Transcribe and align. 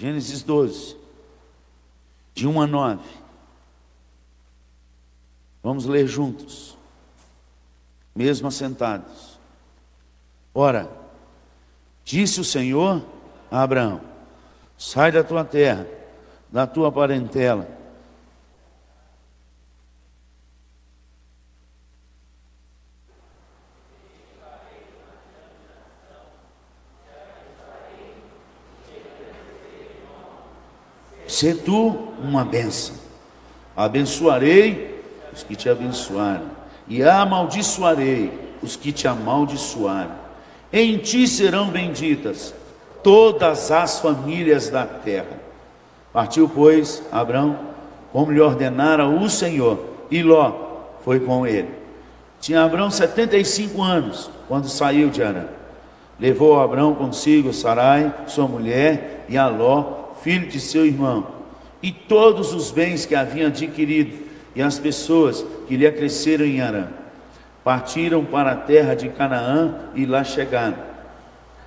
Gênesis 0.00 0.42
12, 0.42 0.96
de 2.32 2.48
1 2.48 2.62
a 2.62 2.66
9. 2.66 3.02
Vamos 5.62 5.84
ler 5.84 6.06
juntos, 6.06 6.74
mesmo 8.16 8.48
assentados. 8.48 9.38
Ora, 10.54 10.90
disse 12.02 12.40
o 12.40 12.44
Senhor 12.44 13.04
a 13.50 13.62
Abraão: 13.62 14.00
Sai 14.78 15.12
da 15.12 15.22
tua 15.22 15.44
terra, 15.44 15.86
da 16.50 16.66
tua 16.66 16.90
parentela 16.90 17.68
Sê 31.40 31.54
tu 31.54 31.96
uma 32.22 32.44
bênção. 32.44 32.94
Abençoarei 33.74 35.02
os 35.32 35.42
que 35.42 35.56
te 35.56 35.70
abençoarem, 35.70 36.46
e 36.86 37.02
amaldiçoarei 37.02 38.30
os 38.62 38.76
que 38.76 38.92
te 38.92 39.08
amaldiçoarem. 39.08 40.12
Em 40.70 40.98
ti 40.98 41.26
serão 41.26 41.68
benditas 41.68 42.52
todas 43.02 43.70
as 43.70 44.00
famílias 44.00 44.68
da 44.68 44.84
terra. 44.84 45.38
Partiu, 46.12 46.46
pois, 46.46 47.02
Abraão, 47.10 47.58
como 48.12 48.32
lhe 48.32 48.40
ordenara 48.42 49.08
o 49.08 49.26
Senhor, 49.30 49.82
e 50.10 50.22
Ló 50.22 50.52
foi 51.02 51.20
com 51.20 51.46
ele. 51.46 51.70
Tinha 52.38 52.64
Abraão 52.64 52.90
75 52.90 53.80
anos 53.80 54.30
quando 54.46 54.68
saiu 54.68 55.08
de 55.08 55.22
Arã. 55.22 55.46
Levou 56.18 56.60
Abraão 56.60 56.94
consigo 56.94 57.50
Sarai, 57.54 58.14
sua 58.26 58.46
mulher, 58.46 59.24
e 59.26 59.38
a 59.38 59.48
Ló, 59.48 59.99
filho 60.22 60.46
de 60.46 60.60
seu 60.60 60.86
irmão, 60.86 61.26
e 61.82 61.90
todos 61.90 62.52
os 62.52 62.70
bens 62.70 63.06
que 63.06 63.14
havia 63.14 63.46
adquirido, 63.48 64.16
e 64.54 64.62
as 64.62 64.78
pessoas 64.78 65.44
que 65.66 65.76
lhe 65.76 65.86
acresceram 65.86 66.44
em 66.44 66.60
Arã. 66.60 66.88
Partiram 67.62 68.24
para 68.24 68.52
a 68.52 68.56
terra 68.56 68.94
de 68.94 69.08
Canaã 69.08 69.74
e 69.94 70.04
lá 70.04 70.24
chegaram. 70.24 70.78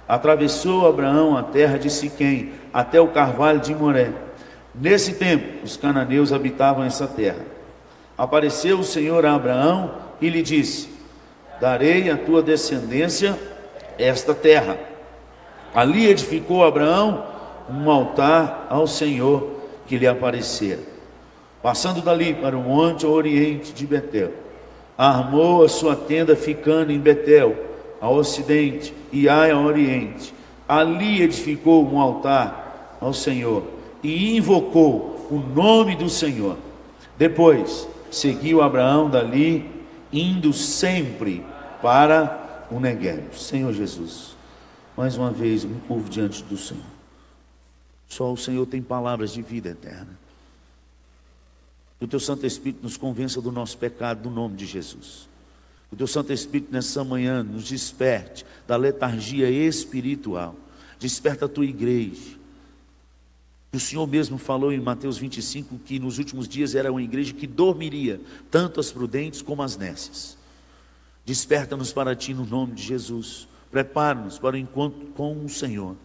Atravessou 0.08 0.88
Abraão 0.88 1.38
a 1.38 1.44
terra 1.44 1.78
de 1.78 1.90
Siquém, 1.90 2.52
até 2.73 3.00
o 3.00 3.08
carvalho 3.08 3.60
de 3.60 3.73
Moré. 3.73 4.12
Nesse 4.76 5.14
tempo, 5.14 5.64
os 5.64 5.78
cananeus 5.78 6.34
habitavam 6.34 6.84
essa 6.84 7.08
terra. 7.08 7.45
Apareceu 8.17 8.80
o 8.80 8.84
Senhor 8.84 9.26
a 9.26 9.36
Abraão 9.36 9.92
e 10.20 10.30
lhe 10.30 10.42
disse: 10.42 10.90
Darei 11.62 12.10
à 12.10 12.17
tua 12.17 12.42
descendência 12.42 13.38
esta 13.98 14.34
terra. 14.34 14.78
Ali 15.73 16.08
edificou 16.08 16.66
Abraão 16.66 17.33
um 17.69 17.89
altar 17.89 18.67
ao 18.69 18.88
Senhor 18.88 19.52
que 19.88 19.97
lhe 19.97 20.08
aparecera. 20.08 20.80
Passando 21.61 22.02
dali 22.02 22.33
para 22.33 22.58
o 22.58 22.61
monte 22.61 23.05
oriente 23.05 23.73
de 23.73 23.88
Betel, 23.88 24.31
armou 24.97 25.64
a 25.64 25.70
sua 25.70 25.95
tenda 25.95 26.36
ficando 26.36 26.92
em 26.92 27.00
Betel, 27.00 27.55
ao 28.02 28.16
ocidente, 28.16 28.94
e 29.11 29.30
Ai 29.30 29.52
ao 29.52 29.64
oriente. 29.64 30.33
Ali 30.67 31.22
edificou 31.22 31.88
um 31.88 32.00
altar 32.00 32.97
ao 33.00 33.14
Senhor 33.14 33.64
e 34.02 34.36
invocou 34.36 35.27
o 35.30 35.38
nome 35.38 35.95
do 35.95 36.09
Senhor. 36.09 36.58
Depois 37.17 37.88
seguiu 38.11 38.61
Abraão 38.61 39.09
dali, 39.09 39.70
indo 40.11 40.52
sempre 40.53 41.44
para 41.81 42.66
o 42.70 42.80
Negueb. 42.80 43.23
Senhor 43.33 43.72
Jesus, 43.73 44.36
mais 44.95 45.17
uma 45.17 45.31
vez 45.31 45.64
me 45.64 45.80
curvo 45.88 46.09
diante 46.09 46.44
do 46.44 46.58
Senhor. 46.58 46.92
Só 48.14 48.31
o 48.31 48.38
Senhor 48.38 48.67
tem 48.67 48.80
palavras 48.80 49.33
de 49.33 49.42
vida 49.42 49.69
eterna. 49.69 50.19
Que 51.97 52.06
o 52.06 52.08
teu 52.08 52.20
Santo 52.20 52.45
Espírito 52.45 52.83
nos 52.83 52.95
convença 52.95 53.42
do 53.42 53.52
nosso 53.52 53.75
pecado, 53.75 54.30
no 54.30 54.36
nome 54.36 54.55
de 54.55 54.67
Jesus. 54.67 55.28
Que 55.89 55.95
o 55.95 55.98
teu 55.98 56.05
Santo 56.05 56.32
Espírito 56.32 56.71
nessa 56.71 57.04
manhã 57.04 57.42
nos 57.42 57.67
desperte 57.67 58.45
da 58.67 58.76
letargia 58.76 59.49
espiritual. 59.49 60.55
Desperta 60.99 61.45
a 61.45 61.49
tua 61.49 61.65
igreja. 61.65 62.38
O 63.73 63.80
Senhor 63.80 64.05
mesmo 64.05 64.38
falou 64.38 64.71
em 64.71 64.80
Mateus 64.80 65.17
25 65.17 65.80
que 65.80 65.98
nos 65.98 66.20
últimos 66.20 66.48
dias 66.48 66.76
era 66.76 66.92
uma 66.92 67.02
igreja 67.02 67.33
que 67.33 67.48
dormiria, 67.48 68.21
tanto 68.52 68.80
as 68.80 68.92
prudentes 68.92 69.42
como 69.42 69.64
as 69.64 69.76
nécias. 69.76 70.38
Desperta-nos 71.26 71.92
para 71.92 72.15
ti 72.15 72.32
no 72.32 72.45
nome 72.45 72.73
de 72.73 72.83
Jesus. 72.83 73.48
Prepara-nos 73.71 74.38
para 74.38 74.55
o 74.55 74.59
encontro 74.59 75.08
com 75.15 75.43
o 75.43 75.49
Senhor 75.49 75.95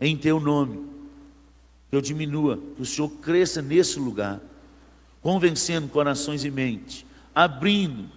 em 0.00 0.16
teu 0.16 0.40
nome. 0.40 0.88
Que 1.90 1.96
eu 1.96 2.00
diminua, 2.00 2.58
que 2.76 2.82
o 2.82 2.86
Senhor 2.86 3.08
cresça 3.08 3.60
nesse 3.60 3.98
lugar, 3.98 4.40
convencendo 5.20 5.88
corações 5.88 6.44
e 6.44 6.50
mente, 6.50 7.04
abrindo 7.34 8.08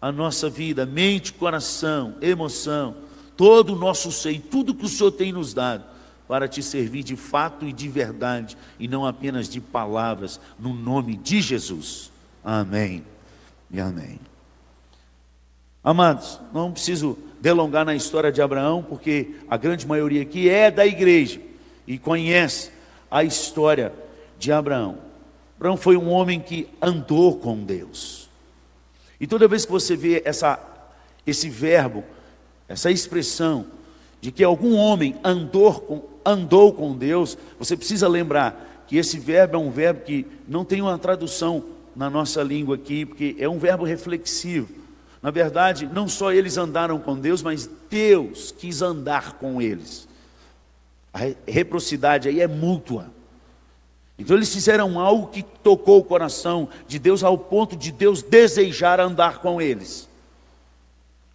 a 0.00 0.12
nossa 0.12 0.48
vida, 0.48 0.86
mente, 0.86 1.32
coração, 1.32 2.14
emoção, 2.20 2.96
todo 3.36 3.72
o 3.72 3.78
nosso 3.78 4.12
ser, 4.12 4.40
tudo 4.40 4.74
que 4.74 4.84
o 4.84 4.88
Senhor 4.88 5.10
tem 5.10 5.32
nos 5.32 5.52
dado, 5.52 5.84
para 6.28 6.48
te 6.48 6.62
servir 6.62 7.02
de 7.02 7.16
fato 7.16 7.66
e 7.66 7.72
de 7.72 7.88
verdade, 7.88 8.56
e 8.78 8.86
não 8.86 9.06
apenas 9.06 9.48
de 9.48 9.60
palavras, 9.60 10.40
no 10.58 10.74
nome 10.74 11.16
de 11.16 11.40
Jesus. 11.40 12.10
Amém 12.44 13.04
e 13.70 13.80
amém. 13.80 14.20
Amados, 15.82 16.40
não 16.52 16.72
preciso 16.72 17.16
delongar 17.46 17.84
na 17.84 17.94
história 17.94 18.32
de 18.32 18.42
Abraão, 18.42 18.82
porque 18.82 19.36
a 19.48 19.56
grande 19.56 19.86
maioria 19.86 20.22
aqui 20.22 20.48
é 20.48 20.68
da 20.68 20.84
igreja 20.84 21.40
e 21.86 21.96
conhece 21.96 22.72
a 23.08 23.22
história 23.22 23.92
de 24.36 24.50
Abraão. 24.50 24.98
Abraão 25.56 25.76
foi 25.76 25.96
um 25.96 26.10
homem 26.10 26.40
que 26.40 26.68
andou 26.82 27.36
com 27.36 27.62
Deus. 27.62 28.28
E 29.20 29.28
toda 29.28 29.46
vez 29.46 29.64
que 29.64 29.70
você 29.70 29.94
vê 29.94 30.22
essa, 30.24 30.58
esse 31.24 31.48
verbo, 31.48 32.02
essa 32.66 32.90
expressão 32.90 33.66
de 34.20 34.32
que 34.32 34.42
algum 34.42 34.74
homem 34.74 35.14
andou 35.22 35.72
com, 35.74 36.02
andou 36.24 36.72
com 36.72 36.96
Deus, 36.96 37.38
você 37.60 37.76
precisa 37.76 38.08
lembrar 38.08 38.84
que 38.88 38.96
esse 38.96 39.20
verbo 39.20 39.54
é 39.54 39.58
um 39.60 39.70
verbo 39.70 40.00
que 40.00 40.26
não 40.48 40.64
tem 40.64 40.82
uma 40.82 40.98
tradução 40.98 41.62
na 41.94 42.10
nossa 42.10 42.42
língua 42.42 42.74
aqui, 42.74 43.06
porque 43.06 43.36
é 43.38 43.48
um 43.48 43.60
verbo 43.60 43.84
reflexivo. 43.84 44.85
Na 45.26 45.32
verdade, 45.32 45.90
não 45.92 46.06
só 46.06 46.30
eles 46.32 46.56
andaram 46.56 47.00
com 47.00 47.18
Deus, 47.18 47.42
mas 47.42 47.68
Deus 47.90 48.54
quis 48.56 48.80
andar 48.80 49.32
com 49.32 49.60
eles. 49.60 50.06
A 51.12 51.18
reciprocidade 51.44 52.28
aí 52.28 52.40
é 52.40 52.46
mútua. 52.46 53.10
Então 54.16 54.36
eles 54.36 54.54
fizeram 54.54 55.00
algo 55.00 55.26
que 55.26 55.42
tocou 55.42 55.98
o 55.98 56.04
coração 56.04 56.68
de 56.86 57.00
Deus 57.00 57.24
ao 57.24 57.36
ponto 57.36 57.74
de 57.74 57.90
Deus 57.90 58.22
desejar 58.22 59.00
andar 59.00 59.40
com 59.40 59.60
eles. 59.60 60.08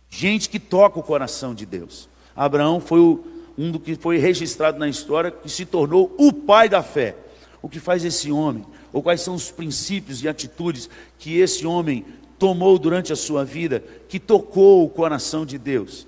Gente 0.10 0.48
que 0.48 0.58
toca 0.58 0.98
o 0.98 1.04
coração 1.04 1.54
de 1.54 1.66
Deus. 1.66 2.08
Abraão 2.34 2.80
foi 2.80 3.02
um 3.58 3.72
do 3.74 3.78
que 3.78 3.96
foi 3.96 4.18
registrado 4.18 4.80
na 4.80 4.88
história 4.88 5.32
que 5.32 5.50
se 5.50 5.66
tornou 5.66 6.16
o 6.18 6.32
pai 6.32 6.70
da 6.70 6.82
fé. 6.82 7.18
O 7.62 7.68
que 7.68 7.78
faz 7.78 8.06
esse 8.06 8.32
homem? 8.32 8.66
Ou 8.94 9.04
quais 9.04 9.20
são 9.20 9.36
os 9.36 9.52
princípios 9.52 10.24
e 10.24 10.30
atitudes 10.30 10.90
que 11.20 11.40
esse 11.40 11.66
homem 11.68 12.06
tomou 12.42 12.80
durante 12.80 13.14
a 13.14 13.16
sua 13.16 13.46
vida, 13.46 13.84
que 14.10 14.20
tocou 14.20 14.84
o 14.84 14.90
coração 14.90 15.46
de 15.46 15.60
Deus, 15.60 16.08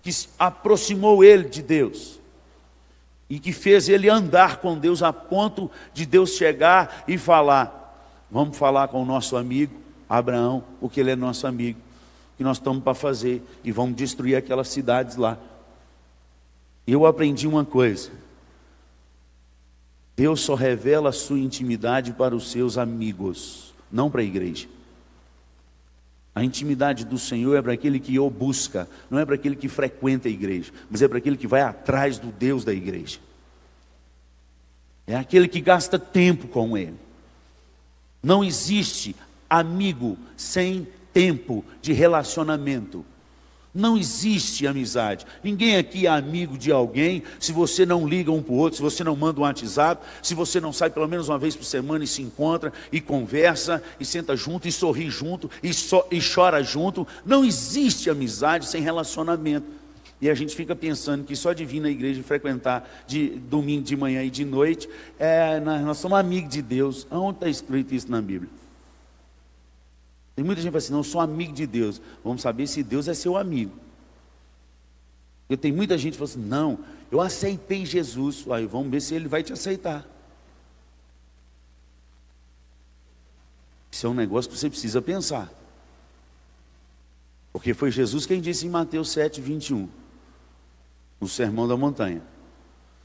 que 0.00 0.12
aproximou 0.38 1.24
ele 1.24 1.48
de 1.48 1.60
Deus 1.60 2.20
e 3.28 3.40
que 3.40 3.52
fez 3.52 3.88
ele 3.88 4.08
andar 4.08 4.58
com 4.58 4.78
Deus 4.78 5.02
a 5.02 5.12
ponto 5.12 5.68
de 5.92 6.06
Deus 6.06 6.36
chegar 6.36 7.02
e 7.08 7.18
falar: 7.18 7.98
Vamos 8.30 8.56
falar 8.56 8.86
com 8.86 9.02
o 9.02 9.04
nosso 9.04 9.36
amigo 9.36 9.74
Abraão, 10.08 10.62
porque 10.78 11.00
ele 11.00 11.10
é 11.10 11.16
nosso 11.16 11.48
amigo, 11.48 11.80
que 12.36 12.44
nós 12.44 12.58
estamos 12.58 12.84
para 12.84 12.94
fazer 12.94 13.42
e 13.64 13.72
vamos 13.72 13.96
destruir 13.96 14.36
aquelas 14.36 14.68
cidades 14.68 15.16
lá. 15.16 15.36
Eu 16.86 17.06
aprendi 17.06 17.48
uma 17.48 17.64
coisa: 17.64 18.12
Deus 20.14 20.42
só 20.42 20.54
revela 20.54 21.08
a 21.08 21.12
sua 21.12 21.40
intimidade 21.40 22.12
para 22.12 22.36
os 22.36 22.52
seus 22.52 22.78
amigos, 22.78 23.74
não 23.90 24.08
para 24.08 24.20
a 24.20 24.24
igreja. 24.24 24.68
A 26.34 26.42
intimidade 26.42 27.04
do 27.04 27.18
Senhor 27.18 27.56
é 27.56 27.62
para 27.62 27.74
aquele 27.74 28.00
que 28.00 28.18
o 28.18 28.30
busca, 28.30 28.88
não 29.10 29.18
é 29.18 29.24
para 29.24 29.34
aquele 29.34 29.54
que 29.54 29.68
frequenta 29.68 30.28
a 30.28 30.30
igreja, 30.30 30.72
mas 30.90 31.02
é 31.02 31.08
para 31.08 31.18
aquele 31.18 31.36
que 31.36 31.46
vai 31.46 31.60
atrás 31.60 32.18
do 32.18 32.28
Deus 32.28 32.64
da 32.64 32.72
igreja. 32.72 33.18
É 35.06 35.16
aquele 35.16 35.46
que 35.46 35.60
gasta 35.60 35.98
tempo 35.98 36.48
com 36.48 36.76
Ele. 36.76 36.96
Não 38.22 38.42
existe 38.42 39.14
amigo 39.50 40.16
sem 40.36 40.86
tempo 41.12 41.64
de 41.82 41.92
relacionamento. 41.92 43.04
Não 43.74 43.96
existe 43.96 44.66
amizade. 44.66 45.24
Ninguém 45.42 45.76
aqui 45.76 46.06
é 46.06 46.10
amigo 46.10 46.58
de 46.58 46.70
alguém 46.70 47.22
se 47.40 47.52
você 47.52 47.86
não 47.86 48.06
liga 48.06 48.30
um 48.30 48.42
para 48.42 48.52
o 48.52 48.56
outro, 48.56 48.76
se 48.76 48.82
você 48.82 49.02
não 49.02 49.16
manda 49.16 49.40
um 49.40 49.44
WhatsApp, 49.44 50.04
se 50.22 50.34
você 50.34 50.60
não 50.60 50.74
sai 50.74 50.90
pelo 50.90 51.08
menos 51.08 51.30
uma 51.30 51.38
vez 51.38 51.56
por 51.56 51.64
semana 51.64 52.04
e 52.04 52.06
se 52.06 52.20
encontra 52.20 52.70
e 52.92 53.00
conversa 53.00 53.82
e 53.98 54.04
senta 54.04 54.36
junto 54.36 54.68
e 54.68 54.72
sorri 54.72 55.08
junto 55.08 55.50
e, 55.62 55.72
so, 55.72 56.04
e 56.10 56.20
chora 56.20 56.62
junto. 56.62 57.06
Não 57.24 57.42
existe 57.42 58.10
amizade 58.10 58.66
sem 58.66 58.82
relacionamento. 58.82 59.66
E 60.20 60.28
a 60.28 60.34
gente 60.34 60.54
fica 60.54 60.76
pensando 60.76 61.24
que 61.24 61.34
só 61.34 61.54
de 61.54 61.64
vir 61.64 61.80
na 61.80 61.90
igreja 61.90 62.20
e 62.20 62.22
frequentar 62.22 62.88
de 63.06 63.30
domingo 63.30 63.82
de 63.82 63.96
manhã 63.96 64.22
e 64.22 64.30
de 64.30 64.44
noite, 64.44 64.88
é, 65.18 65.58
nós 65.58 65.96
somos 65.98 66.18
amigos 66.18 66.50
de 66.50 66.62
Deus. 66.62 67.06
Onde 67.10 67.38
está 67.38 67.48
escrito 67.48 67.94
isso 67.94 68.10
na 68.10 68.20
Bíblia? 68.20 68.61
Tem 70.34 70.44
muita 70.44 70.62
gente 70.62 70.70
que 70.70 70.72
fala 70.72 70.84
assim, 70.84 70.92
não, 70.92 71.02
sou 71.02 71.20
amigo 71.20 71.52
de 71.52 71.66
Deus. 71.66 72.00
Vamos 72.24 72.42
saber 72.42 72.66
se 72.66 72.82
Deus 72.82 73.08
é 73.08 73.14
seu 73.14 73.36
amigo. 73.36 73.72
Porque 75.42 75.56
tem 75.56 75.72
muita 75.72 75.98
gente 75.98 76.12
que 76.12 76.18
fala 76.18 76.30
assim, 76.30 76.40
não, 76.40 76.78
eu 77.10 77.20
aceitei 77.20 77.84
Jesus. 77.84 78.44
Aí 78.50 78.66
vamos 78.66 78.90
ver 78.90 79.00
se 79.00 79.14
ele 79.14 79.28
vai 79.28 79.42
te 79.42 79.52
aceitar. 79.52 80.06
Isso 83.90 84.06
é 84.06 84.10
um 84.10 84.14
negócio 84.14 84.50
que 84.50 84.56
você 84.56 84.70
precisa 84.70 85.02
pensar. 85.02 85.52
Porque 87.52 87.74
foi 87.74 87.90
Jesus 87.90 88.24
quem 88.24 88.40
disse 88.40 88.66
em 88.66 88.70
Mateus 88.70 89.10
7, 89.10 89.40
21, 89.40 89.86
no 91.20 91.28
Sermão 91.28 91.68
da 91.68 91.76
Montanha: 91.76 92.22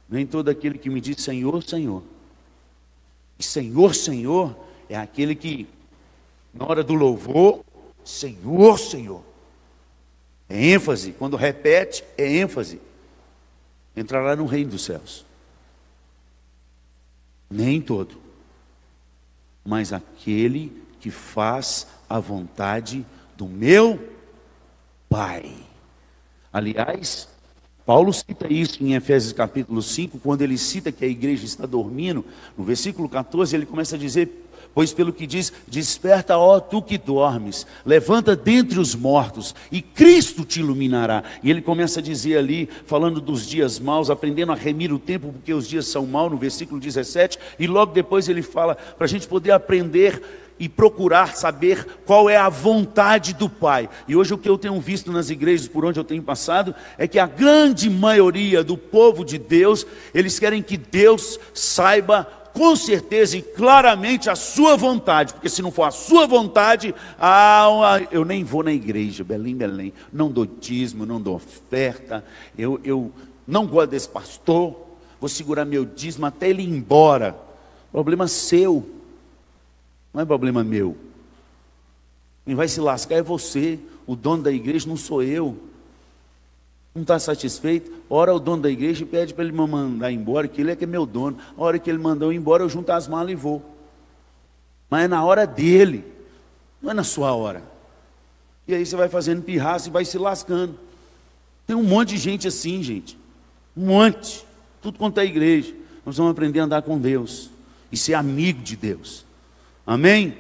Nem 0.08 0.26
todo 0.26 0.48
aquele 0.48 0.78
que 0.78 0.90
me 0.90 1.02
diz 1.02 1.22
Senhor, 1.22 1.62
Senhor. 1.62 2.02
E 3.38 3.44
Senhor, 3.44 3.94
Senhor 3.94 4.58
é 4.90 4.96
aquele 4.98 5.36
que, 5.36 5.68
na 6.54 6.66
hora 6.66 6.84
do 6.84 6.94
louvor, 6.94 7.64
Senhor, 8.04 8.78
Senhor. 8.80 9.24
É 10.50 10.66
ênfase, 10.66 11.12
quando 11.12 11.36
repete, 11.36 12.04
é 12.18 12.26
ênfase. 12.26 12.80
Entrará 13.96 14.36
no 14.36 14.46
reino 14.46 14.72
dos 14.72 14.86
céus. 14.86 15.26
Nem 17.50 17.82
todo, 17.82 18.18
mas 19.66 19.94
aquele 19.94 20.84
que 21.00 21.10
faz 21.10 21.88
a 22.10 22.20
vontade 22.20 23.06
do 23.36 23.48
meu 23.48 24.16
Pai. 25.10 25.54
Aliás, 26.52 27.30
Paulo 27.86 28.12
cita 28.12 28.52
isso 28.52 28.84
em 28.84 28.94
Efésios 28.94 29.32
capítulo 29.32 29.82
5, 29.82 30.20
quando 30.20 30.42
ele 30.42 30.58
cita 30.58 30.92
que 30.92 31.06
a 31.06 31.08
igreja 31.08 31.46
está 31.46 31.66
dormindo, 31.66 32.26
no 32.58 32.66
versículo 32.66 33.08
14 33.08 33.56
ele 33.56 33.66
começa 33.66 33.96
a 33.96 34.00
dizer: 34.00 34.47
Pois 34.78 34.94
pelo 34.94 35.12
que 35.12 35.26
diz, 35.26 35.52
desperta, 35.68 36.38
ó 36.38 36.60
tu 36.60 36.84
que 36.84 37.00
dormes, 37.00 37.66
levanta 37.84 38.36
dentre 38.36 38.80
os 38.80 38.94
mortos, 38.94 39.56
e 39.72 39.82
Cristo 39.82 40.46
te 40.46 40.60
iluminará. 40.60 41.24
E 41.42 41.50
ele 41.50 41.64
começa 41.64 42.00
a 42.00 42.04
dizer 42.04 42.38
ali, 42.38 42.70
falando 42.86 43.20
dos 43.20 43.48
dias 43.48 43.80
maus, 43.80 44.12
aprendendo 44.12 44.52
a 44.52 44.56
remir 44.56 44.94
o 44.94 45.00
tempo, 45.00 45.34
porque 45.34 45.52
os 45.52 45.68
dias 45.68 45.88
são 45.88 46.06
maus, 46.06 46.32
no 46.32 46.38
versículo 46.38 46.80
17, 46.80 47.40
e 47.58 47.66
logo 47.66 47.92
depois 47.92 48.30
ele 48.30 48.44
fala, 48.44 48.76
para 48.76 49.06
a 49.06 49.10
gente 49.10 49.28
poder 49.28 49.50
aprender 49.50 50.22
e 50.60 50.68
procurar 50.68 51.36
saber 51.36 51.86
qual 52.06 52.30
é 52.30 52.38
a 52.38 52.50
vontade 52.50 53.34
do 53.34 53.50
Pai. 53.50 53.90
E 54.08 54.16
hoje 54.16 54.34
o 54.34 54.38
que 54.38 54.50
eu 54.50 54.58
tenho 54.58 54.80
visto 54.80 55.12
nas 55.12 55.30
igrejas 55.30 55.68
por 55.68 55.86
onde 55.86 56.00
eu 56.00 56.04
tenho 56.04 56.24
passado 56.24 56.74
é 56.98 57.08
que 57.08 57.20
a 57.20 57.28
grande 57.28 57.90
maioria 57.90 58.64
do 58.64 58.78
povo 58.78 59.24
de 59.24 59.38
Deus, 59.38 59.86
eles 60.14 60.40
querem 60.40 60.62
que 60.62 60.78
Deus 60.78 61.40
saiba 61.54 62.28
com 62.58 62.76
certeza 62.76 63.38
e 63.38 63.42
claramente 63.42 64.32
a 64.32 64.36
sua 64.36 64.76
vontade, 64.76 65.32
porque 65.32 65.48
se 65.48 65.62
não 65.62 65.72
for 65.72 65.84
a 65.84 65.92
sua 65.92 66.26
vontade, 66.26 66.94
ah, 67.20 68.02
eu 68.12 68.26
nem 68.26 68.44
vou 68.44 68.64
na 68.64 68.74
igreja, 68.74 69.24
Belém, 69.24 69.56
Belém, 69.56 69.94
não 70.12 70.32
dou 70.32 70.46
dízimo, 70.46 71.06
não 71.06 71.22
dou 71.22 71.36
oferta, 71.36 72.26
eu, 72.58 72.82
eu 72.84 73.12
não 73.48 73.68
gosto 73.68 73.92
desse 73.92 74.10
pastor, 74.10 74.76
vou 75.22 75.30
segurar 75.30 75.66
meu 75.66 75.86
dízimo 75.86 76.26
até 76.26 76.50
ele 76.50 76.64
ir 76.64 76.70
embora. 76.70 77.38
Problema 77.92 78.28
seu. 78.28 78.88
Não 80.14 80.22
é 80.22 80.26
problema 80.26 80.64
meu. 80.64 80.98
Quem 82.44 82.56
vai 82.56 82.68
se 82.68 82.80
lascar 82.82 83.16
é 83.16 83.22
você. 83.22 83.80
O 84.06 84.16
dono 84.16 84.44
da 84.44 84.52
igreja 84.52 84.88
não 84.88 84.98
sou 84.98 85.22
eu. 85.22 85.58
Não 86.98 87.04
está 87.04 87.20
satisfeito? 87.20 87.92
Ora 88.10 88.34
o 88.34 88.40
dono 88.40 88.64
da 88.64 88.72
igreja 88.72 89.04
e 89.04 89.06
pede 89.06 89.32
para 89.32 89.44
ele 89.44 89.54
me 89.54 89.68
mandar 89.68 90.12
embora, 90.12 90.48
que 90.48 90.60
ele 90.60 90.72
é 90.72 90.76
que 90.76 90.84
é 90.84 90.88
meu 90.88 91.06
dono. 91.06 91.38
A 91.56 91.62
hora 91.62 91.78
que 91.78 91.88
ele 91.88 92.00
mandou 92.00 92.34
embora, 92.34 92.64
eu 92.64 92.70
junto 92.70 92.92
as 92.92 93.08
malas 93.08 93.32
e 93.32 93.36
vou. 93.36 93.64
Mas 94.90 95.04
é 95.04 95.08
na 95.08 95.24
hora 95.24 95.46
dele, 95.46 96.04
não 96.82 96.90
é 96.90 96.96
na 96.96 97.04
sua 97.04 97.34
hora. 97.34 97.62
E 98.68 98.74
aí 98.74 98.84
você 98.84 98.96
vai 98.96 99.08
fazendo 99.10 99.44
pirraça 99.44 99.90
e 99.90 99.92
vai 99.92 100.06
se 100.06 100.18
lascando. 100.18 100.76
Tem 101.68 101.76
um 101.76 101.84
monte 101.84 102.16
de 102.16 102.18
gente 102.18 102.48
assim, 102.48 102.82
gente. 102.82 103.16
Um 103.76 103.86
monte. 103.86 104.44
Tudo 104.82 104.98
quanto 104.98 105.20
é 105.20 105.26
igreja. 105.26 105.76
Nós 106.04 106.18
vamos 106.18 106.32
aprender 106.32 106.62
a 106.62 106.64
andar 106.64 106.82
com 106.82 106.98
Deus 106.98 107.52
e 107.92 107.98
ser 107.98 108.16
amigo 108.16 108.64
de 108.64 108.76
Deus. 108.76 109.24
Amém? 109.86 110.36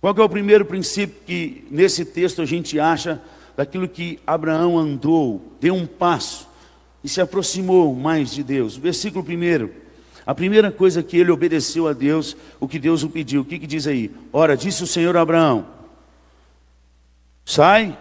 Qual 0.00 0.14
é 0.16 0.22
o 0.22 0.28
primeiro 0.28 0.64
princípio 0.64 1.16
que 1.26 1.66
nesse 1.68 2.04
texto 2.04 2.40
a 2.40 2.46
gente 2.46 2.78
acha 2.78 3.20
daquilo 3.56 3.88
que 3.88 4.18
Abraão 4.26 4.78
andou, 4.78 5.52
deu 5.60 5.74
um 5.74 5.86
passo 5.86 6.48
e 7.02 7.08
se 7.08 7.20
aproximou 7.20 7.94
mais 7.94 8.30
de 8.30 8.42
Deus? 8.42 8.76
Versículo 8.76 9.24
primeiro. 9.24 9.72
A 10.24 10.34
primeira 10.34 10.70
coisa 10.70 11.02
que 11.02 11.16
ele 11.16 11.32
obedeceu 11.32 11.88
a 11.88 11.92
Deus, 11.92 12.36
o 12.60 12.68
que 12.68 12.78
Deus 12.78 13.02
o 13.02 13.10
pediu. 13.10 13.42
O 13.42 13.44
que, 13.44 13.58
que 13.58 13.66
diz 13.66 13.86
aí? 13.86 14.10
Ora, 14.32 14.56
disse 14.56 14.82
o 14.82 14.86
Senhor 14.86 15.16
a 15.16 15.20
Abraão: 15.20 15.66
Sai. 17.44 17.98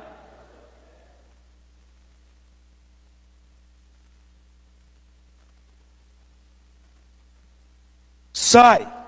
Sai. 8.31 9.00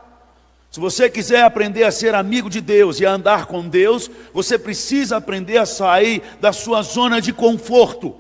Se 0.74 0.80
você 0.80 1.08
quiser 1.08 1.44
aprender 1.44 1.84
a 1.84 1.92
ser 1.92 2.16
amigo 2.16 2.50
de 2.50 2.60
Deus 2.60 3.00
e 3.00 3.06
a 3.06 3.12
andar 3.12 3.46
com 3.46 3.70
Deus, 3.70 4.10
você 4.34 4.58
precisa 4.58 5.18
aprender 5.18 5.60
a 5.60 5.68
sair 5.68 6.24
da 6.42 6.52
sua 6.52 6.82
zona 6.82 7.22
de 7.22 7.32
conforto. 7.32 8.16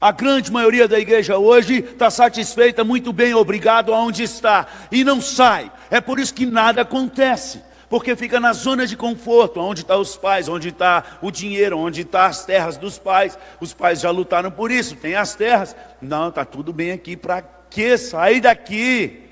A 0.00 0.12
grande 0.12 0.52
maioria 0.52 0.86
da 0.86 0.96
igreja 0.96 1.38
hoje 1.38 1.80
está 1.80 2.08
satisfeita, 2.08 2.84
muito 2.84 3.12
bem, 3.12 3.34
obrigado 3.34 3.92
aonde 3.92 4.22
está, 4.22 4.68
e 4.92 5.02
não 5.02 5.20
sai. 5.20 5.72
É 5.90 6.00
por 6.00 6.20
isso 6.20 6.32
que 6.32 6.46
nada 6.46 6.82
acontece, 6.82 7.60
porque 7.90 8.14
fica 8.14 8.38
na 8.38 8.52
zona 8.52 8.86
de 8.86 8.96
conforto, 8.96 9.58
onde 9.58 9.80
estão 9.80 9.96
tá 9.96 10.00
os 10.00 10.16
pais, 10.16 10.48
onde 10.48 10.68
está 10.68 11.18
o 11.20 11.32
dinheiro, 11.32 11.76
onde 11.80 12.02
estão 12.02 12.20
tá 12.20 12.26
as 12.28 12.44
terras 12.44 12.76
dos 12.76 12.96
pais. 12.96 13.36
Os 13.60 13.74
pais 13.74 14.00
já 14.00 14.12
lutaram 14.12 14.52
por 14.52 14.70
isso, 14.70 14.94
tem 14.94 15.16
as 15.16 15.34
terras. 15.34 15.74
Não, 16.00 16.28
está 16.28 16.44
tudo 16.44 16.72
bem 16.72 16.92
aqui, 16.92 17.16
para 17.16 17.42
que 17.42 17.98
sair 17.98 18.40
daqui? 18.40 19.26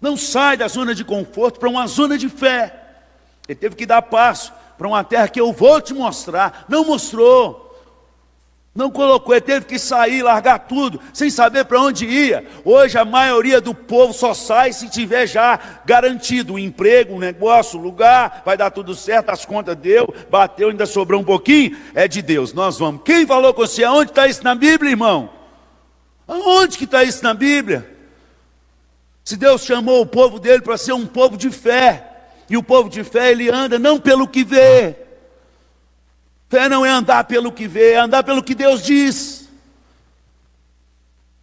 Não 0.00 0.16
sai 0.16 0.56
da 0.56 0.68
zona 0.68 0.94
de 0.94 1.04
conforto 1.04 1.58
para 1.58 1.68
uma 1.68 1.86
zona 1.86 2.18
de 2.18 2.28
fé. 2.28 2.74
Ele 3.48 3.58
teve 3.58 3.76
que 3.76 3.86
dar 3.86 4.02
passo 4.02 4.52
para 4.76 4.88
uma 4.88 5.02
terra 5.04 5.28
que 5.28 5.40
eu 5.40 5.52
vou 5.52 5.80
te 5.80 5.94
mostrar. 5.94 6.64
Não 6.68 6.84
mostrou. 6.84 7.66
Não 8.76 8.90
colocou, 8.90 9.34
ele 9.34 9.40
teve 9.40 9.64
que 9.64 9.78
sair, 9.78 10.22
largar 10.22 10.58
tudo, 10.58 11.00
sem 11.14 11.30
saber 11.30 11.64
para 11.64 11.80
onde 11.80 12.04
ia. 12.04 12.46
Hoje 12.62 12.98
a 12.98 13.06
maioria 13.06 13.58
do 13.58 13.74
povo 13.74 14.12
só 14.12 14.34
sai 14.34 14.70
se 14.74 14.90
tiver 14.90 15.26
já 15.26 15.58
garantido 15.86 16.52
um 16.52 16.58
emprego, 16.58 17.14
um 17.14 17.18
negócio, 17.18 17.78
um 17.78 17.82
lugar, 17.82 18.42
vai 18.44 18.54
dar 18.54 18.70
tudo 18.70 18.94
certo, 18.94 19.30
as 19.30 19.46
contas 19.46 19.74
deu, 19.76 20.14
bateu, 20.28 20.68
ainda 20.68 20.84
sobrou 20.84 21.22
um 21.22 21.24
pouquinho, 21.24 21.74
é 21.94 22.06
de 22.06 22.20
Deus. 22.20 22.52
Nós 22.52 22.78
vamos. 22.78 23.00
Quem 23.02 23.26
falou 23.26 23.54
com 23.54 23.62
você? 23.62 23.82
Aonde 23.82 24.10
está 24.10 24.26
isso 24.26 24.44
na 24.44 24.54
Bíblia, 24.54 24.90
irmão? 24.90 25.30
Aonde 26.28 26.76
que 26.76 26.84
está 26.84 27.02
isso 27.02 27.24
na 27.24 27.32
Bíblia? 27.32 27.95
Se 29.26 29.36
Deus 29.36 29.64
chamou 29.64 30.02
o 30.02 30.06
povo 30.06 30.38
dele 30.38 30.62
para 30.62 30.78
ser 30.78 30.92
um 30.92 31.04
povo 31.04 31.36
de 31.36 31.50
fé, 31.50 32.12
e 32.48 32.56
o 32.56 32.62
povo 32.62 32.88
de 32.88 33.02
fé 33.02 33.32
ele 33.32 33.50
anda 33.50 33.76
não 33.76 33.98
pelo 33.98 34.28
que 34.28 34.44
vê. 34.44 34.94
Fé 36.48 36.68
não 36.68 36.86
é 36.86 36.90
andar 36.90 37.24
pelo 37.24 37.50
que 37.50 37.66
vê, 37.66 37.94
é 37.94 37.98
andar 37.98 38.22
pelo 38.22 38.40
que 38.40 38.54
Deus 38.54 38.84
diz. 38.84 39.48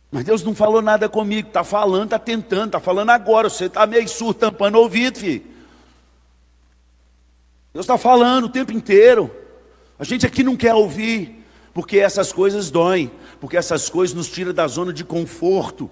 Mas 0.09 0.23
Deus 0.23 0.41
não 0.43 0.55
falou 0.55 0.81
nada 0.81 1.09
comigo, 1.09 1.49
está 1.49 1.61
falando, 1.61 2.05
está 2.05 2.19
tentando, 2.19 2.67
está 2.67 2.79
falando 2.79 3.09
agora. 3.09 3.49
Você 3.49 3.65
está 3.65 3.85
meio 3.85 4.07
surdo, 4.07 4.35
tampando 4.35 4.75
o 4.75 4.79
ouvido, 4.79 5.19
filho. 5.19 5.43
Deus 7.73 7.83
está 7.83 7.97
falando 7.97 8.45
o 8.45 8.49
tempo 8.49 8.71
inteiro. 8.71 9.29
A 9.99 10.05
gente 10.05 10.25
aqui 10.25 10.41
não 10.41 10.55
quer 10.55 10.73
ouvir, 10.73 11.45
porque 11.73 11.99
essas 11.99 12.31
coisas 12.31 12.71
doem, 12.71 13.11
porque 13.41 13.57
essas 13.57 13.89
coisas 13.89 14.15
nos 14.15 14.29
tiram 14.29 14.53
da 14.53 14.67
zona 14.69 14.93
de 14.93 15.03
conforto. 15.03 15.91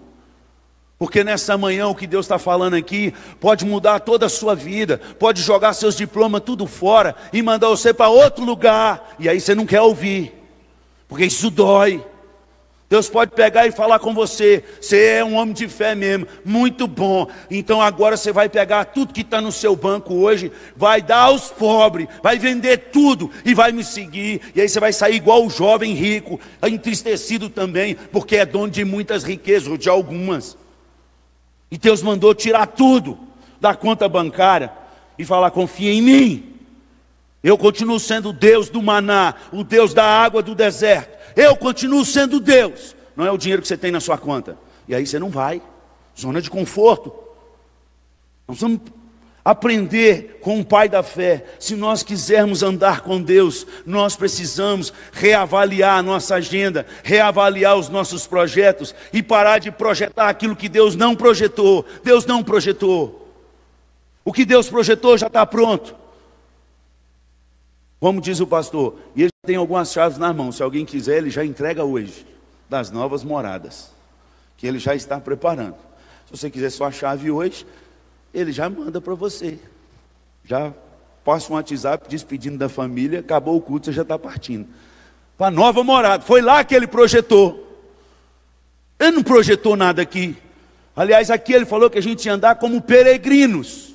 Porque 1.02 1.24
nessa 1.24 1.58
manhã 1.58 1.88
o 1.88 1.96
que 1.96 2.06
Deus 2.06 2.28
está 2.28 2.38
falando 2.38 2.76
aqui 2.76 3.12
pode 3.40 3.66
mudar 3.66 4.02
toda 4.02 4.28
a 4.28 4.30
sua 4.30 4.54
vida, 4.54 5.02
pode 5.18 5.42
jogar 5.42 5.74
seus 5.74 5.96
diplomas 5.98 6.44
tudo 6.46 6.68
fora 6.68 7.16
e 7.34 7.42
mandar 7.42 7.70
você 7.70 7.92
para 7.92 8.08
outro 8.08 8.46
lugar, 8.46 9.16
e 9.18 9.28
aí 9.28 9.42
você 9.42 9.56
não 9.56 9.66
quer 9.66 9.82
ouvir, 9.82 10.32
porque 11.08 11.26
isso 11.26 11.50
dói. 11.50 12.06
Deus 12.88 13.10
pode 13.10 13.32
pegar 13.32 13.66
e 13.66 13.72
falar 13.72 13.98
com 13.98 14.14
você, 14.14 14.64
você 14.80 15.14
é 15.14 15.26
um 15.26 15.34
homem 15.34 15.56
de 15.56 15.68
fé 15.68 15.96
mesmo, 15.96 16.28
muito 16.46 16.86
bom. 16.86 17.28
Então 17.50 17.82
agora 17.82 18.16
você 18.16 18.32
vai 18.32 18.48
pegar 18.48 18.86
tudo 18.86 19.12
que 19.12 19.22
está 19.22 19.42
no 19.42 19.52
seu 19.52 19.76
banco 19.76 20.14
hoje, 20.14 20.52
vai 20.76 21.02
dar 21.02 21.22
aos 21.22 21.50
pobres, 21.50 22.08
vai 22.22 22.38
vender 22.38 22.78
tudo 22.92 23.32
e 23.44 23.56
vai 23.56 23.72
me 23.72 23.84
seguir. 23.84 24.40
E 24.54 24.62
aí 24.62 24.70
você 24.70 24.80
vai 24.80 24.94
sair 24.94 25.16
igual 25.16 25.44
o 25.44 25.50
jovem 25.50 25.96
rico, 25.96 26.40
entristecido 26.62 27.50
também, 27.50 27.96
porque 27.96 28.36
é 28.36 28.46
dono 28.46 28.70
de 28.70 28.86
muitas 28.86 29.24
riquezas, 29.24 29.68
ou 29.68 29.78
de 29.78 29.90
algumas. 29.90 30.61
E 31.72 31.78
Deus 31.78 32.04
mandou 32.04 32.36
tirar 32.36 32.68
tudo 32.68 33.18
da 33.60 33.74
conta 33.74 34.10
bancária 34.10 34.72
e 35.18 35.24
falar: 35.24 35.50
confia 35.52 35.92
em 35.92 36.02
mim. 36.02 36.56
Eu 37.42 37.58
continuo 37.58 38.00
sendo 38.00 38.30
o 38.30 38.34
Deus 38.34 38.70
do 38.70 38.84
maná, 38.84 39.34
o 39.52 39.64
Deus 39.64 39.94
da 39.94 40.06
água 40.06 40.44
do 40.44 40.54
deserto. 40.54 41.18
Eu 41.36 41.56
continuo 41.56 42.06
sendo 42.06 42.40
Deus. 42.40 42.96
Não 43.16 43.26
é 43.26 43.32
o 43.32 43.38
dinheiro 43.38 43.62
que 43.62 43.68
você 43.68 43.78
tem 43.78 43.90
na 43.90 44.00
sua 44.00 44.18
conta. 44.18 44.58
E 44.88 44.94
aí 44.94 45.08
você 45.08 45.18
não 45.18 45.30
vai. 45.30 45.62
Zona 46.20 46.42
de 46.42 46.50
conforto. 46.50 47.14
Nós 48.48 48.60
vamos 48.60 48.82
aprender 49.44 50.40
com 50.42 50.60
o 50.60 50.66
Pai 50.66 50.88
da 50.88 51.04
fé. 51.04 51.46
Se 51.60 51.76
nós 51.76 52.04
quisermos 52.04 52.64
andar 52.64 53.02
com 53.02 53.22
Deus, 53.22 53.66
nós 53.86 54.16
precisamos 54.16 54.94
reavaliar 55.12 55.98
a 55.98 56.04
nossa 56.04 56.36
agenda, 56.36 56.86
reavaliar 57.04 57.76
os 57.76 57.90
nossos 57.90 58.28
projetos 58.28 58.94
e 59.12 59.22
parar 59.22 59.60
de 59.60 59.72
projetar 59.72 60.30
aquilo 60.30 60.56
que 60.56 60.70
Deus 60.70 60.96
não 60.96 61.16
projetou. 61.16 61.86
Deus 62.04 62.26
não 62.26 62.44
projetou. 62.44 63.34
O 64.24 64.32
que 64.32 64.46
Deus 64.46 64.70
projetou 64.70 65.18
já 65.18 65.28
está 65.28 65.46
pronto. 65.46 65.96
Como 68.00 68.22
diz 68.22 68.40
o 68.40 68.48
pastor, 68.48 68.98
e 69.16 69.24
ele 69.24 69.32
tem 69.46 69.56
algumas 69.56 69.92
chaves 69.92 70.18
na 70.18 70.34
mão. 70.34 70.52
Se 70.52 70.64
alguém 70.64 70.86
quiser, 70.86 71.18
ele 71.18 71.30
já 71.30 71.46
entrega 71.46 71.84
hoje 71.84 72.26
das 72.68 72.90
novas 72.90 73.24
moradas, 73.24 73.92
que 74.58 74.66
ele 74.66 74.80
já 74.80 74.96
está 74.96 75.20
preparando. 75.20 75.76
Se 76.26 76.38
você 76.38 76.50
quiser 76.50 76.72
sua 76.72 76.92
chave 76.92 77.30
hoje, 77.30 77.66
ele 78.34 78.52
já 78.52 78.70
manda 78.70 79.02
para 79.02 79.14
você. 79.14 79.60
Já 80.44 80.74
passa 81.24 81.52
um 81.52 81.56
WhatsApp 81.56 82.10
despedindo 82.10 82.58
da 82.58 82.70
família, 82.70 83.20
acabou 83.20 83.56
o 83.56 83.62
culto, 83.62 83.86
você 83.86 83.92
já 83.92 84.02
está 84.02 84.18
partindo. 84.18 84.68
Para 85.38 85.48
a 85.48 85.52
nova 85.52 85.84
morada. 85.84 86.24
Foi 86.24 86.42
lá 86.42 86.64
que 86.64 86.74
ele 86.74 86.88
projetou. 86.88 87.68
Ele 89.00 89.12
não 89.12 89.24
projetou 89.24 89.76
nada 89.76 90.02
aqui. 90.02 90.36
Aliás, 90.96 91.32
aqui 91.32 91.54
ele 91.54 91.66
falou 91.66 91.90
que 91.90 91.98
a 91.98 92.02
gente 92.02 92.26
ia 92.26 92.34
andar 92.34 92.56
como 92.56 92.82
peregrinos. 92.82 93.94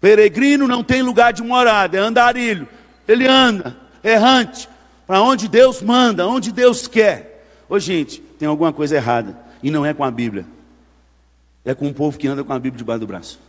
Peregrino 0.00 0.66
não 0.66 0.82
tem 0.82 1.02
lugar 1.02 1.32
de 1.32 1.42
morada, 1.42 1.96
é 1.96 2.00
andarilho. 2.00 2.68
Ele 3.06 3.26
anda, 3.26 3.76
errante, 4.02 4.68
para 5.06 5.20
onde 5.20 5.48
Deus 5.48 5.82
manda, 5.82 6.26
onde 6.26 6.52
Deus 6.52 6.86
quer. 6.86 7.44
Ô 7.68 7.78
gente, 7.78 8.20
tem 8.20 8.46
alguma 8.48 8.72
coisa 8.72 8.96
errada. 8.96 9.36
E 9.62 9.70
não 9.70 9.84
é 9.84 9.92
com 9.92 10.04
a 10.04 10.10
Bíblia 10.10 10.46
é 11.64 11.74
com 11.74 11.86
um 11.86 11.92
povo 11.92 12.18
que 12.18 12.28
anda 12.28 12.44
com 12.44 12.52
a 12.52 12.58
Bíblia 12.58 12.78
debaixo 12.78 13.00
do 13.00 13.06
braço. 13.06 13.48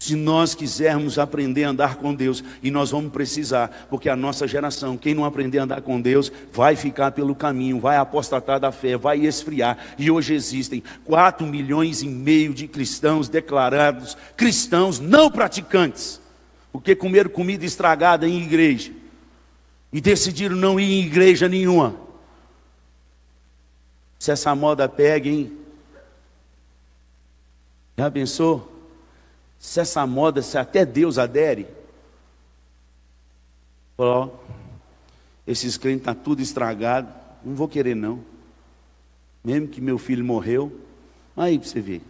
Se 0.00 0.16
nós 0.16 0.54
quisermos 0.54 1.18
aprender 1.18 1.64
a 1.64 1.68
andar 1.68 1.96
com 1.96 2.14
Deus, 2.14 2.42
e 2.62 2.70
nós 2.70 2.90
vamos 2.90 3.12
precisar, 3.12 3.86
porque 3.90 4.08
a 4.08 4.16
nossa 4.16 4.48
geração, 4.48 4.96
quem 4.96 5.14
não 5.14 5.26
aprender 5.26 5.58
a 5.58 5.64
andar 5.64 5.82
com 5.82 6.00
Deus, 6.00 6.32
vai 6.50 6.74
ficar 6.74 7.12
pelo 7.12 7.34
caminho, 7.34 7.78
vai 7.78 7.98
apostatar 7.98 8.58
da 8.58 8.72
fé, 8.72 8.96
vai 8.96 9.18
esfriar. 9.18 9.76
E 9.98 10.10
hoje 10.10 10.32
existem 10.32 10.82
4 11.04 11.46
milhões 11.46 12.00
e 12.00 12.08
meio 12.08 12.54
de 12.54 12.66
cristãos 12.66 13.28
declarados 13.28 14.16
cristãos 14.38 14.98
não 14.98 15.30
praticantes, 15.30 16.18
porque 16.72 16.96
comeram 16.96 17.28
comida 17.28 17.66
estragada 17.66 18.26
em 18.26 18.42
igreja 18.42 18.92
e 19.92 20.00
decidiram 20.00 20.56
não 20.56 20.80
ir 20.80 20.94
em 20.94 21.04
igreja 21.04 21.46
nenhuma. 21.46 21.94
Se 24.18 24.30
essa 24.30 24.54
moda 24.54 24.88
pega, 24.88 25.28
hein? 25.28 25.59
Já 27.96 28.10
pensou? 28.10 28.70
Se 29.58 29.80
essa 29.80 30.06
moda, 30.06 30.40
se 30.42 30.56
até 30.56 30.86
Deus 30.86 31.18
adere. 31.18 31.66
Ó, 33.98 34.28
esses 35.46 35.76
crentes 35.76 36.00
estão 36.00 36.14
tá 36.14 36.20
tudo 36.20 36.40
estragado. 36.40 37.08
Não 37.44 37.54
vou 37.54 37.68
querer 37.68 37.94
não. 37.94 38.20
Mesmo 39.44 39.68
que 39.68 39.80
meu 39.80 39.98
filho 39.98 40.24
morreu. 40.24 40.72
Aí 41.36 41.58
para 41.58 41.68
você 41.68 41.80
ver. 41.80 42.02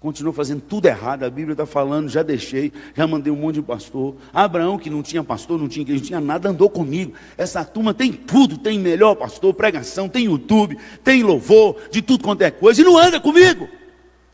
Continuou 0.00 0.32
fazendo 0.32 0.62
tudo 0.62 0.86
errado. 0.86 1.24
A 1.24 1.30
Bíblia 1.30 1.52
está 1.52 1.66
falando, 1.66 2.08
já 2.08 2.22
deixei, 2.22 2.72
já 2.94 3.06
mandei 3.06 3.30
um 3.30 3.36
monte 3.36 3.56
de 3.56 3.62
pastor. 3.62 4.16
Abraão, 4.32 4.78
que 4.78 4.88
não 4.88 5.02
tinha 5.02 5.22
pastor, 5.22 5.58
não 5.58 5.68
tinha 5.68 5.86
não 5.86 6.00
tinha 6.00 6.20
nada, 6.20 6.48
andou 6.48 6.70
comigo. 6.70 7.12
Essa 7.36 7.62
turma 7.66 7.92
tem 7.92 8.10
tudo, 8.10 8.56
tem 8.56 8.78
melhor 8.78 9.14
pastor, 9.14 9.52
pregação, 9.52 10.08
tem 10.08 10.24
YouTube, 10.24 10.78
tem 11.04 11.22
louvor, 11.22 11.76
de 11.90 12.00
tudo 12.00 12.24
quanto 12.24 12.40
é 12.40 12.50
coisa, 12.50 12.80
e 12.80 12.84
não 12.84 12.96
anda 12.96 13.20
comigo. 13.20 13.68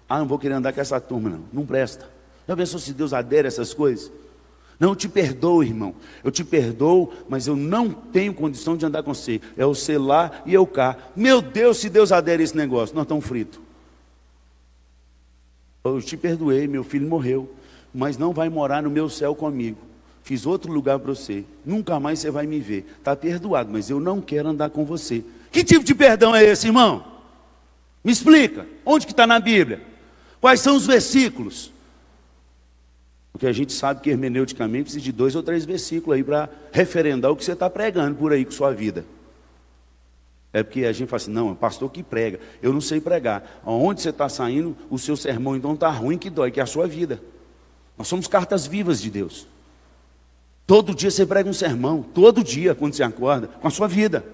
Ah, 0.09 0.19
não 0.19 0.27
vou 0.27 0.39
querer 0.39 0.55
andar 0.55 0.73
com 0.73 0.81
essa 0.81 1.01
turma, 1.01 1.31
não. 1.31 1.45
Não 1.53 1.67
presta. 1.67 2.09
Já 2.47 2.57
pensou 2.57 2.79
se 2.79 2.93
Deus 2.93 3.13
adere 3.13 3.47
a 3.47 3.49
essas 3.49 3.75
coisas? 3.75 4.11
Não, 4.79 4.91
eu 4.91 4.97
te 4.97 5.09
perdoo, 5.09 5.63
irmão. 5.63 5.95
Eu 6.23 6.31
te 6.31 6.45
perdoo, 6.45 7.13
mas 7.29 7.47
eu 7.47 7.57
não 7.57 7.91
tenho 7.91 8.35
condição 8.35 8.77
de 8.77 8.85
andar 8.85 9.03
com 9.03 9.15
você. 9.15 9.41
É 9.57 9.65
o 9.65 9.75
C 9.75 9.97
lá 9.97 10.31
e 10.45 10.53
eu 10.53 10.67
cá. 10.67 10.97
Meu 11.17 11.41
Deus, 11.41 11.79
se 11.79 11.89
Deus 11.89 12.13
adere 12.13 12.43
a 12.43 12.45
esse 12.45 12.57
negócio, 12.57 12.95
nós 12.95 13.05
estamos 13.05 13.25
fritos. 13.25 13.59
Eu 15.85 16.03
te 16.03 16.17
perdoei, 16.17 16.67
meu 16.67 16.85
filho 16.85 17.09
morreu, 17.09 17.51
mas 17.95 18.19
não 18.19 18.33
vai 18.33 18.49
morar 18.49 18.83
no 18.83 18.91
meu 18.91 19.09
céu 19.09 19.35
comigo. 19.35 19.79
Fiz 20.23 20.45
outro 20.45 20.73
lugar 20.73 20.99
para 20.99 21.15
você. 21.15 21.45
Nunca 21.65 21.99
mais 22.01 22.19
você 22.19 22.31
vai 22.31 22.47
me 22.47 22.59
ver. 22.59 22.85
Está 22.99 23.15
perdoado, 23.15 23.71
mas 23.73 23.89
eu 23.89 24.01
não 24.01 24.21
quero 24.21 24.49
andar 24.49 24.71
com 24.71 24.85
você. 24.85 25.25
Que 25.53 25.65
tipo 25.65 25.85
de 25.85 25.95
perdão 25.95 26.35
é 26.35 26.45
esse, 26.45 26.67
irmão? 26.67 27.05
Me 28.05 28.13
explica. 28.13 28.67
Onde 28.85 29.07
que 29.07 29.13
está 29.13 29.27
na 29.27 29.39
Bíblia? 29.39 29.81
Quais 30.41 30.61
são 30.61 30.77
os 30.77 30.87
versículos? 30.87 31.73
Porque 33.33 33.47
a 33.47 33.53
gente 33.53 33.73
sabe 33.73 34.01
que 34.01 34.11
hermeneuticamente 34.11 34.85
precisa 34.85 35.05
de 35.05 35.13
dois 35.13 35.35
ou 35.35 35.43
três 35.43 35.65
versículos 35.65 36.17
aí 36.17 36.25
para 36.25 36.49
referendar 36.73 37.31
o 37.31 37.37
que 37.37 37.45
você 37.45 37.53
está 37.53 37.69
pregando 37.69 38.17
por 38.17 38.33
aí 38.33 38.45
com 38.45 38.51
sua 38.51 38.73
vida. 38.73 39.05
É 40.53 40.63
porque 40.63 40.87
a 40.87 40.93
gente 40.93 41.09
fala 41.09 41.23
assim, 41.23 41.31
não, 41.31 41.53
é 41.53 41.55
pastor 41.55 41.91
que 41.91 42.03
prega, 42.03 42.41
eu 42.63 42.73
não 42.73 42.81
sei 42.81 42.99
pregar. 42.99 43.61
Aonde 43.63 44.01
você 44.01 44.09
está 44.09 44.27
saindo, 44.27 44.75
o 44.89 44.99
seu 44.99 45.15
sermão 45.15 45.55
então 45.55 45.75
está 45.75 45.91
ruim 45.91 46.17
que 46.17 46.31
dói, 46.31 46.51
que 46.51 46.61
é 46.61 46.63
a 46.63 46.67
sua 46.67 46.87
vida. 46.87 47.21
Nós 47.99 48.09
somos 48.09 48.27
cartas 48.27 48.67
vivas 48.67 49.03
de 49.03 49.11
Deus. 49.11 49.47
Todo 50.67 50.95
dia 50.95 51.11
você 51.11 51.27
prega 51.27 51.49
um 51.49 51.53
sermão, 51.53 52.03
todo 52.03 52.43
dia 52.43 52.75
quando 52.75 52.95
você 52.95 53.03
acorda, 53.03 53.49
com 53.49 53.69
a 53.69 53.71
sua 53.71 53.87
vida. 53.87 54.25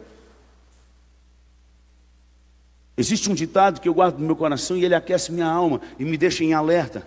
Existe 2.97 3.31
um 3.31 3.35
ditado 3.35 3.81
que 3.81 3.89
eu 3.89 3.95
guardo 3.95 4.19
no 4.19 4.27
meu 4.27 4.37
coração 4.37 4.77
e 4.77 4.85
ele 4.85 4.95
aquece 4.95 5.33
minha 5.33 5.47
alma 5.47 5.81
e 5.99 6.05
me 6.05 6.17
deixa 6.17 6.45
em 6.45 6.53
alerta. 6.53 7.07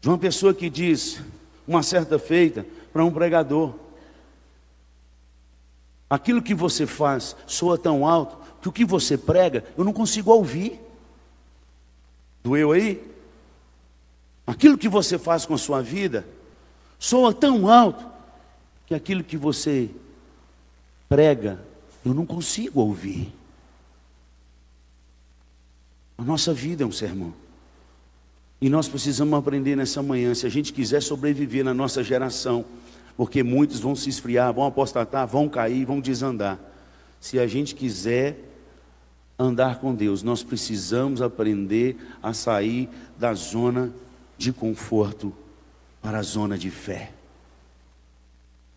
De 0.00 0.08
uma 0.08 0.18
pessoa 0.18 0.54
que 0.54 0.70
diz, 0.70 1.20
uma 1.66 1.82
certa 1.82 2.18
feita, 2.18 2.64
para 2.92 3.04
um 3.04 3.10
pregador: 3.10 3.74
Aquilo 6.08 6.40
que 6.40 6.54
você 6.54 6.86
faz 6.86 7.36
soa 7.46 7.76
tão 7.76 8.06
alto 8.06 8.38
que 8.60 8.68
o 8.68 8.72
que 8.72 8.84
você 8.84 9.16
prega 9.16 9.64
eu 9.76 9.84
não 9.84 9.92
consigo 9.92 10.32
ouvir. 10.32 10.80
Doeu 12.42 12.72
aí? 12.72 13.04
Aquilo 14.46 14.78
que 14.78 14.88
você 14.88 15.18
faz 15.18 15.44
com 15.44 15.54
a 15.54 15.58
sua 15.58 15.82
vida 15.82 16.26
soa 16.98 17.34
tão 17.34 17.68
alto 17.68 18.06
que 18.86 18.94
aquilo 18.94 19.22
que 19.22 19.36
você 19.36 19.90
prega 21.08 21.60
eu 22.04 22.14
não 22.14 22.24
consigo 22.24 22.80
ouvir. 22.80 23.37
A 26.18 26.22
nossa 26.24 26.52
vida 26.52 26.82
é 26.82 26.86
um 26.86 26.92
sermão. 26.92 27.32
E 28.60 28.68
nós 28.68 28.88
precisamos 28.88 29.38
aprender 29.38 29.76
nessa 29.76 30.02
manhã, 30.02 30.34
se 30.34 30.44
a 30.44 30.48
gente 30.48 30.72
quiser 30.72 31.00
sobreviver 31.00 31.64
na 31.64 31.72
nossa 31.72 32.02
geração, 32.02 32.64
porque 33.16 33.44
muitos 33.44 33.78
vão 33.78 33.94
se 33.94 34.08
esfriar, 34.08 34.52
vão 34.52 34.66
apostatar, 34.66 35.26
vão 35.28 35.48
cair, 35.48 35.84
vão 35.84 36.00
desandar. 36.00 36.58
Se 37.20 37.38
a 37.38 37.46
gente 37.46 37.74
quiser 37.74 38.36
andar 39.38 39.78
com 39.78 39.94
Deus, 39.94 40.24
nós 40.24 40.42
precisamos 40.42 41.22
aprender 41.22 41.96
a 42.20 42.34
sair 42.34 42.88
da 43.16 43.32
zona 43.34 43.92
de 44.36 44.52
conforto 44.52 45.32
para 46.02 46.18
a 46.18 46.22
zona 46.22 46.58
de 46.58 46.70
fé. 46.70 47.12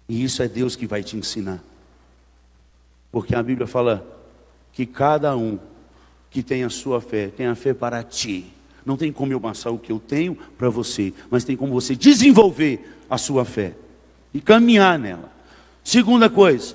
E 0.07 0.23
isso 0.23 0.43
é 0.43 0.47
Deus 0.47 0.75
que 0.75 0.85
vai 0.85 1.01
te 1.01 1.17
ensinar. 1.17 1.63
Porque 3.11 3.33
a 3.33 3.41
Bíblia 3.41 3.65
fala 3.65 4.05
que 4.71 4.85
cada 4.85 5.35
um 5.35 5.57
que 6.31 6.41
tem 6.41 6.63
a 6.63 6.69
sua 6.69 7.01
fé, 7.01 7.27
tem 7.27 7.45
a 7.45 7.55
fé 7.55 7.73
para 7.73 8.01
ti. 8.01 8.45
Não 8.85 8.97
tem 8.97 9.11
como 9.11 9.31
eu 9.31 9.39
passar 9.39 9.69
o 9.69 9.77
que 9.77 9.91
eu 9.91 9.99
tenho 9.99 10.35
para 10.57 10.69
você, 10.69 11.13
mas 11.29 11.43
tem 11.43 11.55
como 11.55 11.73
você 11.73 11.95
desenvolver 11.95 12.97
a 13.09 13.17
sua 13.17 13.45
fé 13.45 13.73
e 14.33 14.39
caminhar 14.39 14.97
nela. 14.97 15.31
Segunda 15.83 16.29
coisa, 16.29 16.73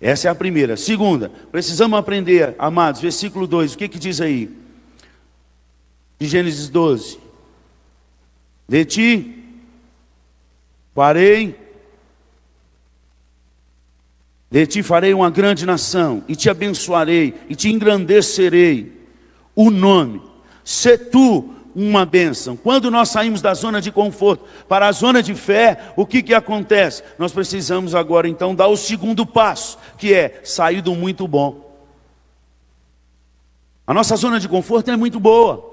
essa 0.00 0.28
é 0.28 0.30
a 0.30 0.34
primeira. 0.34 0.76
Segunda, 0.76 1.30
precisamos 1.50 1.98
aprender, 1.98 2.54
amados, 2.58 3.00
versículo 3.00 3.46
2, 3.46 3.74
o 3.74 3.78
que, 3.78 3.88
que 3.88 3.98
diz 3.98 4.20
aí? 4.20 4.48
De 6.18 6.26
Gênesis 6.26 6.68
12: 6.68 7.18
De 8.68 8.84
ti 8.84 9.44
farei 10.94 11.56
de 14.50 14.66
ti 14.66 14.82
farei 14.82 15.12
uma 15.12 15.30
grande 15.30 15.66
nação, 15.66 16.22
e 16.26 16.34
te 16.34 16.48
abençoarei, 16.48 17.34
e 17.48 17.54
te 17.54 17.70
engrandecerei 17.70 18.92
o 19.54 19.70
nome. 19.70 20.22
Se 20.64 20.96
tu 20.96 21.54
uma 21.74 22.04
bênção. 22.04 22.56
Quando 22.56 22.90
nós 22.90 23.08
saímos 23.08 23.40
da 23.40 23.54
zona 23.54 23.80
de 23.80 23.92
conforto 23.92 24.44
para 24.68 24.88
a 24.88 24.92
zona 24.92 25.22
de 25.22 25.32
fé, 25.34 25.92
o 25.96 26.04
que, 26.04 26.22
que 26.22 26.34
acontece? 26.34 27.04
Nós 27.16 27.32
precisamos 27.32 27.94
agora 27.94 28.28
então 28.28 28.52
dar 28.52 28.66
o 28.66 28.76
segundo 28.76 29.24
passo, 29.24 29.78
que 29.96 30.12
é 30.12 30.40
sair 30.42 30.80
do 30.80 30.94
muito 30.96 31.28
bom. 31.28 31.68
A 33.86 33.94
nossa 33.94 34.16
zona 34.16 34.40
de 34.40 34.48
conforto 34.48 34.90
é 34.90 34.96
muito 34.96 35.20
boa. 35.20 35.64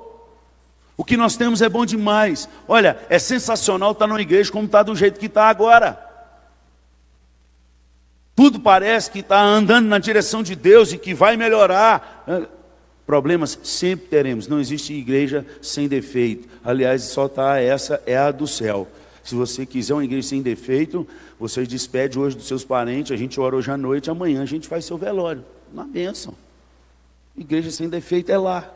O 0.96 1.04
que 1.04 1.18
nós 1.18 1.36
temos 1.36 1.62
é 1.62 1.68
bom 1.68 1.86
demais. 1.86 2.48
Olha, 2.68 2.98
é 3.10 3.18
sensacional 3.18 3.92
estar 3.92 4.06
numa 4.06 4.22
igreja 4.22 4.52
como 4.52 4.66
está 4.66 4.84
do 4.84 4.96
jeito 4.96 5.20
que 5.20 5.26
está 5.26 5.50
agora. 5.50 6.05
Tudo 8.36 8.60
parece 8.60 9.10
que 9.10 9.20
está 9.20 9.42
andando 9.42 9.88
na 9.88 9.98
direção 9.98 10.44
de 10.44 10.56
Deus 10.56 10.92
e 10.92 10.98
que 10.98 11.14
vai 11.14 11.38
melhorar. 11.38 12.52
Problemas 13.06 13.58
sempre 13.64 14.08
teremos. 14.08 14.48
Não 14.48 14.60
existe 14.60 14.94
igreja 14.94 15.46
sem 15.62 15.88
defeito. 15.88 16.48
Aliás, 16.64 17.04
só 17.04 17.28
está 17.28 17.60
essa 17.60 18.02
é 18.06 18.18
a 18.18 18.32
do 18.32 18.46
céu. 18.46 18.88
Se 19.24 19.34
você 19.36 19.66
quiser 19.66 19.94
uma 19.94 20.04
igreja 20.04 20.28
sem 20.28 20.42
defeito, 20.42 21.08
você 21.40 21.66
despede 21.66 22.20
hoje 22.20 22.36
dos 22.36 22.48
seus 22.48 22.64
parentes, 22.64 23.12
a 23.12 23.16
gente 23.16 23.40
ora 23.40 23.56
hoje 23.56 23.72
à 23.72 23.78
noite, 23.78 24.10
amanhã 24.10 24.44
a 24.44 24.46
gente 24.46 24.68
faz 24.68 24.86
seu 24.86 24.98
velório. 24.98 25.44
Uma 25.74 25.86
bênção. 25.86 26.34
Igreja 27.38 27.72
sem 27.72 27.90
defeito 27.90 28.32
é 28.32 28.38
lá. 28.38 28.72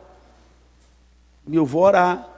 E 1.46 1.54
eu 1.54 1.66
vou 1.66 1.82
orar. 1.82 2.28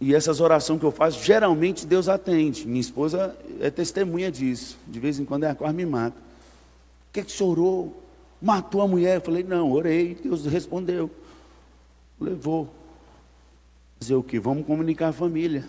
E 0.00 0.14
essas 0.14 0.40
orações 0.40 0.78
que 0.78 0.84
eu 0.84 0.90
faço, 0.90 1.22
geralmente 1.22 1.86
Deus 1.86 2.08
atende. 2.08 2.66
Minha 2.66 2.80
esposa 2.80 3.36
é 3.60 3.70
testemunha 3.70 4.30
disso. 4.30 4.78
De 4.86 5.00
vez 5.00 5.18
em 5.18 5.24
quando 5.24 5.44
ela 5.44 5.54
quase 5.54 5.74
me 5.74 5.86
mata. 5.86 6.16
O 6.16 7.12
que, 7.12 7.20
é 7.20 7.22
que 7.22 7.32
você 7.32 7.42
orou? 7.42 8.02
Matou 8.40 8.82
a 8.82 8.88
mulher? 8.88 9.16
Eu 9.16 9.20
falei, 9.22 9.42
não, 9.42 9.72
orei. 9.72 10.14
Deus 10.14 10.44
respondeu. 10.44 11.10
Levou. 12.20 12.68
Dizer 13.98 14.14
o 14.14 14.22
que? 14.22 14.38
Vamos 14.38 14.66
comunicar 14.66 15.08
a 15.08 15.12
família. 15.12 15.64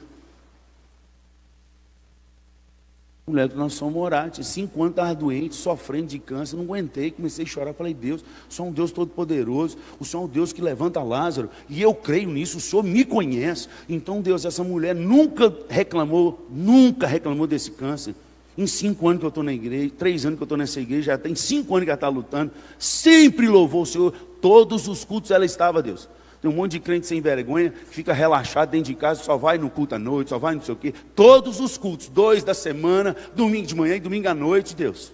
Mulher 3.30 3.52
somos 3.70 4.02
orar, 4.02 4.32
tinha 4.32 4.42
cinco 4.42 4.82
anos, 4.82 4.92
estava 4.92 5.14
doente, 5.14 5.54
sofrendo 5.54 6.08
de 6.08 6.18
câncer, 6.18 6.56
não 6.56 6.64
aguentei, 6.64 7.12
comecei 7.12 7.44
a 7.44 7.48
chorar, 7.48 7.74
falei, 7.74 7.94
Deus, 7.94 8.24
o 8.50 8.54
Senhor 8.54 8.68
é 8.68 8.72
um 8.72 8.74
Deus 8.74 8.90
todo-poderoso, 8.90 9.78
o 10.00 10.06
Senhor 10.06 10.24
é 10.24 10.26
um 10.26 10.30
Deus 10.30 10.54
que 10.54 10.62
levanta 10.62 11.04
Lázaro, 11.04 11.50
e 11.68 11.82
eu 11.82 11.94
creio 11.94 12.30
nisso, 12.30 12.58
o 12.58 12.62
Senhor 12.62 12.84
me 12.84 13.04
conhece. 13.04 13.68
Então, 13.90 14.22
Deus, 14.22 14.46
essa 14.46 14.64
mulher 14.64 14.96
nunca 14.96 15.54
reclamou, 15.68 16.48
nunca 16.50 17.06
reclamou 17.06 17.46
desse 17.46 17.70
câncer. 17.72 18.16
Em 18.58 18.66
cinco 18.66 19.10
anos 19.10 19.20
que 19.20 19.26
eu 19.26 19.30
estou 19.30 19.44
na 19.44 19.52
igreja, 19.52 19.92
três 19.98 20.26
anos 20.26 20.38
que 20.38 20.44
eu 20.44 20.46
estou 20.46 20.58
nessa 20.58 20.80
igreja, 20.80 21.12
já 21.12 21.18
tem 21.18 21.36
cinco 21.36 21.76
anos 21.76 21.84
que 21.84 21.90
ela 21.90 21.98
está 21.98 22.08
lutando, 22.08 22.54
sempre 22.80 23.50
louvou 23.50 23.82
o 23.82 23.86
Senhor, 23.86 24.14
todos 24.40 24.88
os 24.88 25.04
cultos 25.04 25.32
ela 25.32 25.44
estava, 25.44 25.84
Deus. 25.84 26.08
Tem 26.42 26.52
um 26.52 26.54
monte 26.54 26.74
de 26.74 26.80
crente 26.80 27.08
sem 27.08 27.20
vergonha 27.20 27.72
que 27.72 27.96
fica 27.96 28.14
relaxado 28.14 28.70
dentro 28.70 28.92
de 28.92 28.96
casa, 28.96 29.24
só 29.24 29.38
vai 29.38 29.58
no 29.58 29.70
culto 29.70 29.96
à 29.96 30.00
noite, 30.00 30.30
só 30.30 30.38
vai 30.38 30.54
não 30.54 30.62
sei 30.62 30.74
o 30.74 30.78
quê. 30.78 30.94
Todos 31.16 31.60
os 31.60 31.78
cultos, 31.78 32.08
dois 32.10 32.44
da 32.44 32.54
semana, 32.54 33.16
domingo 33.36 33.66
de 33.66 33.76
manhã 33.76 33.96
e 33.96 34.00
domingo 34.00 34.30
à 34.30 34.34
noite, 34.36 34.76
Deus. 34.76 35.12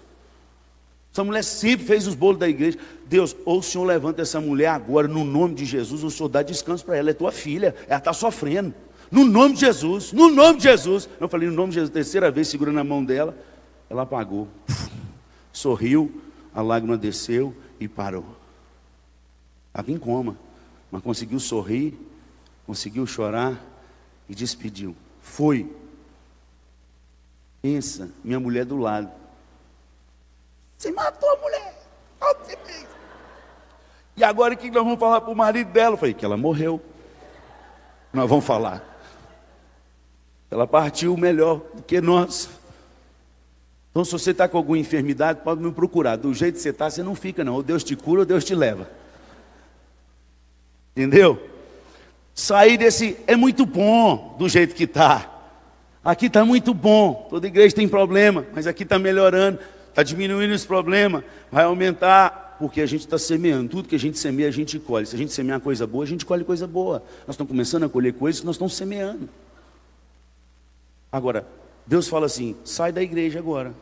Essa 1.14 1.24
mulher 1.24 1.44
sempre 1.44 1.86
fez 1.86 2.08
os 2.08 2.16
bolos 2.16 2.40
da 2.40 2.50
igreja. 2.50 2.78
Deus, 3.06 3.36
ou 3.46 3.60
o 3.60 3.64
Senhor 3.64 3.86
levanta 3.86 4.22
essa 4.22 4.42
mulher 4.42 4.70
agora, 4.70 5.08
no 5.08 5.24
nome 5.24 5.54
de 5.54 5.64
Jesus, 5.64 6.04
o 6.04 6.12
Senhor 6.12 6.28
dá 6.28 6.42
descanso 6.42 6.84
para 6.84 6.98
ela, 6.98 7.12
é 7.12 7.14
tua 7.14 7.32
filha, 7.32 7.74
ela 7.88 8.00
está 8.00 8.12
sofrendo. 8.12 8.74
No 9.10 9.24
nome 9.24 9.54
de 9.54 9.62
Jesus, 9.62 10.12
no 10.12 10.30
nome 10.30 10.58
de 10.58 10.64
Jesus. 10.64 11.08
Eu 11.20 11.30
falei, 11.30 11.48
no 11.48 11.54
nome 11.54 11.70
de 11.70 11.76
Jesus, 11.76 11.92
terceira 11.92 12.32
vez, 12.32 12.48
segurando 12.48 12.80
a 12.80 12.84
mão 12.84 13.06
dela, 13.06 13.38
ela 13.90 14.02
apagou. 14.02 14.48
Sorriu, 15.54 16.20
a 16.54 16.62
lágrima 16.62 16.98
desceu 16.98 17.54
e 17.80 17.88
parou. 17.88 18.26
Estava 19.70 19.92
em 19.92 19.98
coma 19.98 20.36
mas 20.94 21.02
conseguiu 21.02 21.40
sorrir, 21.40 22.00
conseguiu 22.68 23.08
chorar 23.08 23.60
e 24.30 24.36
despediu. 24.36 24.96
Foi. 25.24 25.68
Pensa, 27.64 28.12
minha 28.24 28.40
mulher 28.40 28.64
do 28.64 28.78
lado. 28.78 29.12
Você 30.78 30.92
matou 30.92 31.28
a 31.32 31.38
mulher. 31.38 31.84
Você 32.20 32.56
fez. 32.58 32.88
E 34.16 34.24
agora 34.24 34.54
o 34.54 34.58
que 34.58 34.70
nós 34.70 34.84
vamos 34.84 35.00
falar 35.00 35.22
para 35.22 35.32
o 35.32 35.36
marido 35.36 35.72
dela? 35.72 35.96
Eu 35.96 35.98
falei 35.98 36.14
que 36.14 36.24
ela 36.24 36.38
morreu. 36.38 36.80
Nós 38.14 38.30
vamos 38.30 38.46
falar. 38.46 38.84
Ela 40.52 40.68
partiu 40.68 41.18
melhor 41.18 41.64
do 41.74 41.82
que 41.82 42.00
nós. 42.00 42.52
Então, 43.90 44.06
se 44.06 44.12
você 44.12 44.30
está 44.30 44.48
com 44.48 44.60
alguma 44.60 44.78
enfermidade, 44.78 45.42
pode 45.42 45.60
me 45.60 45.72
procurar. 45.72 46.18
Do 46.18 46.32
jeito 46.36 46.58
que 46.58 46.62
você 46.62 46.70
está, 46.70 46.88
você 46.88 47.02
não 47.02 47.16
fica, 47.16 47.44
não. 47.44 47.56
Ou 47.56 47.64
Deus 47.64 47.84
te 47.84 47.96
cura 47.96 48.20
ou 48.20 48.26
Deus 48.28 48.44
te 48.44 48.54
leva. 48.54 49.02
Entendeu? 50.96 51.50
Sair 52.36 52.78
desse 52.78 53.18
é 53.28 53.36
muito 53.36 53.66
bom 53.66 54.36
do 54.38 54.48
jeito 54.48 54.76
que 54.76 54.84
está. 54.84 55.30
Aqui 56.04 56.26
está 56.28 56.44
muito 56.44 56.74
bom. 56.74 57.28
Toda 57.30 57.48
igreja 57.48 57.76
tem 57.76 57.88
problema, 57.88 58.46
mas 58.54 58.68
aqui 58.68 58.84
está 58.84 59.00
melhorando, 59.00 59.60
está 59.90 60.04
diminuindo 60.04 60.54
esse 60.54 60.68
problema, 60.68 61.24
vai 61.52 61.64
aumentar, 61.64 62.58
porque 62.60 62.82
a 62.82 62.86
gente 62.86 63.02
está 63.02 63.18
semeando. 63.18 63.70
Tudo 63.70 63.88
que 63.88 63.96
a 63.96 64.00
gente 64.00 64.20
semeia, 64.20 64.50
a 64.50 64.52
gente 64.52 64.78
colhe. 64.80 65.06
Se 65.06 65.16
a 65.16 65.18
gente 65.18 65.32
semear 65.32 65.60
coisa 65.60 65.88
boa, 65.88 66.04
a 66.04 66.08
gente 66.08 66.26
colhe 66.26 66.44
coisa 66.44 66.68
boa. 66.68 67.04
Nós 67.26 67.36
estamos 67.36 67.50
começando 67.50 67.84
a 67.84 67.90
colher 67.90 68.14
coisas 68.14 68.42
que 68.42 68.46
nós 68.46 68.56
estamos 68.56 68.76
semeando. 68.76 69.30
Agora, 71.12 71.48
Deus 71.88 72.08
fala 72.08 72.26
assim: 72.26 72.56
sai 72.66 72.92
da 72.92 73.02
igreja 73.02 73.40
agora. 73.40 73.74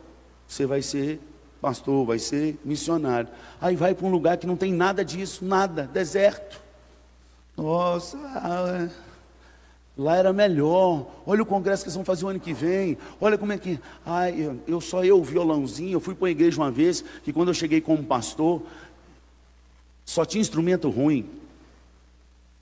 Você 0.46 0.64
vai 0.66 0.82
ser 0.82 1.18
pastor, 1.60 2.04
vai 2.04 2.18
ser 2.18 2.58
missionário. 2.64 3.28
Aí 3.60 3.74
vai 3.74 3.94
para 3.94 4.06
um 4.06 4.10
lugar 4.10 4.36
que 4.36 4.46
não 4.46 4.56
tem 4.56 4.72
nada 4.72 5.04
disso, 5.04 5.44
nada, 5.44 5.88
deserto. 5.92 6.61
Nossa, 7.56 8.16
lá 9.96 10.16
era 10.16 10.32
melhor. 10.32 11.06
Olha 11.26 11.42
o 11.42 11.46
congresso 11.46 11.82
que 11.82 11.88
eles 11.88 11.94
vão 11.94 12.04
fazer 12.04 12.24
o 12.24 12.28
ano 12.28 12.40
que 12.40 12.52
vem. 12.52 12.96
Olha 13.20 13.36
como 13.36 13.52
é 13.52 13.58
que. 13.58 13.78
Ai, 14.04 14.58
eu 14.66 14.80
só 14.80 15.04
eu, 15.04 15.22
violãozinho. 15.22 15.92
Eu 15.92 16.00
fui 16.00 16.14
para 16.14 16.28
a 16.28 16.30
igreja 16.30 16.60
uma 16.60 16.70
vez 16.70 17.04
que 17.22 17.32
quando 17.32 17.48
eu 17.48 17.54
cheguei 17.54 17.80
como 17.80 18.02
pastor, 18.02 18.62
só 20.04 20.24
tinha 20.24 20.40
instrumento 20.40 20.88
ruim. 20.88 21.28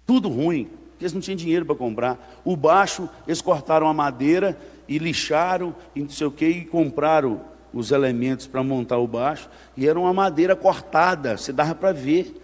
Tudo 0.06 0.28
ruim. 0.28 0.68
Porque 0.90 1.04
eles 1.04 1.14
não 1.14 1.20
tinham 1.20 1.36
dinheiro 1.36 1.64
para 1.64 1.74
comprar. 1.74 2.40
O 2.44 2.56
baixo, 2.56 3.08
eles 3.26 3.40
cortaram 3.40 3.88
a 3.88 3.94
madeira 3.94 4.58
e 4.86 4.98
lixaram 4.98 5.74
e 5.94 6.02
não 6.02 6.10
sei 6.10 6.26
o 6.26 6.30
que, 6.30 6.46
e 6.46 6.64
compraram 6.64 7.40
os 7.72 7.92
elementos 7.92 8.46
para 8.46 8.62
montar 8.62 8.98
o 8.98 9.06
baixo. 9.06 9.48
E 9.76 9.88
era 9.88 9.98
uma 9.98 10.12
madeira 10.12 10.54
cortada, 10.56 11.38
você 11.38 11.52
dava 11.52 11.74
para 11.74 11.92
ver, 11.92 12.34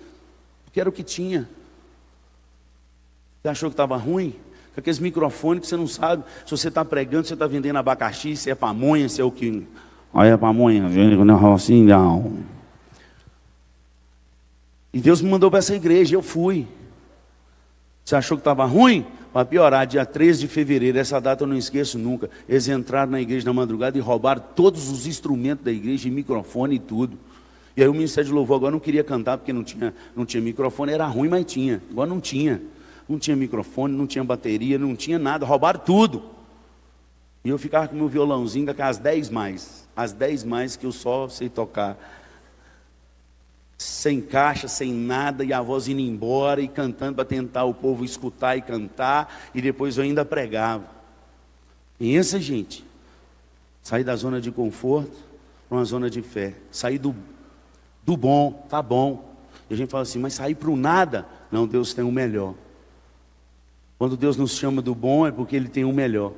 porque 0.64 0.80
era 0.80 0.88
o 0.88 0.92
que 0.92 1.02
tinha. 1.02 1.48
Você 3.46 3.50
achou 3.50 3.70
que 3.70 3.74
estava 3.74 3.96
ruim? 3.96 4.34
Com 4.74 4.80
aqueles 4.80 4.98
microfones 4.98 5.60
que 5.60 5.68
você 5.68 5.76
não 5.76 5.86
sabe 5.86 6.24
se 6.44 6.50
você 6.50 6.66
está 6.66 6.84
pregando, 6.84 7.22
se 7.22 7.28
você 7.28 7.34
está 7.34 7.46
vendendo 7.46 7.76
abacaxi, 7.76 8.34
se 8.34 8.50
é 8.50 8.56
pamonha, 8.56 9.08
se 9.08 9.20
é 9.20 9.24
o 9.24 9.30
que. 9.30 9.64
Olha 10.12 10.30
é 10.30 10.36
pamonha, 10.36 10.84
assim, 11.54 11.84
não. 11.84 12.40
E 14.92 14.98
Deus 15.00 15.22
me 15.22 15.30
mandou 15.30 15.48
para 15.48 15.60
essa 15.60 15.76
igreja, 15.76 16.16
eu 16.16 16.22
fui. 16.22 16.66
Você 18.04 18.16
achou 18.16 18.36
que 18.36 18.40
estava 18.40 18.64
ruim? 18.64 19.06
Para 19.32 19.44
piorar, 19.44 19.86
dia 19.86 20.04
13 20.04 20.40
de 20.40 20.48
fevereiro, 20.48 20.98
essa 20.98 21.20
data 21.20 21.44
eu 21.44 21.46
não 21.46 21.56
esqueço 21.56 22.00
nunca. 22.00 22.28
Eles 22.48 22.66
entraram 22.66 23.12
na 23.12 23.20
igreja 23.20 23.46
na 23.46 23.52
madrugada 23.52 23.96
e 23.96 24.00
roubaram 24.00 24.42
todos 24.56 24.90
os 24.90 25.06
instrumentos 25.06 25.64
da 25.64 25.70
igreja, 25.70 26.10
microfone 26.10 26.74
e 26.74 26.78
tudo. 26.80 27.16
E 27.76 27.82
aí 27.82 27.88
o 27.88 27.94
Ministério 27.94 28.26
de 28.26 28.34
Louvor 28.34 28.56
agora 28.56 28.72
não 28.72 28.80
queria 28.80 29.04
cantar 29.04 29.38
porque 29.38 29.52
não 29.52 29.62
tinha, 29.62 29.94
não 30.16 30.26
tinha 30.26 30.42
microfone, 30.42 30.90
era 30.90 31.06
ruim, 31.06 31.28
mas 31.28 31.44
tinha. 31.44 31.80
Agora 31.92 32.08
não 32.10 32.20
tinha. 32.20 32.60
Não 33.08 33.18
tinha 33.18 33.36
microfone, 33.36 33.96
não 33.96 34.06
tinha 34.06 34.24
bateria, 34.24 34.78
não 34.78 34.96
tinha 34.96 35.18
nada, 35.18 35.46
roubaram 35.46 35.80
tudo. 35.80 36.36
E 37.44 37.48
eu 37.48 37.58
ficava 37.58 37.86
com 37.86 37.94
meu 37.94 38.08
violãozinho 38.08 38.74
com 38.74 38.82
as 38.82 38.98
10 38.98 39.30
mais. 39.30 39.86
As 39.94 40.12
10 40.12 40.42
mais 40.42 40.74
que 40.74 40.84
eu 40.84 40.90
só 40.90 41.28
sei 41.28 41.48
tocar. 41.48 41.96
Sem 43.78 44.20
caixa, 44.20 44.66
sem 44.66 44.92
nada, 44.92 45.44
e 45.44 45.52
a 45.52 45.62
voz 45.62 45.86
indo 45.86 46.00
embora 46.00 46.60
e 46.60 46.66
cantando 46.66 47.14
para 47.14 47.24
tentar 47.24 47.64
o 47.64 47.72
povo 47.72 48.04
escutar 48.04 48.56
e 48.56 48.62
cantar, 48.62 49.48
e 49.54 49.62
depois 49.62 49.96
eu 49.96 50.02
ainda 50.02 50.24
pregava. 50.24 50.84
Pensa, 51.98 52.40
gente. 52.40 52.84
Sair 53.80 54.02
da 54.02 54.16
zona 54.16 54.40
de 54.40 54.50
conforto 54.50 55.16
para 55.68 55.78
uma 55.78 55.84
zona 55.84 56.10
de 56.10 56.22
fé. 56.22 56.54
Sair 56.72 56.98
do, 56.98 57.14
do 58.04 58.16
bom, 58.16 58.66
tá 58.68 58.82
bom. 58.82 59.36
E 59.70 59.74
a 59.74 59.76
gente 59.76 59.90
fala 59.90 60.02
assim, 60.02 60.18
mas 60.18 60.34
sair 60.34 60.56
para 60.56 60.70
o 60.70 60.76
nada? 60.76 61.28
Não, 61.52 61.64
Deus 61.64 61.94
tem 61.94 62.04
o 62.04 62.10
melhor. 62.10 62.54
Quando 63.98 64.16
Deus 64.16 64.36
nos 64.36 64.52
chama 64.52 64.82
do 64.82 64.94
bom 64.94 65.26
é 65.26 65.30
porque 65.30 65.56
Ele 65.56 65.68
tem 65.68 65.84
o 65.84 65.92
melhor. 65.92 66.32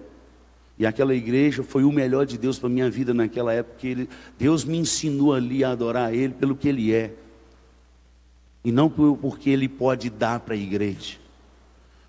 E 0.78 0.86
aquela 0.86 1.14
igreja 1.14 1.62
foi 1.64 1.82
o 1.82 1.90
melhor 1.90 2.24
de 2.24 2.38
Deus 2.38 2.58
para 2.58 2.68
a 2.68 2.72
minha 2.72 2.88
vida 2.88 3.12
naquela 3.12 3.52
época. 3.52 3.86
Ele, 3.86 4.08
Deus 4.38 4.64
me 4.64 4.78
ensinou 4.78 5.34
ali 5.34 5.64
a 5.64 5.70
adorar 5.70 6.14
Ele 6.14 6.32
pelo 6.32 6.54
que 6.54 6.68
Ele 6.68 6.94
é. 6.94 7.12
E 8.64 8.70
não 8.70 8.88
porque 8.88 9.50
Ele 9.50 9.68
pode 9.68 10.08
dar 10.08 10.38
para 10.40 10.54
a 10.54 10.56
igreja. 10.58 11.16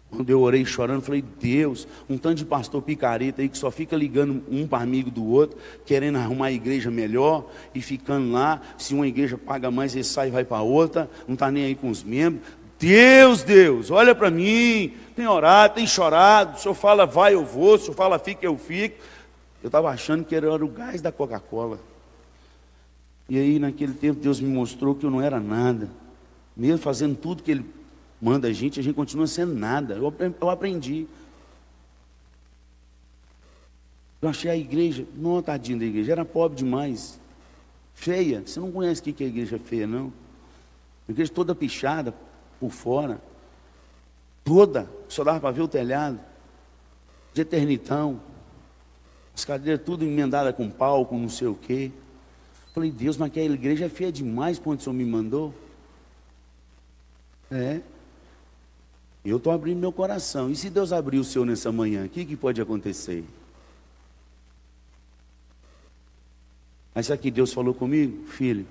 Quando 0.09 0.29
eu 0.31 0.41
orei 0.41 0.65
chorando, 0.65 1.03
falei, 1.03 1.23
Deus, 1.39 1.88
um 2.09 2.17
tanto 2.17 2.38
de 2.38 2.45
pastor 2.45 2.81
picareta 2.81 3.43
aí 3.43 3.49
que 3.49 3.57
só 3.57 3.69
fica 3.69 3.95
ligando 3.95 4.43
um 4.49 4.67
para 4.67 4.83
amigo 4.83 5.12
do 5.12 5.23
outro, 5.23 5.57
querendo 5.85 6.17
arrumar 6.17 6.47
a 6.47 6.51
igreja 6.51 6.89
melhor 6.89 7.47
e 7.75 7.81
ficando 7.81 8.31
lá. 8.31 8.59
Se 8.75 8.95
uma 8.95 9.07
igreja 9.07 9.38
paga 9.38 9.69
mais, 9.69 9.93
ele 9.93 10.03
sai 10.03 10.29
e 10.29 10.31
vai 10.31 10.43
para 10.43 10.62
outra, 10.63 11.09
não 11.27 11.35
está 11.35 11.51
nem 11.51 11.65
aí 11.65 11.75
com 11.75 11.91
os 11.91 12.03
membros. 12.03 12.43
Deus, 12.80 13.44
Deus, 13.44 13.92
olha 13.92 14.15
para 14.15 14.32
mim, 14.32 14.94
tem 15.13 15.28
orado, 15.28 15.76
tem 15.76 15.86
chorado, 15.86 16.56
o 16.56 16.60
senhor 16.60 16.74
fala 16.74 17.06
vai, 17.06 17.34
eu 17.34 17.44
vou, 17.44 17.76
o 17.76 17.78
senhor 17.78 17.94
fala 17.94 18.18
fica, 18.18 18.46
eu 18.46 18.58
fico. 18.58 19.04
Eu 19.62 19.68
estava 19.68 19.89
achando 19.89 20.24
que 20.24 20.34
era 20.34 20.50
o 20.50 20.68
gás 20.70 21.02
da 21.02 21.12
Coca-Cola. 21.12 21.78
E 23.28 23.38
aí, 23.38 23.60
naquele 23.60 23.94
tempo, 23.94 24.22
Deus 24.22 24.39
me 24.39 24.48
mostrou 24.48 24.96
que 24.96 25.06
eu 25.06 25.12
não 25.12 25.22
era 25.22 25.42
nada, 25.42 25.89
mesmo 26.56 26.78
fazendo 26.78 27.18
tudo 27.18 27.44
que 27.44 27.52
Ele 27.52 27.65
manda 28.22 28.48
a 28.48 28.54
gente, 28.54 28.80
a 28.80 28.84
gente 28.84 28.96
continua 28.96 29.28
sendo 29.28 29.54
nada. 29.54 29.96
Eu, 29.96 30.13
eu 30.39 30.50
aprendi. 30.50 31.06
Eu 34.22 34.30
achei 34.30 34.50
a 34.50 34.56
igreja, 34.56 35.06
não 35.15 35.42
tadinha 35.42 35.78
da 35.78 35.86
igreja, 35.86 36.13
era 36.13 36.24
pobre 36.24 36.58
demais, 36.58 37.20
feia. 37.94 38.42
Você 38.46 38.58
não 38.58 38.72
conhece 38.72 39.02
o 39.02 39.04
que 39.04 39.22
é 39.22 39.28
igreja 39.28 39.60
feia, 39.60 39.86
não? 39.86 40.13
A 41.08 41.12
igreja 41.12 41.32
toda 41.34 41.54
pichada 41.54 42.13
por 42.60 42.69
fora, 42.69 43.22
toda, 44.43 44.89
só 45.08 45.24
dava 45.24 45.39
para 45.39 45.52
ver 45.52 45.62
o 45.62 45.67
telhado, 45.67 46.19
de 47.34 47.41
eternitão, 47.41 48.19
as 49.34 49.45
cadeiras 49.45 49.86
tudo 49.86 50.04
emendadas 50.04 50.56
com 50.56 50.69
pau, 50.69 51.06
com 51.06 51.17
não 51.17 51.30
sei 51.30 51.48
o 51.48 51.56
quê. 51.56 51.91
Falei, 52.74 52.91
Deus, 52.91 53.15
mas 53.15 53.32
que 53.32 53.39
a 53.39 53.45
igreja 53.45 53.86
é 53.86 53.89
feia 53.89 54.12
demais 54.12 54.60
para 54.60 54.72
onde 54.72 54.82
o 54.82 54.84
Senhor 54.84 54.95
me 54.95 55.06
mandou. 55.06 55.54
É. 57.50 57.82
Eu 59.24 59.38
estou 59.38 59.52
abrindo 59.52 59.80
meu 59.80 59.91
coração. 59.91 60.50
E 60.50 60.56
se 60.56 60.69
Deus 60.69 60.91
abrir 60.91 61.19
o 61.19 61.24
seu 61.24 61.45
nessa 61.45 61.72
manhã, 61.72 62.06
o 62.06 62.10
que, 62.10 62.26
que 62.26 62.36
pode 62.36 62.62
acontecer? 62.62 63.24
Mas 66.93 67.08
sabe 67.08 67.22
que 67.22 67.32
Deus 67.32 67.54
falou 67.54 67.74
comigo? 67.74 68.26
Filho, 68.28 68.67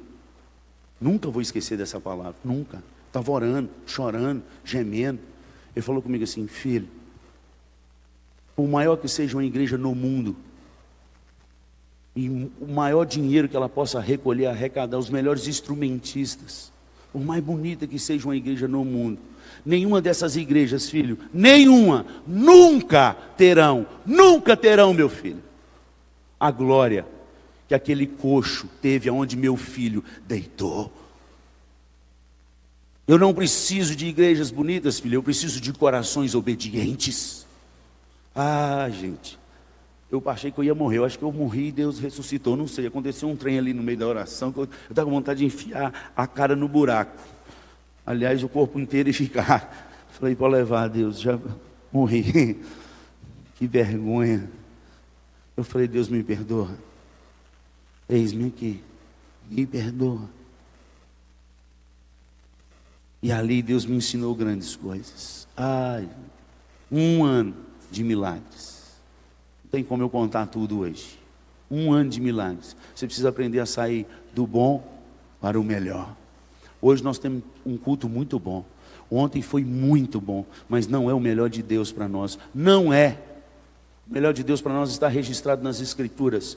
nunca 1.01 1.31
vou 1.31 1.40
esquecer 1.40 1.79
dessa 1.79 1.98
palavra, 2.01 2.37
nunca. 2.44 2.83
Estava 3.09 3.33
orando, 3.33 3.71
chorando, 3.87 4.42
gemendo. 4.64 5.18
Ele 5.75 5.83
falou 5.83 6.01
comigo 6.01 6.25
assim, 6.25 6.47
filho, 6.47 6.88
por 8.55 8.68
maior 8.68 8.97
que 8.97 9.09
seja 9.09 9.37
uma 9.37 9.44
igreja 9.44 9.77
no 9.77 9.94
mundo, 9.94 10.37
e 12.14 12.29
o 12.29 12.66
maior 12.66 13.05
dinheiro 13.05 13.49
que 13.49 13.57
ela 13.57 13.68
possa 13.68 14.01
recolher, 14.01 14.47
arrecadar, 14.47 14.99
os 14.99 15.09
melhores 15.09 15.47
instrumentistas, 15.47 16.73
por 17.12 17.23
mais 17.23 17.42
bonita 17.42 17.87
que 17.87 17.99
seja 17.99 18.27
uma 18.27 18.37
igreja 18.37 18.66
no 18.66 18.85
mundo, 18.85 19.21
nenhuma 19.64 20.01
dessas 20.01 20.35
igrejas, 20.37 20.90
filho, 20.90 21.18
nenhuma, 21.33 22.05
nunca 22.27 23.14
terão, 23.37 23.87
nunca 24.05 24.57
terão, 24.57 24.92
meu 24.92 25.09
filho, 25.09 25.42
a 26.40 26.51
glória 26.51 27.07
que 27.68 27.75
aquele 27.75 28.07
coxo 28.07 28.68
teve 28.83 29.09
aonde 29.09 29.37
meu 29.37 29.57
filho 29.57 30.03
deitou. 30.27 30.90
Eu 33.09 33.18
não 33.18 33.33
preciso 33.33 33.97
de 33.97 34.07
igrejas 34.07 34.51
bonitas, 34.51 35.01
filho, 35.01 35.14
eu 35.14 35.23
preciso 35.23 35.62
de 35.62 35.73
corações 35.73 36.35
obedientes. 36.35 37.47
Ah, 38.37 38.87
gente, 38.90 39.38
eu 40.12 40.23
achei 40.27 40.53
que 40.53 40.59
eu 40.59 40.64
ia 40.64 40.75
morrer, 40.75 40.99
eu 40.99 41.07
acho 41.07 41.18
que 41.18 41.25
eu 41.25 41.33
morri 41.33 41.68
e 41.68 41.73
Deus 41.73 41.99
ressuscitou, 41.99 42.55
não 42.55 42.68
sei. 42.68 42.87
Aconteceu 42.87 43.27
um 43.27 43.35
trem 43.35 43.59
ali 43.59 43.73
no 43.73 43.83
meio 43.83 43.97
da 43.97 44.07
oração 44.07 44.53
que 44.53 44.59
eu 44.59 44.68
estava 44.90 45.09
com 45.09 45.14
vontade 45.14 45.38
de 45.38 45.47
enfiar 45.47 46.12
a 46.14 46.27
cara 46.27 46.55
no 46.55 46.68
buraco. 46.68 47.18
Aliás, 48.05 48.44
o 48.44 48.49
corpo 48.49 48.79
inteiro 48.79 49.09
e 49.09 49.12
ficar. 49.14 49.90
Falei, 50.12 50.37
pode 50.37 50.57
levar, 50.57 50.88
Deus, 50.88 51.18
já 51.18 51.38
morri. 51.90 52.61
Que 53.57 53.66
vergonha. 53.66 54.49
Eu 55.57 55.64
falei, 55.64 55.88
Deus 55.88 56.09
me 56.09 56.23
perdoa. 56.23 56.71
Eis-me 58.09 58.47
aqui, 58.47 58.81
me 59.51 59.66
perdoa. 59.66 60.31
E 63.22 63.33
ali 63.33 63.62
Deus 63.62 63.85
me 63.85 63.96
ensinou 63.96 64.35
grandes 64.35 64.76
coisas. 64.76 65.48
Ai, 65.57 66.09
um 66.90 67.24
ano 67.24 67.54
de 67.90 68.04
milagres. 68.04 68.96
Não 69.64 69.70
tem 69.70 69.83
como 69.83 70.02
eu 70.02 70.09
contar 70.09 70.46
tudo 70.46 70.81
hoje. 70.81 71.18
Um 71.70 71.92
ano 71.92 72.11
de 72.11 72.20
milagres. 72.20 72.76
Você 72.94 73.07
precisa 73.07 73.28
aprender 73.28 73.61
a 73.61 73.66
sair 73.66 74.07
do 74.35 74.46
bom 74.46 74.87
para 75.40 75.61
o 75.61 75.64
melhor. 75.64 76.14
Hoje 76.81 77.02
nós 77.02 77.18
temos 77.18 77.42
um 77.66 77.76
culto 77.76 78.09
muito 78.09 78.38
bom. 78.38 78.64
Ontem 79.11 79.42
foi 79.42 79.64
muito 79.64 80.20
bom, 80.20 80.44
mas 80.68 80.87
não 80.87 81.11
é 81.11 81.14
o 81.14 81.20
melhor 81.20 81.48
de 81.48 81.62
Deus 81.62 81.90
para 81.90 82.09
nós. 82.09 82.38
Não 82.54 82.92
é. 82.92 83.18
O 84.09 84.12
melhor 84.12 84.33
de 84.33 84.44
Deus 84.44 84.61
para 84.61 84.72
nós 84.72 84.90
está 84.90 85.09
registrado 85.09 85.62
nas 85.62 85.81
Escrituras. 85.81 86.57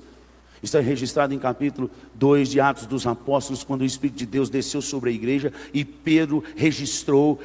Está 0.63 0.79
registrado 0.79 1.33
em 1.33 1.39
capítulo 1.39 1.89
2 2.13 2.49
de 2.49 2.59
Atos 2.59 2.85
dos 2.85 3.07
Apóstolos, 3.07 3.63
quando 3.63 3.81
o 3.81 3.85
Espírito 3.85 4.17
de 4.17 4.27
Deus 4.27 4.47
desceu 4.47 4.79
sobre 4.79 5.09
a 5.09 5.13
igreja 5.13 5.51
e 5.73 5.83
Pedro 5.83 6.43
registrou, 6.55 7.39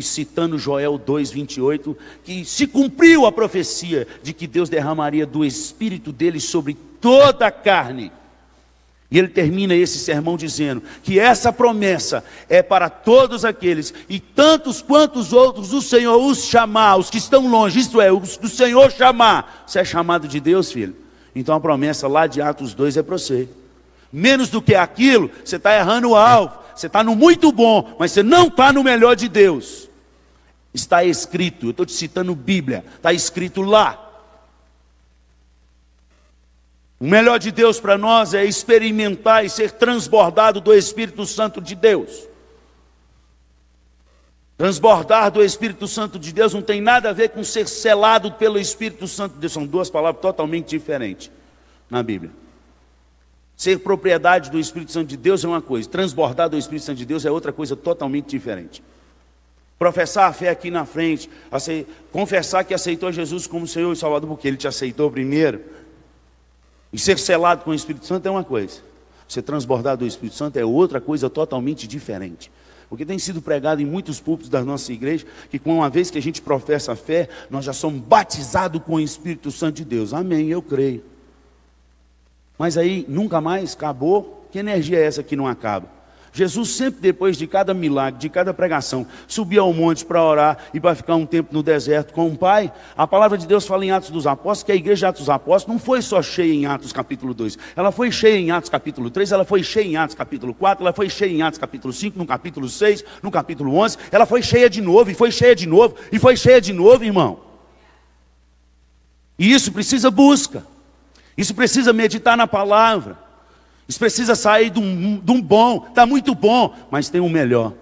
citando 0.00 0.58
Joel 0.58 0.98
2,28, 0.98 1.94
que 2.24 2.46
se 2.46 2.66
cumpriu 2.66 3.26
a 3.26 3.32
profecia 3.32 4.08
de 4.22 4.32
que 4.32 4.46
Deus 4.46 4.70
derramaria 4.70 5.26
do 5.26 5.44
Espírito 5.44 6.10
dele 6.10 6.40
sobre 6.40 6.74
toda 7.02 7.46
a 7.46 7.50
carne. 7.50 8.10
E 9.10 9.18
ele 9.18 9.28
termina 9.28 9.74
esse 9.74 9.98
sermão 9.98 10.36
dizendo 10.36 10.82
que 11.02 11.18
essa 11.18 11.52
promessa 11.52 12.24
é 12.48 12.62
para 12.62 12.88
todos 12.88 13.44
aqueles, 13.44 13.92
e 14.08 14.18
tantos 14.18 14.80
quantos 14.80 15.34
outros 15.34 15.74
o 15.74 15.82
Senhor 15.82 16.16
os 16.16 16.44
chamar, 16.46 16.96
os 16.96 17.10
que 17.10 17.18
estão 17.18 17.46
longe, 17.46 17.78
isto 17.78 18.00
é, 18.00 18.10
os 18.10 18.38
que 18.38 18.46
o 18.46 18.50
Senhor 18.50 18.90
chamar. 18.90 19.64
Você 19.66 19.80
é 19.80 19.84
chamado 19.84 20.26
de 20.26 20.40
Deus, 20.40 20.72
filho? 20.72 21.07
Então 21.38 21.54
a 21.54 21.60
promessa 21.60 22.08
lá 22.08 22.26
de 22.26 22.42
Atos 22.42 22.74
2 22.74 22.96
é 22.96 23.02
para 23.02 23.16
você. 23.16 23.48
Menos 24.12 24.48
do 24.48 24.60
que 24.60 24.74
aquilo, 24.74 25.30
você 25.44 25.54
está 25.54 25.76
errando 25.76 26.10
o 26.10 26.16
alvo. 26.16 26.58
Você 26.74 26.88
está 26.88 27.04
no 27.04 27.14
muito 27.14 27.52
bom, 27.52 27.94
mas 27.96 28.10
você 28.10 28.24
não 28.24 28.48
está 28.48 28.72
no 28.72 28.82
melhor 28.82 29.14
de 29.14 29.28
Deus. 29.28 29.88
Está 30.74 31.04
escrito, 31.04 31.66
eu 31.66 31.70
estou 31.70 31.86
te 31.86 31.92
citando 31.92 32.34
Bíblia, 32.34 32.84
está 32.96 33.12
escrito 33.12 33.62
lá. 33.62 34.04
O 36.98 37.06
melhor 37.06 37.38
de 37.38 37.52
Deus 37.52 37.78
para 37.78 37.96
nós 37.96 38.34
é 38.34 38.44
experimentar 38.44 39.44
e 39.44 39.50
ser 39.50 39.70
transbordado 39.70 40.60
do 40.60 40.74
Espírito 40.74 41.24
Santo 41.24 41.60
de 41.60 41.76
Deus. 41.76 42.27
Transbordar 44.58 45.30
do 45.30 45.42
Espírito 45.42 45.86
Santo 45.86 46.18
de 46.18 46.32
Deus 46.32 46.52
não 46.52 46.60
tem 46.60 46.80
nada 46.80 47.10
a 47.10 47.12
ver 47.12 47.28
com 47.28 47.44
ser 47.44 47.68
selado 47.68 48.32
pelo 48.32 48.58
Espírito 48.58 49.06
Santo 49.06 49.34
de 49.34 49.38
Deus. 49.38 49.52
São 49.52 49.64
duas 49.64 49.88
palavras 49.88 50.20
totalmente 50.20 50.68
diferentes 50.68 51.30
na 51.88 52.02
Bíblia. 52.02 52.32
Ser 53.56 53.78
propriedade 53.78 54.50
do 54.50 54.58
Espírito 54.58 54.90
Santo 54.90 55.06
de 55.06 55.16
Deus 55.16 55.44
é 55.44 55.48
uma 55.48 55.62
coisa, 55.62 55.88
transbordar 55.88 56.48
do 56.48 56.58
Espírito 56.58 56.86
Santo 56.86 56.98
de 56.98 57.06
Deus 57.06 57.24
é 57.24 57.30
outra 57.30 57.52
coisa 57.52 57.76
totalmente 57.76 58.26
diferente. 58.30 58.82
Professar 59.78 60.28
a 60.28 60.32
fé 60.32 60.48
aqui 60.48 60.72
na 60.72 60.84
frente, 60.84 61.30
confessar 62.10 62.64
que 62.64 62.74
aceitou 62.74 63.12
Jesus 63.12 63.46
como 63.46 63.64
Senhor 63.64 63.92
e 63.92 63.96
Salvador, 63.96 64.28
porque 64.28 64.48
Ele 64.48 64.56
te 64.56 64.66
aceitou 64.66 65.08
primeiro, 65.08 65.60
e 66.92 66.98
ser 66.98 67.16
selado 67.16 67.62
com 67.62 67.70
o 67.70 67.74
Espírito 67.74 68.06
Santo 68.06 68.26
é 68.26 68.30
uma 68.30 68.42
coisa, 68.42 68.80
ser 69.28 69.42
transbordar 69.42 69.96
do 69.96 70.04
Espírito 70.04 70.34
Santo 70.34 70.56
é 70.56 70.64
outra 70.64 71.00
coisa 71.00 71.30
totalmente 71.30 71.86
diferente. 71.86 72.50
Porque 72.88 73.04
tem 73.04 73.18
sido 73.18 73.42
pregado 73.42 73.82
em 73.82 73.86
muitos 73.86 74.18
púlpitos 74.18 74.48
da 74.48 74.64
nossa 74.64 74.92
igreja 74.92 75.26
que, 75.50 75.58
com 75.58 75.76
uma 75.76 75.90
vez 75.90 76.10
que 76.10 76.18
a 76.18 76.22
gente 76.22 76.40
professa 76.40 76.92
a 76.92 76.96
fé, 76.96 77.28
nós 77.50 77.64
já 77.64 77.72
somos 77.72 78.00
batizados 78.00 78.82
com 78.82 78.94
o 78.94 79.00
Espírito 79.00 79.50
Santo 79.50 79.76
de 79.76 79.84
Deus. 79.84 80.14
Amém, 80.14 80.48
eu 80.48 80.62
creio. 80.62 81.04
Mas 82.58 82.78
aí 82.78 83.04
nunca 83.08 83.40
mais 83.40 83.74
acabou. 83.74 84.46
Que 84.50 84.58
energia 84.58 84.98
é 84.98 85.04
essa 85.04 85.22
que 85.22 85.36
não 85.36 85.46
acaba? 85.46 85.97
Jesus 86.38 86.70
sempre 86.70 87.00
depois 87.00 87.36
de 87.36 87.48
cada 87.48 87.74
milagre, 87.74 88.20
de 88.20 88.28
cada 88.28 88.54
pregação, 88.54 89.04
subia 89.26 89.60
ao 89.60 89.72
monte 89.74 90.04
para 90.04 90.22
orar 90.22 90.56
e 90.72 90.78
para 90.78 90.94
ficar 90.94 91.16
um 91.16 91.26
tempo 91.26 91.52
no 91.52 91.64
deserto 91.64 92.14
com 92.14 92.28
o 92.28 92.36
Pai. 92.36 92.72
A 92.96 93.08
palavra 93.08 93.36
de 93.36 93.44
Deus 93.44 93.66
fala 93.66 93.84
em 93.84 93.90
Atos 93.90 94.10
dos 94.10 94.24
Apóstolos 94.24 94.62
que 94.62 94.70
a 94.70 94.76
igreja 94.76 95.00
de 95.00 95.06
Atos 95.06 95.22
dos 95.22 95.30
Apóstolos 95.30 95.74
não 95.74 95.84
foi 95.84 96.00
só 96.00 96.22
cheia 96.22 96.54
em 96.54 96.64
Atos 96.64 96.92
capítulo 96.92 97.34
2. 97.34 97.58
Ela 97.74 97.90
foi 97.90 98.12
cheia 98.12 98.38
em 98.38 98.52
Atos 98.52 98.70
capítulo 98.70 99.10
3, 99.10 99.32
ela 99.32 99.44
foi 99.44 99.64
cheia 99.64 99.84
em 99.84 99.96
Atos 99.96 100.14
capítulo 100.14 100.54
4, 100.54 100.84
ela 100.84 100.92
foi 100.92 101.10
cheia 101.10 101.32
em 101.32 101.42
Atos 101.42 101.58
capítulo 101.58 101.92
5, 101.92 102.16
no 102.16 102.24
capítulo 102.24 102.68
6, 102.68 103.04
no 103.20 103.32
capítulo 103.32 103.74
11, 103.74 103.98
ela 104.12 104.24
foi 104.24 104.40
cheia 104.40 104.70
de 104.70 104.80
novo 104.80 105.10
e 105.10 105.14
foi 105.14 105.32
cheia 105.32 105.56
de 105.56 105.66
novo 105.66 105.96
e 106.12 106.20
foi 106.20 106.36
cheia 106.36 106.60
de 106.60 106.72
novo, 106.72 107.02
irmão. 107.02 107.40
E 109.36 109.52
isso 109.52 109.72
precisa 109.72 110.08
busca. 110.08 110.64
Isso 111.36 111.52
precisa 111.52 111.92
meditar 111.92 112.36
na 112.36 112.46
palavra. 112.46 113.27
Isso 113.88 113.98
precisa 113.98 114.34
sair 114.34 114.68
de 114.68 114.78
um, 114.78 115.18
de 115.18 115.32
um 115.32 115.40
bom, 115.40 115.86
está 115.88 116.04
muito 116.04 116.34
bom, 116.34 116.74
mas 116.90 117.08
tem 117.08 117.22
um 117.22 117.30
melhor. 117.30 117.72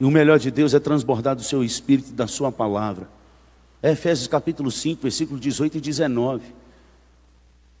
E 0.00 0.04
o 0.04 0.10
melhor 0.10 0.40
de 0.40 0.50
Deus 0.50 0.74
é 0.74 0.80
transbordar 0.80 1.36
do 1.36 1.42
seu 1.42 1.62
espírito 1.62 2.10
e 2.10 2.12
da 2.12 2.26
sua 2.26 2.50
palavra. 2.50 3.08
É 3.80 3.92
Efésios 3.92 4.26
capítulo 4.26 4.72
5, 4.72 5.00
versículo 5.00 5.38
18 5.38 5.78
e 5.78 5.80
19. 5.80 6.42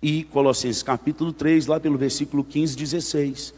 E 0.00 0.22
Colossenses 0.24 0.80
capítulo 0.80 1.32
3, 1.32 1.66
lá 1.66 1.80
pelo 1.80 1.98
versículo 1.98 2.44
15 2.44 2.74
e 2.74 2.76
16. 2.76 3.54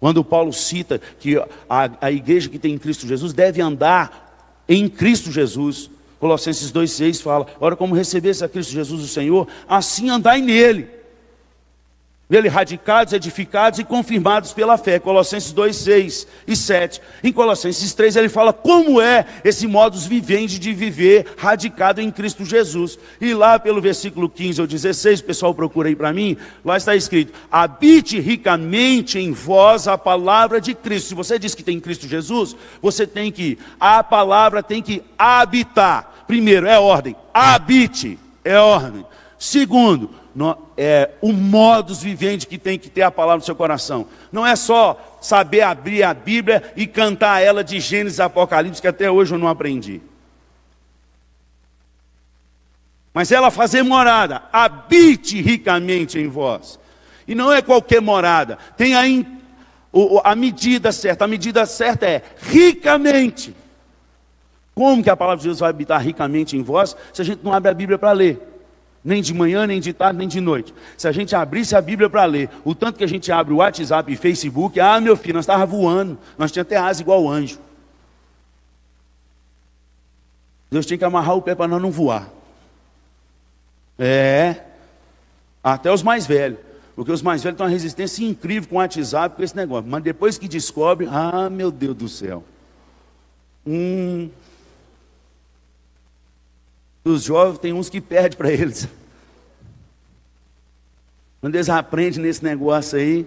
Quando 0.00 0.24
Paulo 0.24 0.52
cita 0.52 0.98
que 1.20 1.36
a, 1.68 1.90
a 2.00 2.10
igreja 2.10 2.48
que 2.48 2.58
tem 2.58 2.72
em 2.72 2.78
Cristo 2.78 3.06
Jesus 3.06 3.34
deve 3.34 3.60
andar 3.60 4.62
em 4.66 4.88
Cristo 4.88 5.30
Jesus. 5.30 5.90
Colossenses 6.18 6.72
2,6 6.72 7.22
fala: 7.22 7.46
Ora, 7.60 7.76
como 7.76 7.94
recebesse 7.94 8.42
a 8.42 8.48
Cristo 8.48 8.72
Jesus 8.72 9.02
o 9.02 9.08
Senhor, 9.08 9.46
assim 9.68 10.08
andai 10.08 10.40
nele 10.40 11.03
Nele 12.28 12.48
radicados, 12.48 13.12
edificados 13.12 13.78
e 13.78 13.84
confirmados 13.84 14.54
pela 14.54 14.78
fé. 14.78 14.98
Colossenses 14.98 15.52
2, 15.52 15.76
6 15.76 16.26
e 16.48 16.56
7. 16.56 17.00
Em 17.22 17.30
Colossenses 17.30 17.92
3 17.92 18.16
ele 18.16 18.30
fala 18.30 18.50
como 18.50 18.98
é 18.98 19.26
esse 19.44 19.66
modus 19.66 20.06
vivendi 20.06 20.58
de 20.58 20.72
viver 20.72 21.26
radicado 21.36 22.00
em 22.00 22.10
Cristo 22.10 22.42
Jesus. 22.42 22.98
E 23.20 23.34
lá 23.34 23.58
pelo 23.58 23.78
versículo 23.78 24.30
15 24.30 24.62
ou 24.62 24.66
16, 24.66 25.20
o 25.20 25.24
pessoal 25.24 25.54
procura 25.54 25.90
aí 25.90 25.94
para 25.94 26.14
mim, 26.14 26.34
lá 26.64 26.78
está 26.78 26.96
escrito: 26.96 27.34
habite 27.52 28.18
ricamente 28.18 29.18
em 29.18 29.30
vós 29.30 29.86
a 29.86 29.98
palavra 29.98 30.62
de 30.62 30.74
Cristo. 30.74 31.08
Se 31.08 31.14
você 31.14 31.38
diz 31.38 31.54
que 31.54 31.62
tem 31.62 31.78
Cristo 31.78 32.08
Jesus, 32.08 32.56
você 32.80 33.06
tem 33.06 33.30
que, 33.30 33.58
a 33.78 34.02
palavra 34.02 34.62
tem 34.62 34.80
que 34.80 35.02
habitar. 35.18 36.24
Primeiro, 36.26 36.66
é 36.66 36.78
ordem, 36.78 37.14
habite, 37.34 38.18
é 38.42 38.58
ordem. 38.58 39.04
Segundo, 39.38 40.23
no, 40.34 40.56
é, 40.76 41.10
o 41.20 41.32
modus 41.32 42.02
vivente 42.02 42.46
que 42.46 42.58
tem 42.58 42.78
que 42.78 42.90
ter 42.90 43.02
a 43.02 43.10
palavra 43.10 43.38
no 43.38 43.44
seu 43.44 43.54
coração. 43.54 44.06
Não 44.32 44.44
é 44.44 44.56
só 44.56 45.18
saber 45.20 45.62
abrir 45.62 46.02
a 46.02 46.12
Bíblia 46.12 46.72
e 46.76 46.86
cantar 46.86 47.40
ela 47.40 47.62
de 47.62 47.78
Gênesis 47.78 48.18
e 48.18 48.22
Apocalipse, 48.22 48.80
que 48.80 48.88
até 48.88 49.10
hoje 49.10 49.34
eu 49.34 49.38
não 49.38 49.48
aprendi. 49.48 50.00
Mas 53.12 53.30
ela 53.30 53.50
fazer 53.50 53.82
morada, 53.84 54.42
habite 54.52 55.40
ricamente 55.40 56.18
em 56.18 56.26
vós. 56.26 56.80
E 57.28 57.34
não 57.34 57.52
é 57.52 57.62
qualquer 57.62 58.00
morada, 58.00 58.58
tem 58.76 58.94
a, 58.96 59.02
a 60.24 60.34
medida 60.34 60.90
certa. 60.90 61.24
A 61.24 61.28
medida 61.28 61.64
certa 61.64 62.06
é 62.06 62.22
ricamente. 62.38 63.54
Como 64.74 65.04
que 65.04 65.08
a 65.08 65.16
palavra 65.16 65.40
de 65.40 65.46
Deus 65.46 65.60
vai 65.60 65.70
habitar 65.70 66.02
ricamente 66.02 66.56
em 66.56 66.62
vós 66.62 66.96
se 67.12 67.22
a 67.22 67.24
gente 67.24 67.44
não 67.44 67.52
abre 67.52 67.70
a 67.70 67.74
Bíblia 67.74 67.96
para 67.96 68.10
ler? 68.10 68.53
Nem 69.04 69.20
de 69.20 69.34
manhã, 69.34 69.66
nem 69.66 69.80
de 69.80 69.92
tarde, 69.92 70.18
nem 70.18 70.26
de 70.26 70.40
noite. 70.40 70.74
Se 70.96 71.06
a 71.06 71.12
gente 71.12 71.36
abrisse 71.36 71.76
a 71.76 71.80
Bíblia 71.82 72.08
para 72.08 72.24
ler, 72.24 72.48
o 72.64 72.74
tanto 72.74 72.96
que 72.96 73.04
a 73.04 73.08
gente 73.08 73.30
abre 73.30 73.52
o 73.52 73.58
WhatsApp 73.58 74.10
e 74.10 74.16
Facebook, 74.16 74.80
ah, 74.80 74.98
meu 75.00 75.14
filho, 75.16 75.34
nós 75.34 75.44
estávamos 75.44 75.70
voando, 75.70 76.18
nós 76.38 76.50
tínhamos 76.50 76.72
até 76.72 76.80
asa 76.80 77.02
igual 77.02 77.28
anjo. 77.28 77.58
Deus 80.70 80.86
tinha 80.86 80.96
que 80.96 81.04
amarrar 81.04 81.36
o 81.36 81.42
pé 81.42 81.54
para 81.54 81.68
nós 81.68 81.82
não 81.82 81.90
voar. 81.90 82.30
É, 83.98 84.56
até 85.62 85.92
os 85.92 86.02
mais 86.02 86.26
velhos. 86.26 86.58
Porque 86.96 87.12
os 87.12 87.22
mais 87.22 87.42
velhos 87.42 87.58
têm 87.58 87.66
uma 87.66 87.70
resistência 87.70 88.24
incrível 88.24 88.68
com 88.68 88.76
o 88.76 88.78
WhatsApp, 88.78 89.36
com 89.36 89.42
esse 89.42 89.54
negócio. 89.54 89.88
Mas 89.88 90.02
depois 90.02 90.38
que 90.38 90.48
descobre, 90.48 91.06
ah, 91.10 91.50
meu 91.50 91.70
Deus 91.70 91.94
do 91.94 92.08
céu. 92.08 92.42
Hum, 93.66 94.30
os 97.04 97.22
jovens 97.22 97.58
tem 97.58 97.72
uns 97.72 97.90
que 97.90 98.00
perdem 98.00 98.38
para 98.38 98.50
eles. 98.50 98.88
Quando 101.40 101.56
eles 101.56 101.68
aprendem 101.68 102.22
nesse 102.22 102.42
negócio 102.42 102.98
aí, 102.98 103.26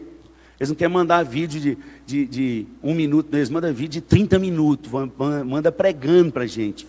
eles 0.59 0.69
não 0.69 0.75
querem 0.75 0.93
mandar 0.93 1.23
vídeo 1.23 1.61
de, 1.61 1.77
de, 2.05 2.25
de 2.25 2.67
um 2.81 2.95
minuto, 2.95 3.31
eles 3.35 3.49
mandam 3.49 3.71
vídeo 3.71 4.01
de 4.01 4.01
30 4.01 4.39
minutos, 4.39 4.91
manda 5.45 5.71
pregando 5.71 6.31
para 6.31 6.43
a 6.43 6.47
gente. 6.47 6.87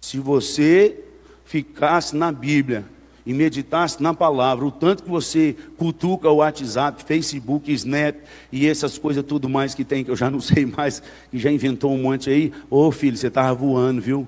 Se 0.00 0.18
você 0.18 0.98
ficasse 1.44 2.16
na 2.16 2.32
Bíblia 2.32 2.86
e 3.26 3.34
meditasse 3.34 4.02
na 4.02 4.14
palavra, 4.14 4.64
o 4.64 4.70
tanto 4.70 5.02
que 5.02 5.10
você 5.10 5.54
cutuca 5.76 6.30
o 6.30 6.36
WhatsApp, 6.36 7.04
Facebook, 7.04 7.70
Snap 7.70 8.16
e 8.50 8.66
essas 8.66 8.96
coisas 8.96 9.22
tudo 9.22 9.46
mais 9.50 9.74
que 9.74 9.84
tem, 9.84 10.02
que 10.02 10.10
eu 10.10 10.16
já 10.16 10.30
não 10.30 10.40
sei 10.40 10.64
mais, 10.64 11.02
que 11.30 11.38
já 11.38 11.52
inventou 11.52 11.92
um 11.92 12.00
monte 12.00 12.30
aí, 12.30 12.50
ô 12.70 12.90
filho, 12.90 13.18
você 13.18 13.26
estava 13.26 13.52
voando, 13.54 14.00
viu? 14.00 14.26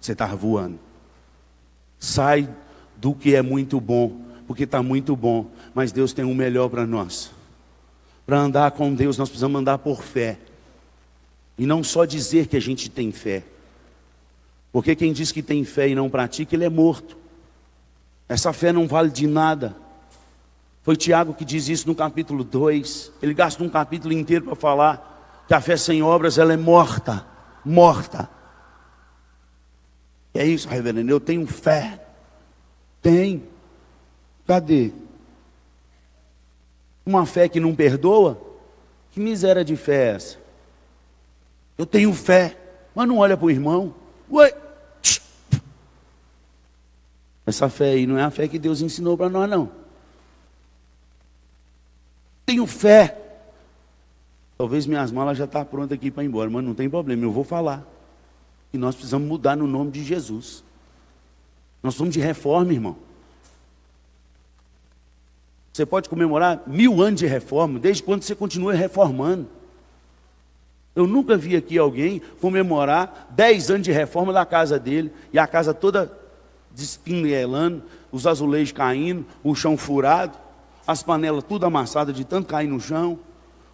Você 0.00 0.12
estava 0.12 0.34
voando. 0.34 0.78
Sai 1.98 2.48
do 2.96 3.14
que 3.14 3.34
é 3.34 3.42
muito 3.42 3.80
bom, 3.80 4.20
porque 4.46 4.64
está 4.64 4.82
muito 4.82 5.14
bom, 5.14 5.50
mas 5.74 5.92
Deus 5.92 6.12
tem 6.12 6.24
o 6.24 6.28
um 6.28 6.34
melhor 6.34 6.68
para 6.68 6.86
nós. 6.86 7.30
Para 8.26 8.38
andar 8.38 8.70
com 8.72 8.94
Deus, 8.94 9.18
nós 9.18 9.28
precisamos 9.28 9.60
andar 9.60 9.78
por 9.78 10.02
fé. 10.02 10.38
E 11.58 11.66
não 11.66 11.84
só 11.84 12.04
dizer 12.04 12.46
que 12.46 12.56
a 12.56 12.60
gente 12.60 12.88
tem 12.88 13.12
fé. 13.12 13.44
Porque 14.72 14.94
quem 14.94 15.12
diz 15.12 15.32
que 15.32 15.42
tem 15.42 15.64
fé 15.64 15.88
e 15.88 15.94
não 15.94 16.08
pratica, 16.08 16.54
ele 16.54 16.64
é 16.64 16.68
morto. 16.68 17.16
Essa 18.28 18.52
fé 18.52 18.72
não 18.72 18.86
vale 18.86 19.10
de 19.10 19.26
nada. 19.26 19.76
Foi 20.82 20.96
Tiago 20.96 21.34
que 21.34 21.44
diz 21.44 21.68
isso 21.68 21.86
no 21.86 21.94
capítulo 21.94 22.44
2. 22.44 23.12
Ele 23.20 23.34
gasta 23.34 23.62
um 23.62 23.68
capítulo 23.68 24.14
inteiro 24.14 24.44
para 24.46 24.54
falar 24.54 25.44
que 25.46 25.52
a 25.52 25.60
fé 25.60 25.76
sem 25.76 26.02
obras 26.02 26.38
ela 26.38 26.52
é 26.52 26.56
morta, 26.56 27.26
morta. 27.64 28.30
É 30.34 30.44
isso, 30.44 30.68
reverendo. 30.68 31.10
Eu 31.10 31.20
tenho 31.20 31.46
fé. 31.46 32.00
Tem. 33.02 33.42
Cadê? 34.46 34.92
Uma 37.04 37.26
fé 37.26 37.48
que 37.48 37.58
não 37.58 37.74
perdoa? 37.74 38.40
Que 39.10 39.20
miséria 39.20 39.64
de 39.64 39.76
fé 39.76 39.94
é 39.94 40.14
essa? 40.14 40.38
Eu 41.76 41.86
tenho 41.86 42.12
fé, 42.12 42.56
mas 42.94 43.08
não 43.08 43.18
olha 43.18 43.36
para 43.36 43.46
o 43.46 43.50
irmão. 43.50 43.94
Ué. 44.30 44.54
Essa 47.46 47.68
fé 47.68 47.92
aí 47.92 48.06
não 48.06 48.18
é 48.18 48.22
a 48.22 48.30
fé 48.30 48.46
que 48.46 48.58
Deus 48.58 48.80
ensinou 48.80 49.16
para 49.16 49.28
nós, 49.28 49.50
não. 49.50 49.70
Tenho 52.46 52.66
fé. 52.66 53.16
Talvez 54.56 54.86
minhas 54.86 55.10
malas 55.10 55.38
já 55.38 55.46
estão 55.46 55.62
tá 55.62 55.64
prontas 55.64 55.96
aqui 55.96 56.10
para 56.10 56.22
ir 56.22 56.26
embora, 56.26 56.50
mas 56.50 56.62
não 56.62 56.74
tem 56.74 56.88
problema, 56.88 57.24
eu 57.24 57.32
vou 57.32 57.42
falar. 57.42 57.84
E 58.72 58.78
nós 58.78 58.94
precisamos 58.94 59.26
mudar 59.26 59.56
no 59.56 59.66
nome 59.66 59.90
de 59.90 60.04
Jesus. 60.04 60.62
Nós 61.82 61.94
somos 61.94 62.12
de 62.12 62.20
reforma, 62.20 62.72
irmão. 62.72 62.96
Você 65.72 65.86
pode 65.86 66.08
comemorar 66.08 66.62
mil 66.66 67.00
anos 67.00 67.20
de 67.20 67.26
reforma, 67.26 67.78
desde 67.78 68.02
quando 68.02 68.22
você 68.22 68.34
continua 68.34 68.74
reformando. 68.74 69.48
Eu 70.94 71.06
nunca 71.06 71.36
vi 71.36 71.56
aqui 71.56 71.78
alguém 71.78 72.20
comemorar 72.40 73.28
dez 73.30 73.70
anos 73.70 73.84
de 73.84 73.92
reforma 73.92 74.32
da 74.32 74.44
casa 74.44 74.78
dele, 74.78 75.12
e 75.32 75.38
a 75.38 75.46
casa 75.46 75.72
toda 75.72 76.12
despinelando, 76.72 77.82
os 78.12 78.26
azulejos 78.26 78.72
caindo, 78.72 79.24
o 79.42 79.54
chão 79.54 79.76
furado, 79.76 80.36
as 80.86 81.02
panelas 81.02 81.44
tudo 81.44 81.66
amassadas 81.66 82.14
de 82.14 82.24
tanto 82.24 82.48
cair 82.48 82.68
no 82.68 82.80
chão. 82.80 83.18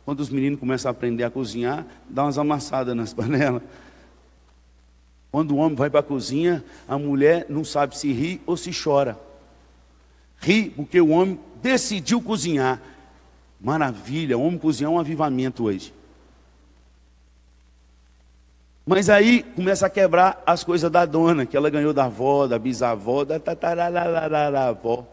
Quando 0.04 0.20
os 0.20 0.30
meninos 0.30 0.60
começam 0.60 0.88
a 0.88 0.92
aprender 0.92 1.24
a 1.24 1.30
cozinhar, 1.30 1.84
dá 2.08 2.24
umas 2.24 2.38
amassadas 2.38 2.94
nas 2.94 3.12
panelas. 3.14 3.62
Quando 5.30 5.52
o 5.52 5.56
homem 5.56 5.76
vai 5.76 5.90
para 5.90 6.00
a 6.00 6.02
cozinha, 6.02 6.64
a 6.88 6.98
mulher 6.98 7.46
não 7.48 7.64
sabe 7.64 7.96
se 7.96 8.12
ri 8.12 8.40
ou 8.46 8.56
se 8.56 8.70
chora. 8.72 9.18
Ri 10.38 10.70
porque 10.70 11.00
o 11.00 11.10
homem 11.10 11.38
decidiu 11.62 12.22
cozinhar. 12.22 12.80
Maravilha, 13.60 14.38
o 14.38 14.42
homem 14.42 14.58
cozinhar 14.58 14.92
é 14.92 14.94
um 14.94 15.00
avivamento 15.00 15.64
hoje. 15.64 15.92
Mas 18.84 19.10
aí 19.10 19.42
começa 19.42 19.86
a 19.86 19.90
quebrar 19.90 20.42
as 20.46 20.62
coisas 20.62 20.90
da 20.90 21.04
dona, 21.04 21.44
que 21.44 21.56
ela 21.56 21.68
ganhou 21.68 21.92
da 21.92 22.04
avó, 22.04 22.46
da 22.46 22.58
bisavó, 22.58 23.24
da 23.24 23.40
tatarararararabó. 23.40 25.04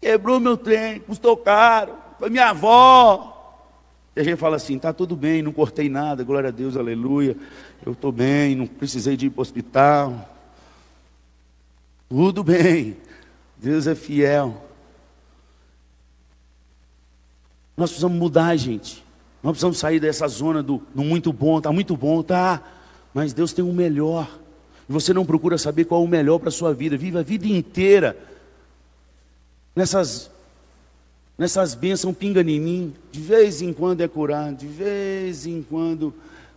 Quebrou 0.00 0.40
meu 0.40 0.56
trem, 0.56 1.00
custou 1.00 1.36
caro. 1.36 1.94
Foi 2.18 2.30
minha 2.30 2.50
avó. 2.50 3.36
E 4.16 4.20
a 4.20 4.24
gente 4.24 4.38
fala 4.38 4.56
assim: 4.56 4.78
tá 4.78 4.92
tudo 4.92 5.14
bem, 5.14 5.42
não 5.42 5.52
cortei 5.52 5.88
nada, 5.88 6.24
glória 6.24 6.48
a 6.48 6.52
Deus, 6.52 6.76
aleluia. 6.76 7.36
Eu 7.84 7.92
estou 7.92 8.10
bem, 8.10 8.54
não 8.54 8.66
precisei 8.66 9.16
de 9.16 9.26
ir 9.26 9.30
para 9.30 9.40
o 9.40 9.42
hospital. 9.42 10.28
Tudo 12.08 12.42
bem, 12.42 12.96
Deus 13.56 13.86
é 13.86 13.94
fiel. 13.94 14.64
Nós 17.76 17.90
precisamos 17.90 18.18
mudar, 18.18 18.56
gente. 18.56 19.04
Nós 19.42 19.52
precisamos 19.52 19.78
sair 19.78 20.00
dessa 20.00 20.26
zona 20.28 20.62
do 20.62 20.82
no 20.94 21.04
muito 21.04 21.32
bom, 21.32 21.58
está 21.58 21.72
muito 21.72 21.96
bom, 21.96 22.22
tá. 22.22 22.62
Mas 23.14 23.32
Deus 23.32 23.52
tem 23.52 23.64
o 23.64 23.72
melhor. 23.72 24.28
E 24.88 24.92
você 24.92 25.14
não 25.14 25.24
procura 25.24 25.56
saber 25.56 25.84
qual 25.84 26.02
é 26.02 26.04
o 26.04 26.08
melhor 26.08 26.38
para 26.38 26.48
a 26.48 26.52
sua 26.52 26.74
vida. 26.74 26.96
Vive 26.96 27.18
a 27.18 27.22
vida 27.22 27.46
inteira 27.46 28.16
nessas, 29.74 30.30
nessas 31.36 31.74
bênçãos 31.74 32.16
pinga 32.16 32.40
em 32.40 32.60
mim, 32.60 32.94
de 33.10 33.20
vez 33.20 33.62
em 33.62 33.72
quando 33.72 34.00
é 34.00 34.08
curado, 34.08 34.56
de 34.56 34.66
vez 34.66 35.46
em 35.46 35.62
quando, 35.62 36.14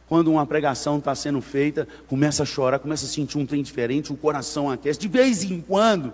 quando 0.08 0.32
uma 0.32 0.46
pregação 0.46 0.98
está 0.98 1.16
sendo 1.16 1.42
feita, 1.42 1.88
começa 2.08 2.44
a 2.44 2.46
chorar, 2.46 2.80
começa 2.80 3.06
a 3.06 3.10
sentir 3.10 3.38
um 3.38 3.46
trem 3.46 3.64
diferente, 3.64 4.12
o 4.12 4.18
coração 4.18 4.70
aquece, 4.70 5.00
de 5.00 5.08
vez 5.08 5.44
em 5.44 5.62
quando. 5.62 6.14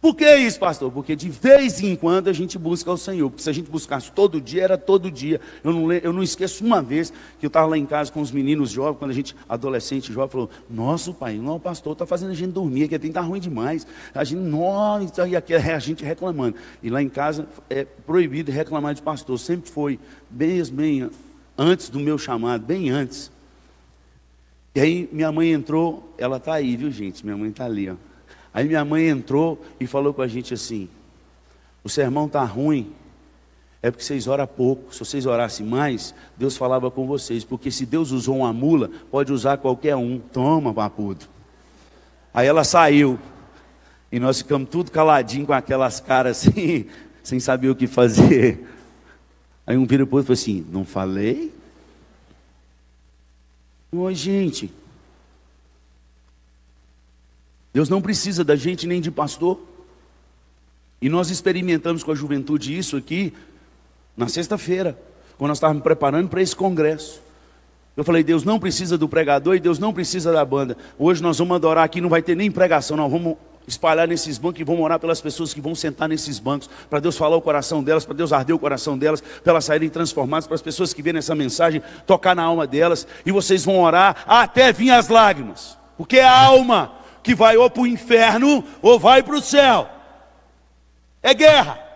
Por 0.00 0.16
que 0.16 0.34
isso, 0.34 0.58
pastor? 0.58 0.90
Porque 0.90 1.14
de 1.14 1.28
vez 1.28 1.82
em 1.82 1.94
quando 1.94 2.28
a 2.28 2.32
gente 2.32 2.58
busca 2.58 2.90
o 2.90 2.96
Senhor. 2.96 3.28
Porque 3.28 3.42
se 3.42 3.50
a 3.50 3.52
gente 3.52 3.70
buscasse 3.70 4.10
todo 4.10 4.40
dia, 4.40 4.62
era 4.64 4.78
todo 4.78 5.10
dia. 5.10 5.38
Eu 5.62 5.74
não, 5.74 5.92
eu 5.92 6.12
não 6.12 6.22
esqueço 6.22 6.64
uma 6.64 6.80
vez 6.80 7.12
que 7.38 7.44
eu 7.44 7.48
estava 7.48 7.66
lá 7.66 7.76
em 7.76 7.84
casa 7.84 8.10
com 8.10 8.22
os 8.22 8.32
meninos 8.32 8.70
jovens, 8.70 8.98
quando 8.98 9.10
a 9.10 9.14
gente, 9.14 9.36
adolescente 9.46 10.10
jovem, 10.10 10.30
falou: 10.30 10.50
Nossa, 10.70 11.12
pai, 11.12 11.36
não, 11.36 11.56
o 11.56 11.60
pastor 11.60 11.92
está 11.92 12.06
fazendo 12.06 12.30
a 12.30 12.34
gente 12.34 12.52
dormir, 12.52 12.88
que 12.88 12.98
tem 12.98 13.10
estar 13.10 13.20
ruim 13.20 13.40
demais. 13.40 13.86
A 14.14 14.24
gente, 14.24 14.40
nossa, 14.40 15.28
e 15.28 15.36
aqui 15.36 15.52
é 15.52 15.74
a 15.74 15.78
gente 15.78 16.02
reclamando. 16.02 16.56
E 16.82 16.88
lá 16.88 17.02
em 17.02 17.08
casa 17.10 17.46
é 17.68 17.84
proibido 17.84 18.50
reclamar 18.50 18.94
de 18.94 19.02
pastor, 19.02 19.38
sempre 19.38 19.70
foi 19.70 19.98
bem, 20.30 20.64
bem 20.72 21.10
antes 21.58 21.90
do 21.90 22.00
meu 22.00 22.16
chamado, 22.16 22.64
bem 22.64 22.88
antes. 22.88 23.30
E 24.74 24.80
aí 24.80 25.08
minha 25.12 25.30
mãe 25.30 25.52
entrou, 25.52 26.14
ela 26.16 26.38
está 26.38 26.54
aí, 26.54 26.74
viu 26.74 26.90
gente? 26.90 27.22
Minha 27.22 27.36
mãe 27.36 27.50
está 27.50 27.66
ali, 27.66 27.90
ó. 27.90 28.09
Aí 28.52 28.66
minha 28.66 28.84
mãe 28.84 29.08
entrou 29.08 29.64
e 29.78 29.86
falou 29.86 30.12
com 30.12 30.22
a 30.22 30.28
gente 30.28 30.54
assim: 30.54 30.88
o 31.84 31.88
sermão 31.88 32.26
está 32.26 32.44
ruim, 32.44 32.92
é 33.82 33.90
porque 33.90 34.04
vocês 34.04 34.26
oram 34.26 34.46
pouco. 34.46 34.92
Se 34.92 34.98
vocês 34.98 35.24
orassem 35.24 35.64
mais, 35.64 36.14
Deus 36.36 36.56
falava 36.56 36.90
com 36.90 37.06
vocês. 37.06 37.44
Porque 37.44 37.70
se 37.70 37.86
Deus 37.86 38.10
usou 38.10 38.38
uma 38.38 38.52
mula, 38.52 38.90
pode 39.10 39.32
usar 39.32 39.56
qualquer 39.56 39.96
um. 39.96 40.18
Toma, 40.18 40.72
papudo. 40.72 41.26
Aí 42.32 42.46
ela 42.46 42.62
saiu. 42.62 43.18
E 44.12 44.18
nós 44.18 44.38
ficamos 44.38 44.68
tudo 44.68 44.90
caladinho 44.90 45.46
com 45.46 45.52
aquelas 45.52 46.00
caras 46.00 46.44
assim, 46.48 46.86
sem 47.22 47.40
saber 47.40 47.70
o 47.70 47.76
que 47.76 47.86
fazer. 47.86 48.66
Aí 49.66 49.76
um 49.76 49.86
vira 49.86 50.04
para 50.04 50.14
o 50.14 50.18
outro 50.18 50.34
e 50.34 50.36
falou 50.36 50.40
assim: 50.42 50.66
Não 50.70 50.84
falei? 50.84 51.52
Oi, 53.92 54.14
gente. 54.14 54.70
Deus 57.72 57.88
não 57.88 58.02
precisa 58.02 58.44
da 58.44 58.56
gente 58.56 58.86
nem 58.86 59.00
de 59.00 59.10
pastor. 59.10 59.60
E 61.00 61.08
nós 61.08 61.30
experimentamos 61.30 62.02
com 62.02 62.12
a 62.12 62.14
juventude 62.14 62.76
isso 62.76 62.96
aqui 62.96 63.32
na 64.16 64.28
sexta-feira, 64.28 64.98
quando 65.38 65.48
nós 65.48 65.58
estávamos 65.58 65.82
preparando 65.82 66.28
para 66.28 66.42
esse 66.42 66.54
congresso. 66.54 67.22
Eu 67.96 68.04
falei, 68.04 68.22
Deus 68.22 68.44
não 68.44 68.58
precisa 68.58 68.98
do 68.98 69.08
pregador 69.08 69.54
e 69.54 69.60
Deus 69.60 69.78
não 69.78 69.92
precisa 69.92 70.32
da 70.32 70.44
banda. 70.44 70.76
Hoje 70.98 71.22
nós 71.22 71.38
vamos 71.38 71.56
adorar 71.56 71.84
aqui, 71.84 72.00
não 72.00 72.08
vai 72.08 72.22
ter 72.22 72.36
nem 72.36 72.50
pregação, 72.50 72.96
não. 72.96 73.08
Vamos 73.08 73.36
espalhar 73.66 74.06
nesses 74.08 74.36
bancos 74.36 74.60
e 74.60 74.64
vamos 74.64 74.82
orar 74.82 74.98
pelas 74.98 75.20
pessoas 75.20 75.54
que 75.54 75.60
vão 75.60 75.74
sentar 75.74 76.08
nesses 76.08 76.38
bancos, 76.38 76.68
para 76.88 76.98
Deus 76.98 77.16
falar 77.16 77.36
o 77.36 77.40
coração 77.40 77.82
delas, 77.82 78.04
para 78.04 78.14
Deus 78.14 78.32
arder 78.32 78.54
o 78.54 78.58
coração 78.58 78.98
delas, 78.98 79.20
para 79.20 79.52
elas 79.52 79.64
saírem 79.64 79.88
transformadas, 79.88 80.46
para 80.46 80.54
as 80.54 80.62
pessoas 80.62 80.92
que 80.92 81.02
verem 81.02 81.18
essa 81.18 81.34
mensagem 81.34 81.82
tocar 82.06 82.34
na 82.34 82.42
alma 82.42 82.66
delas, 82.66 83.06
e 83.24 83.30
vocês 83.30 83.64
vão 83.64 83.80
orar 83.80 84.24
até 84.26 84.72
vir 84.72 84.90
as 84.90 85.08
lágrimas, 85.08 85.78
porque 85.96 86.18
é 86.18 86.24
a 86.24 86.46
alma 86.46 86.99
que 87.22 87.34
vai 87.34 87.56
ou 87.56 87.70
para 87.70 87.82
o 87.82 87.86
inferno 87.86 88.64
ou 88.82 88.98
vai 88.98 89.22
para 89.22 89.36
o 89.36 89.42
céu. 89.42 89.88
É 91.22 91.34
guerra. 91.34 91.90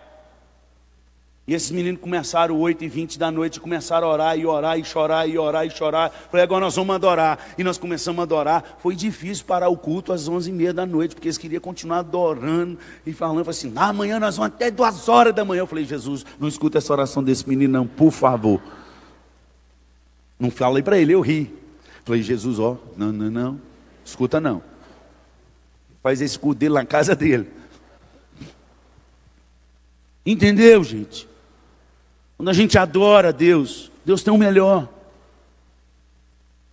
E 1.46 1.52
esses 1.52 1.70
meninos 1.70 2.00
começaram 2.00 2.58
8 2.58 2.84
e 2.84 2.88
20 2.88 3.18
da 3.18 3.30
noite, 3.30 3.60
começaram 3.60 4.08
a 4.08 4.12
orar 4.12 4.38
e 4.38 4.46
orar 4.46 4.78
e 4.78 4.84
chorar 4.84 5.28
e 5.28 5.36
orar 5.36 5.66
e 5.66 5.70
chorar. 5.70 6.10
Falei, 6.30 6.42
agora 6.42 6.64
nós 6.64 6.74
vamos 6.74 6.94
adorar. 6.94 7.38
E 7.58 7.62
nós 7.62 7.76
começamos 7.76 8.18
a 8.20 8.22
adorar. 8.22 8.76
Foi 8.78 8.96
difícil 8.96 9.44
parar 9.44 9.68
o 9.68 9.76
culto 9.76 10.10
às 10.10 10.26
11 10.26 10.48
e 10.48 10.52
meia 10.54 10.72
da 10.72 10.86
noite, 10.86 11.14
porque 11.14 11.28
eles 11.28 11.36
queriam 11.36 11.60
continuar 11.60 11.98
adorando 11.98 12.78
e 13.04 13.12
falando. 13.12 13.44
Falei 13.44 13.58
assim, 13.58 13.72
amanhã 13.76 14.18
nós 14.18 14.38
vamos 14.38 14.54
até 14.54 14.70
duas 14.70 15.06
horas 15.06 15.34
da 15.34 15.44
manhã. 15.44 15.60
Eu 15.60 15.66
falei, 15.66 15.84
Jesus, 15.84 16.24
não 16.40 16.48
escuta 16.48 16.78
essa 16.78 16.90
oração 16.94 17.22
desse 17.22 17.46
menino 17.46 17.74
não, 17.74 17.86
por 17.86 18.10
favor. 18.10 18.62
Não 20.40 20.50
falei 20.50 20.82
para 20.82 20.96
ele, 20.98 21.12
eu 21.12 21.20
ri. 21.20 21.54
Falei, 22.06 22.22
Jesus, 22.22 22.58
ó, 22.58 22.78
não, 22.96 23.12
não, 23.12 23.30
não, 23.30 23.60
escuta 24.02 24.40
não. 24.40 24.62
Faz 26.04 26.20
esse 26.20 26.38
culto 26.38 26.58
dele 26.58 26.74
na 26.74 26.84
casa 26.84 27.16
dele. 27.16 27.50
Entendeu, 30.26 30.84
gente? 30.84 31.26
Quando 32.36 32.50
a 32.50 32.52
gente 32.52 32.76
adora 32.76 33.32
Deus, 33.32 33.90
Deus 34.04 34.22
tem 34.22 34.32
o 34.32 34.36
melhor. 34.36 34.86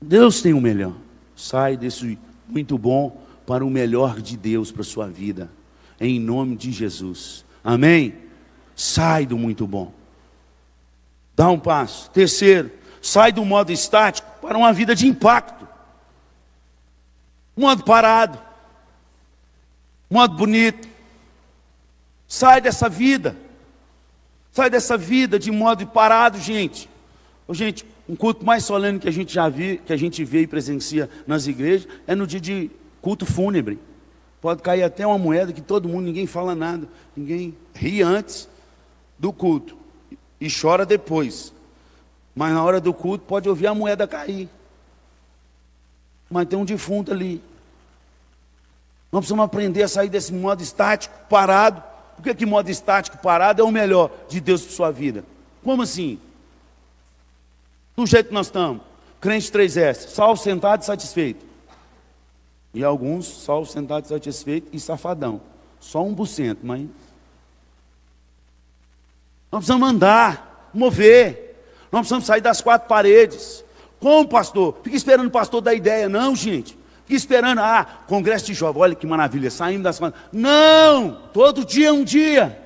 Deus 0.01 0.41
tem 0.41 0.51
o 0.51 0.59
melhor. 0.59 0.93
Sai 1.33 1.77
desse 1.77 2.19
muito 2.45 2.77
bom 2.77 3.21
para 3.47 3.65
o 3.65 3.69
melhor 3.69 4.19
de 4.19 4.35
Deus 4.35 4.69
para 4.69 4.81
a 4.81 4.85
sua 4.85 5.07
vida. 5.07 5.49
Em 5.97 6.19
nome 6.19 6.57
de 6.57 6.69
Jesus. 6.69 7.45
Amém? 7.63 8.15
Sai 8.75 9.25
do 9.25 9.37
muito 9.37 9.65
bom. 9.65 9.93
Dá 11.37 11.49
um 11.49 11.59
passo. 11.59 12.09
Terceiro, 12.09 12.69
sai 13.01 13.31
do 13.31 13.45
modo 13.45 13.71
estático 13.71 14.29
para 14.41 14.57
uma 14.57 14.73
vida 14.73 14.93
de 14.93 15.07
impacto. 15.07 15.65
Modo 17.55 17.85
parado. 17.85 18.50
Modo 20.11 20.35
bonito. 20.35 20.89
Sai 22.27 22.59
dessa 22.59 22.89
vida. 22.89 23.37
Sai 24.51 24.69
dessa 24.69 24.97
vida 24.97 25.39
de 25.39 25.49
modo 25.49 25.87
parado, 25.87 26.37
gente. 26.37 26.89
Ô, 27.47 27.53
gente, 27.53 27.85
um 28.09 28.15
culto 28.15 28.45
mais 28.45 28.65
solene 28.65 28.99
que 28.99 29.07
a 29.07 29.11
gente 29.11 29.33
já 29.33 29.47
viu, 29.47 29.77
que 29.77 29.93
a 29.93 29.97
gente 29.97 30.25
vê 30.25 30.41
e 30.41 30.47
presencia 30.47 31.09
nas 31.25 31.47
igrejas, 31.47 31.87
é 32.05 32.13
no 32.13 32.27
dia 32.27 32.41
de 32.41 32.69
culto 33.01 33.25
fúnebre. 33.25 33.79
Pode 34.41 34.61
cair 34.61 34.83
até 34.83 35.07
uma 35.07 35.17
moeda 35.17 35.53
que 35.53 35.61
todo 35.61 35.87
mundo, 35.87 36.05
ninguém 36.05 36.27
fala 36.27 36.53
nada, 36.53 36.89
ninguém 37.15 37.55
ri 37.73 38.01
antes 38.01 38.49
do 39.17 39.31
culto 39.31 39.77
e 40.41 40.49
chora 40.51 40.85
depois. 40.85 41.53
Mas 42.35 42.53
na 42.53 42.61
hora 42.61 42.81
do 42.81 42.93
culto 42.93 43.23
pode 43.25 43.47
ouvir 43.47 43.67
a 43.67 43.73
moeda 43.73 44.05
cair. 44.05 44.49
Mas 46.29 46.47
tem 46.47 46.59
um 46.59 46.65
defunto 46.65 47.13
ali. 47.13 47.41
Nós 49.11 49.19
precisamos 49.21 49.43
aprender 49.43 49.83
a 49.83 49.87
sair 49.87 50.09
desse 50.09 50.31
modo 50.33 50.63
estático, 50.63 51.13
parado, 51.29 51.83
por 52.15 52.23
que, 52.23 52.35
que 52.35 52.45
modo 52.45 52.69
estático, 52.69 53.17
parado, 53.17 53.61
é 53.61 53.65
o 53.65 53.71
melhor 53.71 54.09
de 54.29 54.39
Deus 54.39 54.61
para 54.61 54.75
sua 54.75 54.91
vida? 54.91 55.25
Como 55.63 55.81
assim? 55.81 56.19
Do 57.95 58.05
jeito 58.05 58.27
que 58.27 58.33
nós 58.33 58.47
estamos. 58.47 58.81
Crente 59.19 59.51
3S, 59.51 60.09
salvo, 60.09 60.41
sentado 60.41 60.81
e 60.81 60.85
satisfeito. 60.85 61.45
E 62.73 62.83
alguns, 62.83 63.27
salvo, 63.27 63.69
sentado 63.69 64.05
e 64.05 64.07
satisfeito 64.07 64.69
e 64.71 64.79
safadão. 64.79 65.41
Só 65.79 66.03
um 66.03 66.15
por 66.15 66.27
cento, 66.27 66.59
mas. 66.63 66.81
Nós 69.51 69.59
precisamos 69.65 69.89
andar, 69.89 70.69
mover. 70.73 71.65
Nós 71.91 72.01
precisamos 72.01 72.25
sair 72.25 72.41
das 72.41 72.61
quatro 72.61 72.87
paredes. 72.87 73.65
Como, 73.99 74.27
pastor? 74.27 74.77
Fica 74.83 74.95
esperando 74.95 75.27
o 75.27 75.31
pastor 75.31 75.59
dar 75.59 75.73
ideia. 75.73 76.07
Não, 76.07 76.35
gente 76.35 76.80
esperando, 77.15 77.59
ah, 77.59 77.85
congresso 78.07 78.45
de 78.45 78.53
jovens, 78.53 78.81
olha 78.81 78.95
que 78.95 79.07
maravilha, 79.07 79.49
saindo 79.49 79.83
das 79.83 79.99
Não, 80.31 81.29
todo 81.33 81.65
dia 81.65 81.89
é 81.89 81.91
um 81.91 82.03
dia. 82.03 82.59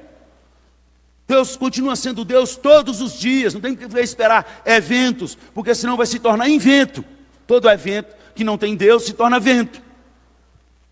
Deus 1.27 1.55
continua 1.55 1.95
sendo 1.95 2.23
Deus 2.23 2.55
todos 2.55 3.01
os 3.01 3.19
dias, 3.19 3.53
não 3.53 3.61
tem 3.61 3.75
que 3.75 3.85
esperar 3.99 4.61
eventos, 4.65 5.37
porque 5.53 5.73
senão 5.73 5.97
vai 5.97 6.05
se 6.05 6.19
tornar 6.19 6.47
invento. 6.47 7.03
Todo 7.47 7.69
evento 7.69 8.15
que 8.35 8.43
não 8.43 8.57
tem 8.57 8.75
Deus 8.75 9.03
se 9.03 9.13
torna 9.13 9.39
vento. 9.39 9.81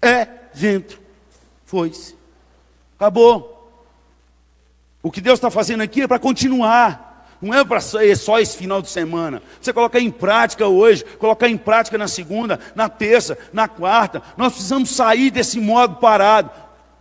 É 0.01 0.27
vento. 0.53 0.99
Foi-se. 1.65 2.15
Acabou. 2.97 3.53
O 5.01 5.11
que 5.11 5.21
Deus 5.21 5.37
está 5.37 5.51
fazendo 5.51 5.81
aqui 5.81 6.01
é 6.01 6.07
para 6.07 6.19
continuar. 6.19 7.12
Não 7.43 7.53
é 7.53 7.65
para 7.65 7.81
ser 7.81 8.15
só 8.15 8.39
esse 8.39 8.55
final 8.55 8.81
de 8.81 8.89
semana. 8.89 9.41
Você 9.59 9.73
colocar 9.73 9.99
em 9.99 10.09
prática 10.09 10.65
hoje, 10.65 11.03
colocar 11.19 11.49
em 11.49 11.57
prática 11.57 11.97
na 11.97 12.07
segunda, 12.07 12.57
na 12.73 12.87
terça, 12.87 13.37
na 13.51 13.67
quarta. 13.67 14.23
Nós 14.37 14.53
precisamos 14.53 14.91
sair 14.91 15.29
desse 15.29 15.59
modo 15.59 15.97
parado. 15.97 16.49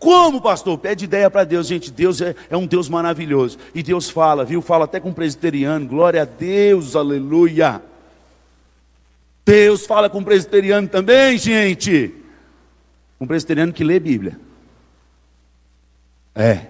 Como, 0.00 0.40
pastor? 0.40 0.76
Pede 0.78 1.04
ideia 1.04 1.30
para 1.30 1.44
Deus, 1.44 1.68
gente. 1.68 1.92
Deus 1.92 2.20
é, 2.20 2.34
é, 2.50 2.56
um 2.56 2.66
Deus 2.66 2.88
maravilhoso. 2.88 3.56
E 3.72 3.84
Deus 3.84 4.10
fala, 4.10 4.44
viu? 4.44 4.60
Fala 4.60 4.84
até 4.84 4.98
com 4.98 5.10
o 5.10 5.14
presbiteriano. 5.14 5.86
Glória 5.86 6.22
a 6.22 6.24
Deus, 6.24 6.96
aleluia. 6.96 7.80
Deus 9.46 9.86
fala 9.86 10.10
com 10.10 10.18
o 10.18 10.24
presbiteriano 10.24 10.88
também, 10.88 11.38
gente. 11.38 12.12
Um 13.20 13.28
presbiteriano 13.28 13.72
que 13.72 13.84
lê 13.84 14.00
Bíblia. 14.00 14.40
É. 16.34 16.66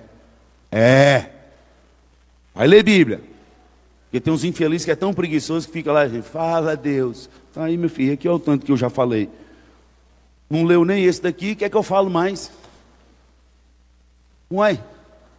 É. 0.70 1.30
Vai 2.54 2.66
ler 2.66 2.82
Bíblia. 2.82 3.31
Porque 4.12 4.20
tem 4.20 4.30
uns 4.30 4.44
infelizes 4.44 4.84
que 4.84 4.90
é 4.90 4.94
tão 4.94 5.14
preguiçoso 5.14 5.66
que 5.66 5.72
fica 5.72 5.90
lá, 5.90 6.06
gente, 6.06 6.28
fala 6.28 6.76
Deus. 6.76 7.30
Tá 7.54 7.64
aí, 7.64 7.78
meu 7.78 7.88
filho, 7.88 8.12
aqui 8.12 8.28
é 8.28 8.30
o 8.30 8.38
tanto 8.38 8.66
que 8.66 8.70
eu 8.70 8.76
já 8.76 8.90
falei. 8.90 9.26
Não 10.50 10.64
leu 10.64 10.84
nem 10.84 11.02
esse 11.02 11.22
daqui, 11.22 11.54
quer 11.54 11.70
que 11.70 11.76
eu 11.78 11.82
falo 11.82 12.10
mais? 12.10 12.52
Uai, 14.50 14.78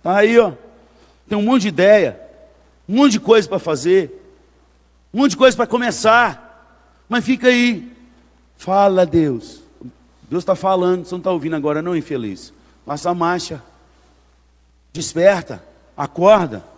tá 0.01 0.17
aí, 0.17 0.39
ó. 0.39 0.53
Tem 1.29 1.37
um 1.37 1.43
monte 1.43 1.61
de 1.61 1.67
ideia, 1.67 2.19
um 2.89 2.95
monte 2.95 3.11
de 3.11 3.19
coisa 3.19 3.47
para 3.47 3.59
fazer, 3.59 4.11
um 5.13 5.19
monte 5.19 5.31
de 5.31 5.37
coisa 5.37 5.55
para 5.55 5.67
começar. 5.67 6.97
Mas 7.07 7.23
fica 7.23 7.49
aí. 7.49 7.95
Fala, 8.57 9.05
Deus. 9.05 9.61
Deus 10.27 10.41
está 10.41 10.55
falando, 10.55 11.05
você 11.05 11.11
não 11.11 11.19
está 11.19 11.29
ouvindo 11.29 11.55
agora, 11.55 11.79
não, 11.79 11.95
infeliz. 11.95 12.51
Passa 12.83 13.11
a 13.11 13.13
marcha. 13.13 13.61
Desperta, 14.91 15.63
acorda. 15.95 16.72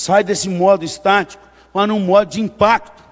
Sai 0.00 0.24
desse 0.24 0.48
modo 0.48 0.82
estático 0.82 1.46
para 1.74 1.92
um 1.92 2.00
modo 2.00 2.30
de 2.30 2.40
impacto. 2.40 3.04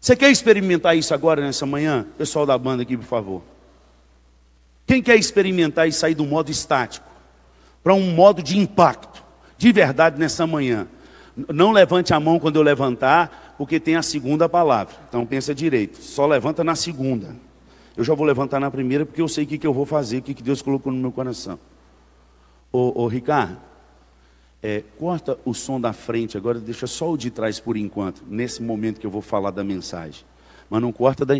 Você 0.00 0.16
quer 0.16 0.28
experimentar 0.28 0.96
isso 0.96 1.14
agora 1.14 1.40
nessa 1.40 1.64
manhã? 1.66 2.04
Pessoal 2.18 2.44
da 2.44 2.58
banda 2.58 2.82
aqui, 2.82 2.96
por 2.96 3.06
favor. 3.06 3.42
Quem 4.88 5.00
quer 5.00 5.14
experimentar 5.14 5.86
e 5.86 5.92
sair 5.92 6.16
do 6.16 6.24
modo 6.24 6.50
estático 6.50 7.08
para 7.80 7.94
um 7.94 8.10
modo 8.10 8.42
de 8.42 8.58
impacto, 8.58 9.22
de 9.56 9.70
verdade 9.70 10.18
nessa 10.18 10.44
manhã? 10.48 10.88
Não 11.36 11.70
levante 11.70 12.12
a 12.12 12.18
mão 12.18 12.40
quando 12.40 12.56
eu 12.56 12.62
levantar, 12.62 13.54
porque 13.56 13.78
tem 13.78 13.94
a 13.94 14.02
segunda 14.02 14.48
palavra. 14.48 14.96
Então 15.08 15.24
pensa 15.24 15.54
direito. 15.54 16.02
Só 16.02 16.26
levanta 16.26 16.64
na 16.64 16.74
segunda. 16.74 17.36
Eu 17.96 18.02
já 18.02 18.14
vou 18.14 18.26
levantar 18.26 18.58
na 18.58 18.68
primeira 18.68 19.06
porque 19.06 19.22
eu 19.22 19.28
sei 19.28 19.44
o 19.44 19.46
que, 19.46 19.58
que 19.58 19.66
eu 19.66 19.72
vou 19.72 19.86
fazer, 19.86 20.18
o 20.18 20.22
que, 20.22 20.34
que 20.34 20.42
Deus 20.42 20.60
colocou 20.60 20.92
no 20.92 20.98
meu 20.98 21.12
coração. 21.12 21.56
Ô, 22.72 23.04
ô 23.04 23.06
Ricardo, 23.06 23.58
É, 24.66 24.82
corta 24.98 25.38
o 25.44 25.52
som 25.52 25.78
da 25.78 25.92
frente, 25.92 26.38
agora 26.38 26.58
deixa 26.58 26.86
só 26.86 27.12
o 27.12 27.18
de 27.18 27.30
trás 27.30 27.60
por 27.60 27.76
enquanto, 27.76 28.22
nesse 28.26 28.62
momento 28.62 28.98
que 28.98 29.06
eu 29.06 29.10
vou 29.10 29.20
falar 29.20 29.50
da 29.50 29.62
mensagem. 29.62 30.24
Mas 30.70 30.80
não 30.80 30.90
corta 30.90 31.22
da, 31.22 31.34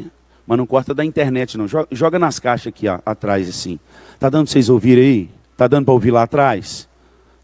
mas 0.46 0.58
não 0.58 0.66
corta 0.66 0.92
da 0.92 1.02
internet, 1.02 1.56
não. 1.56 1.66
Joga, 1.66 1.88
joga 1.90 2.18
nas 2.18 2.38
caixas 2.38 2.66
aqui 2.66 2.86
ó, 2.86 3.00
atrás, 3.06 3.48
assim. 3.48 3.80
Tá 4.20 4.28
dando 4.28 4.44
para 4.44 4.52
vocês 4.52 4.68
ouvirem 4.68 5.04
aí? 5.04 5.30
Tá 5.56 5.66
dando 5.66 5.86
para 5.86 5.94
ouvir 5.94 6.10
lá 6.10 6.24
atrás? 6.24 6.86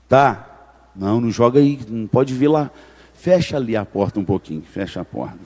Tá? 0.06 0.90
Não, 0.94 1.18
não 1.18 1.30
joga 1.30 1.60
aí, 1.60 1.80
não 1.88 2.06
pode 2.06 2.34
vir 2.34 2.48
lá. 2.48 2.70
Fecha 3.14 3.56
ali 3.56 3.74
a 3.74 3.86
porta 3.86 4.20
um 4.20 4.24
pouquinho, 4.24 4.60
fecha 4.60 5.00
a 5.00 5.04
porta. 5.04 5.38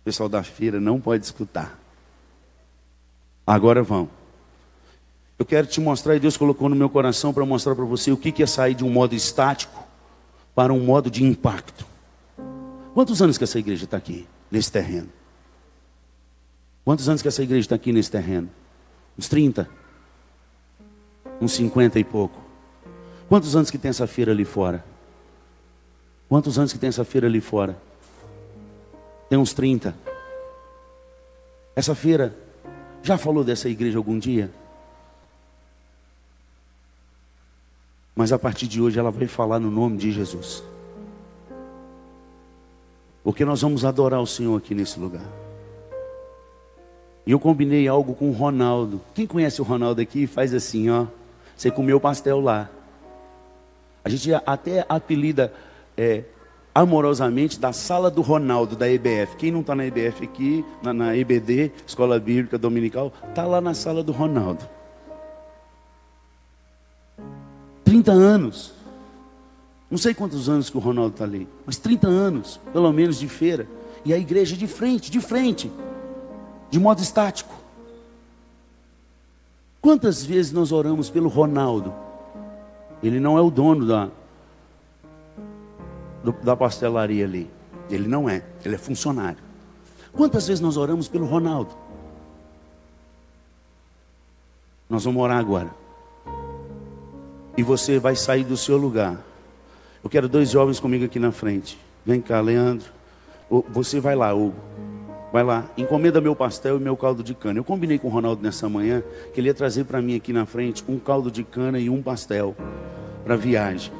O 0.00 0.04
pessoal 0.04 0.28
da 0.28 0.42
feira 0.42 0.80
não 0.80 1.00
pode 1.00 1.24
escutar. 1.24 1.78
Agora 3.46 3.84
vão. 3.84 4.08
Eu 5.38 5.44
quero 5.44 5.66
te 5.66 5.80
mostrar, 5.80 6.16
e 6.16 6.20
Deus 6.20 6.36
colocou 6.36 6.68
no 6.68 6.76
meu 6.76 6.88
coração 6.88 7.32
para 7.32 7.44
mostrar 7.44 7.74
para 7.74 7.84
você 7.84 8.10
o 8.10 8.16
que 8.16 8.42
é 8.42 8.46
sair 8.46 8.74
de 8.74 8.84
um 8.84 8.90
modo 8.90 9.14
estático 9.14 9.84
para 10.54 10.72
um 10.72 10.82
modo 10.82 11.10
de 11.10 11.22
impacto. 11.22 11.86
Quantos 12.94 13.20
anos 13.20 13.36
que 13.36 13.44
essa 13.44 13.58
igreja 13.58 13.84
está 13.84 13.98
aqui, 13.98 14.26
nesse 14.50 14.72
terreno? 14.72 15.08
Quantos 16.82 17.08
anos 17.08 17.20
que 17.20 17.28
essa 17.28 17.42
igreja 17.42 17.66
está 17.66 17.74
aqui 17.74 17.92
nesse 17.92 18.10
terreno? 18.10 18.48
Uns 19.18 19.28
30? 19.28 19.68
Uns 21.40 21.52
50 21.52 21.98
e 21.98 22.04
pouco. 22.04 22.40
Quantos 23.28 23.54
anos 23.54 23.70
que 23.70 23.76
tem 23.76 23.90
essa 23.90 24.06
feira 24.06 24.32
ali 24.32 24.46
fora? 24.46 24.82
Quantos 26.28 26.58
anos 26.58 26.72
que 26.72 26.78
tem 26.78 26.88
essa 26.88 27.04
feira 27.04 27.26
ali 27.26 27.40
fora? 27.40 27.76
Tem 29.28 29.38
uns 29.38 29.52
30. 29.52 29.94
Essa 31.74 31.94
feira 31.94 32.34
já 33.02 33.18
falou 33.18 33.44
dessa 33.44 33.68
igreja 33.68 33.98
algum 33.98 34.18
dia? 34.18 34.50
Mas 38.16 38.32
a 38.32 38.38
partir 38.38 38.66
de 38.66 38.80
hoje 38.80 38.98
ela 38.98 39.10
vai 39.10 39.26
falar 39.26 39.60
no 39.60 39.70
nome 39.70 39.98
de 39.98 40.10
Jesus. 40.10 40.64
Porque 43.22 43.44
nós 43.44 43.60
vamos 43.60 43.84
adorar 43.84 44.22
o 44.22 44.26
Senhor 44.26 44.56
aqui 44.56 44.74
nesse 44.74 44.98
lugar. 44.98 45.26
E 47.26 47.32
eu 47.32 47.38
combinei 47.38 47.86
algo 47.86 48.14
com 48.14 48.30
o 48.30 48.32
Ronaldo. 48.32 49.02
Quem 49.14 49.26
conhece 49.26 49.60
o 49.60 49.64
Ronaldo 49.64 50.00
aqui 50.00 50.26
faz 50.26 50.54
assim, 50.54 50.88
ó. 50.88 51.06
Você 51.54 51.70
comeu 51.70 52.00
pastel 52.00 52.40
lá. 52.40 52.70
A 54.02 54.08
gente 54.08 54.32
até 54.32 54.86
apelida 54.88 55.52
é, 55.96 56.22
amorosamente 56.74 57.58
da 57.58 57.72
sala 57.72 58.10
do 58.10 58.22
Ronaldo, 58.22 58.76
da 58.76 58.88
EBF. 58.88 59.36
Quem 59.36 59.50
não 59.50 59.60
está 59.60 59.74
na 59.74 59.84
EBF 59.84 60.24
aqui, 60.24 60.64
na, 60.82 60.94
na, 60.94 61.16
EBD, 61.16 61.72
Escola 61.86 62.20
Bíblica 62.20 62.56
Dominical, 62.56 63.12
está 63.28 63.44
lá 63.44 63.60
na 63.60 63.74
sala 63.74 64.02
do 64.02 64.12
Ronaldo. 64.12 64.64
30 68.06 68.12
anos. 68.12 68.72
Não 69.90 69.98
sei 69.98 70.14
quantos 70.14 70.48
anos 70.48 70.70
que 70.70 70.76
o 70.76 70.80
Ronaldo 70.80 71.14
está 71.14 71.24
ali, 71.24 71.48
mas 71.64 71.76
30 71.76 72.06
anos, 72.06 72.60
pelo 72.72 72.92
menos, 72.92 73.18
de 73.18 73.28
feira. 73.28 73.66
E 74.04 74.14
a 74.14 74.18
igreja 74.18 74.56
de 74.56 74.66
frente, 74.68 75.10
de 75.10 75.20
frente, 75.20 75.70
de 76.70 76.78
modo 76.78 77.02
estático. 77.02 77.54
Quantas 79.80 80.24
vezes 80.24 80.52
nós 80.52 80.70
oramos 80.70 81.10
pelo 81.10 81.28
Ronaldo? 81.28 81.92
Ele 83.02 83.18
não 83.18 83.36
é 83.36 83.40
o 83.40 83.50
dono 83.50 83.84
da, 83.86 84.08
da 86.42 86.56
pastelaria 86.56 87.24
ali. 87.24 87.50
Ele 87.90 88.08
não 88.08 88.28
é, 88.28 88.44
ele 88.64 88.76
é 88.76 88.78
funcionário. 88.78 89.38
Quantas 90.12 90.46
vezes 90.46 90.60
nós 90.60 90.76
oramos 90.76 91.08
pelo 91.08 91.26
Ronaldo? 91.26 91.74
Nós 94.88 95.04
vamos 95.04 95.20
orar 95.20 95.38
agora. 95.38 95.85
E 97.56 97.62
você 97.62 97.98
vai 97.98 98.14
sair 98.14 98.44
do 98.44 98.56
seu 98.56 98.76
lugar. 98.76 99.18
Eu 100.04 100.10
quero 100.10 100.28
dois 100.28 100.50
jovens 100.50 100.78
comigo 100.78 101.04
aqui 101.04 101.18
na 101.18 101.32
frente. 101.32 101.78
Vem 102.04 102.20
cá, 102.20 102.40
Leandro. 102.40 102.90
Você 103.70 103.98
vai 103.98 104.14
lá, 104.14 104.32
Hugo. 104.34 104.54
Vai 105.32 105.42
lá, 105.42 105.68
encomenda 105.76 106.20
meu 106.20 106.34
pastel 106.34 106.76
e 106.76 106.80
meu 106.80 106.96
caldo 106.96 107.22
de 107.22 107.34
cana. 107.34 107.58
Eu 107.58 107.64
combinei 107.64 107.98
com 107.98 108.08
o 108.08 108.10
Ronaldo 108.10 108.42
nessa 108.42 108.68
manhã 108.68 109.02
que 109.34 109.40
ele 109.40 109.48
ia 109.48 109.54
trazer 109.54 109.84
para 109.84 110.00
mim 110.00 110.16
aqui 110.16 110.32
na 110.32 110.46
frente 110.46 110.84
um 110.88 110.98
caldo 110.98 111.30
de 111.30 111.42
cana 111.44 111.78
e 111.78 111.90
um 111.90 112.00
pastel 112.00 112.56
para 113.24 113.36
viagem. 113.36 113.92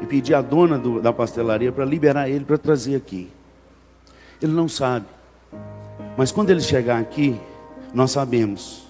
E 0.00 0.06
pedi 0.06 0.32
à 0.32 0.40
dona 0.40 0.78
do, 0.78 1.00
da 1.02 1.12
pastelaria 1.12 1.72
para 1.72 1.84
liberar 1.84 2.30
ele 2.30 2.44
para 2.44 2.56
trazer 2.56 2.94
aqui. 2.94 3.28
Ele 4.40 4.52
não 4.52 4.68
sabe. 4.68 5.06
Mas 6.16 6.30
quando 6.30 6.50
ele 6.50 6.60
chegar 6.60 7.00
aqui, 7.00 7.38
nós 7.92 8.12
sabemos. 8.12 8.86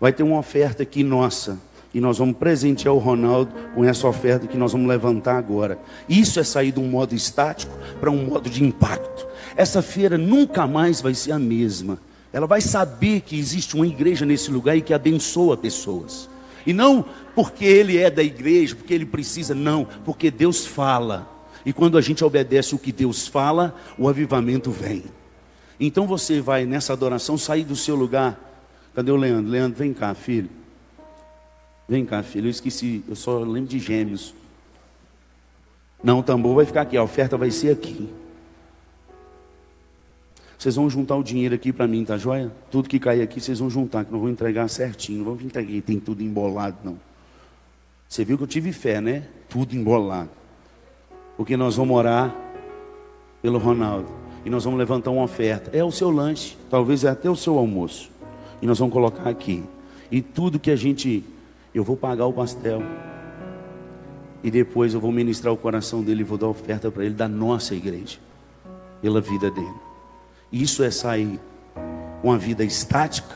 Vai 0.00 0.12
ter 0.12 0.22
uma 0.22 0.38
oferta 0.38 0.82
aqui 0.82 1.02
nossa. 1.02 1.58
E 1.94 2.00
nós 2.00 2.18
vamos 2.18 2.36
presentear 2.36 2.92
o 2.92 2.98
Ronaldo 2.98 3.52
com 3.74 3.84
essa 3.84 4.06
oferta 4.08 4.48
que 4.48 4.58
nós 4.58 4.72
vamos 4.72 4.88
levantar 4.88 5.38
agora. 5.38 5.78
Isso 6.08 6.40
é 6.40 6.44
sair 6.44 6.72
de 6.72 6.80
um 6.80 6.88
modo 6.88 7.14
estático 7.14 7.72
para 8.00 8.10
um 8.10 8.26
modo 8.26 8.50
de 8.50 8.64
impacto 8.64 9.24
essa 9.56 9.80
feira 9.82 10.18
nunca 10.18 10.66
mais 10.66 11.00
vai 11.00 11.14
ser 11.14 11.32
a 11.32 11.38
mesma. 11.38 11.98
Ela 12.32 12.46
vai 12.46 12.60
saber 12.60 13.20
que 13.20 13.38
existe 13.38 13.76
uma 13.76 13.86
igreja 13.86 14.26
nesse 14.26 14.50
lugar 14.50 14.76
e 14.76 14.82
que 14.82 14.92
abençoa 14.92 15.56
pessoas. 15.56 16.28
E 16.66 16.72
não 16.72 17.04
porque 17.34 17.64
ele 17.64 17.98
é 17.98 18.10
da 18.10 18.22
igreja, 18.22 18.74
porque 18.74 18.94
ele 18.94 19.06
precisa, 19.06 19.54
não, 19.54 19.86
porque 20.04 20.30
Deus 20.30 20.66
fala. 20.66 21.30
E 21.64 21.72
quando 21.72 21.96
a 21.96 22.00
gente 22.00 22.24
obedece 22.24 22.74
o 22.74 22.78
que 22.78 22.90
Deus 22.90 23.28
fala, 23.28 23.74
o 23.96 24.08
avivamento 24.08 24.70
vem. 24.70 25.04
Então 25.78 26.06
você 26.06 26.40
vai 26.40 26.64
nessa 26.64 26.92
adoração 26.92 27.38
sair 27.38 27.64
do 27.64 27.76
seu 27.76 27.94
lugar. 27.94 28.38
Cadê 28.94 29.10
o 29.10 29.16
Leandro? 29.16 29.50
Leandro, 29.50 29.78
vem 29.78 29.92
cá, 29.92 30.14
filho. 30.14 30.50
Vem 31.88 32.04
cá, 32.04 32.22
filho. 32.22 32.46
Eu 32.46 32.50
esqueci, 32.50 33.04
eu 33.08 33.14
só 33.14 33.38
lembro 33.40 33.68
de 33.68 33.78
gêmeos. 33.78 34.34
Não, 36.02 36.20
o 36.20 36.22
tambor 36.22 36.56
vai 36.56 36.64
ficar 36.64 36.82
aqui, 36.82 36.96
a 36.96 37.02
oferta 37.02 37.36
vai 37.36 37.50
ser 37.50 37.70
aqui. 37.72 38.08
Vocês 40.58 40.76
vão 40.76 40.88
juntar 40.88 41.16
o 41.16 41.22
dinheiro 41.22 41.54
aqui 41.54 41.72
para 41.72 41.86
mim, 41.86 42.04
tá 42.04 42.16
joia? 42.16 42.50
Tudo 42.70 42.88
que 42.88 42.98
cair 42.98 43.20
aqui, 43.20 43.40
vocês 43.40 43.58
vão 43.58 43.68
juntar, 43.68 44.04
que 44.04 44.12
não 44.12 44.18
vou 44.18 44.30
entregar 44.30 44.68
certinho. 44.68 45.18
Não 45.18 45.34
vou 45.34 45.40
entregar, 45.40 45.82
tem 45.82 46.00
tudo 46.00 46.22
embolado, 46.22 46.78
não. 46.82 46.98
Você 48.08 48.24
viu 48.24 48.38
que 48.38 48.44
eu 48.44 48.48
tive 48.48 48.72
fé, 48.72 49.00
né? 49.00 49.26
Tudo 49.48 49.74
embolado. 49.74 50.30
Porque 51.36 51.56
nós 51.56 51.76
vamos 51.76 51.96
orar 51.96 52.34
pelo 53.42 53.58
Ronaldo. 53.58 54.08
E 54.44 54.50
nós 54.50 54.64
vamos 54.64 54.78
levantar 54.78 55.10
uma 55.10 55.24
oferta. 55.24 55.70
É 55.76 55.82
o 55.82 55.90
seu 55.90 56.10
lanche, 56.10 56.56
talvez 56.70 57.04
é 57.04 57.08
até 57.08 57.28
o 57.28 57.36
seu 57.36 57.58
almoço. 57.58 58.10
E 58.62 58.66
nós 58.66 58.78
vamos 58.78 58.92
colocar 58.92 59.28
aqui. 59.28 59.62
E 60.10 60.22
tudo 60.22 60.58
que 60.58 60.70
a 60.70 60.76
gente. 60.76 61.24
Eu 61.74 61.82
vou 61.82 61.96
pagar 61.96 62.26
o 62.26 62.32
pastel. 62.32 62.80
E 64.42 64.50
depois 64.50 64.94
eu 64.94 65.00
vou 65.00 65.10
ministrar 65.10 65.52
o 65.52 65.56
coração 65.56 66.02
dele 66.02 66.20
e 66.20 66.24
vou 66.24 66.38
dar 66.38 66.48
oferta 66.48 66.90
para 66.90 67.04
ele 67.04 67.14
da 67.14 67.26
nossa 67.26 67.74
igreja. 67.74 68.18
Pela 69.02 69.20
vida 69.20 69.50
dele. 69.50 69.74
Isso 70.52 70.84
é 70.84 70.90
sair 70.90 71.40
uma 72.22 72.38
vida 72.38 72.62
estática 72.62 73.34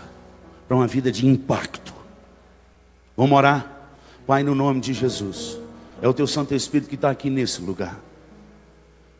para 0.69 0.77
uma 0.77 0.87
vida 0.87 1.11
de 1.11 1.27
impacto. 1.27 1.93
Vamos 3.17 3.37
orar? 3.37 3.91
Pai, 4.27 4.43
no 4.43 4.55
nome 4.55 4.81
de 4.81 4.93
Jesus. 4.93 5.59
É 6.01 6.07
o 6.07 6.15
teu 6.15 6.27
Santo 6.27 6.55
Espírito 6.55 6.89
que 6.89 6.95
está 6.95 7.11
aqui 7.11 7.29
nesse 7.29 7.61
lugar. 7.61 7.99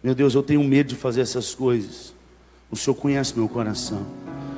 Meu 0.03 0.15
Deus, 0.15 0.35
eu 0.35 0.43
tenho 0.43 0.63
medo 0.63 0.91
de 0.91 0.95
fazer 0.95 1.23
essas 1.23 1.55
coisas. 1.55 2.15
O 2.71 2.77
Senhor 2.77 2.95
conhece 2.95 3.37
meu 3.37 3.49
coração. 3.49 4.07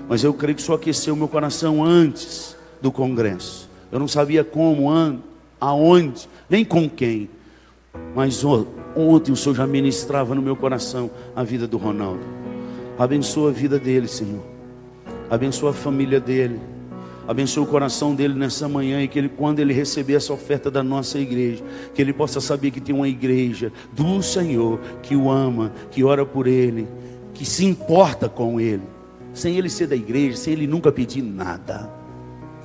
Mas 0.09 0.23
eu 0.23 0.35
creio 0.35 0.57
que 0.57 0.63
o 0.63 0.65
Senhor 0.65 0.77
aqueceu 0.77 1.17
meu 1.17 1.29
coração 1.29 1.83
antes 1.83 2.57
do 2.83 2.91
congresso. 2.91 3.70
Eu 3.91 3.99
não 3.99 4.09
sabia 4.09 4.45
como, 4.45 4.89
aonde, 5.61 6.29
nem 6.49 6.65
com 6.65 6.89
quem. 6.89 7.29
Mas 8.15 8.45
ontem 8.45 9.33
o 9.33 9.37
Senhor 9.37 9.55
já 9.55 9.67
ministrava 9.67 10.35
no 10.35 10.43
meu 10.43 10.57
coração 10.57 11.11
a 11.35 11.43
vida 11.43 11.67
do 11.67 11.77
Ronaldo. 11.77 12.23
Abençoa 12.99 13.51
a 13.51 13.53
vida 13.53 13.79
dele, 13.79 14.07
Senhor. 14.07 14.43
Abençoa 15.29 15.71
a 15.71 15.75
família 15.75 16.21
dele. 16.21 16.61
Abençoa 17.27 17.63
o 17.63 17.67
coração 17.67 18.15
dele 18.15 18.35
nessa 18.35 18.69
manhã 18.69 19.03
e 19.03 19.09
que 19.09 19.19
ele, 19.19 19.29
quando 19.29 19.61
ele 19.61 19.73
receber 19.73 20.15
essa 20.15 20.33
oferta 20.33 20.71
da 20.71 20.83
nossa 20.83 21.19
igreja, 21.19 21.63
que 21.95 22.03
ele 22.03 22.13
possa 22.13 22.41
saber 22.41 22.73
que 22.73 22.81
tem 22.81 22.95
uma 22.95 23.09
igreja 23.09 23.73
do 23.93 24.21
Senhor 24.21 24.81
que 25.03 25.15
o 25.15 25.31
ama, 25.31 25.73
que 25.93 26.03
ora 26.03 26.27
por 26.27 26.49
ele, 26.49 26.89
que 27.33 27.45
se 27.45 27.65
importa 27.65 28.29
com 28.29 28.61
ele, 28.61 28.83
sem 29.33 29.57
ele 29.57 29.71
ser 29.71 29.87
da 29.87 29.95
igreja, 29.95 30.37
sem 30.37 30.55
ele 30.55 30.67
nunca 30.67 30.91
pedir 30.91 31.23
nada, 31.23 31.89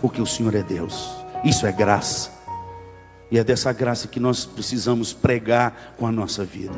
porque 0.02 0.22
o 0.22 0.26
Senhor 0.26 0.54
é 0.56 0.64
Deus. 0.64 1.16
Isso 1.44 1.66
é 1.66 1.72
graça. 1.72 2.32
E 3.30 3.38
é 3.38 3.44
dessa 3.44 3.74
graça 3.74 4.08
que 4.08 4.20
nós 4.20 4.46
precisamos 4.46 5.14
pregar 5.14 5.96
com 5.98 6.06
a 6.06 6.12
nossa 6.12 6.44
vida. 6.44 6.76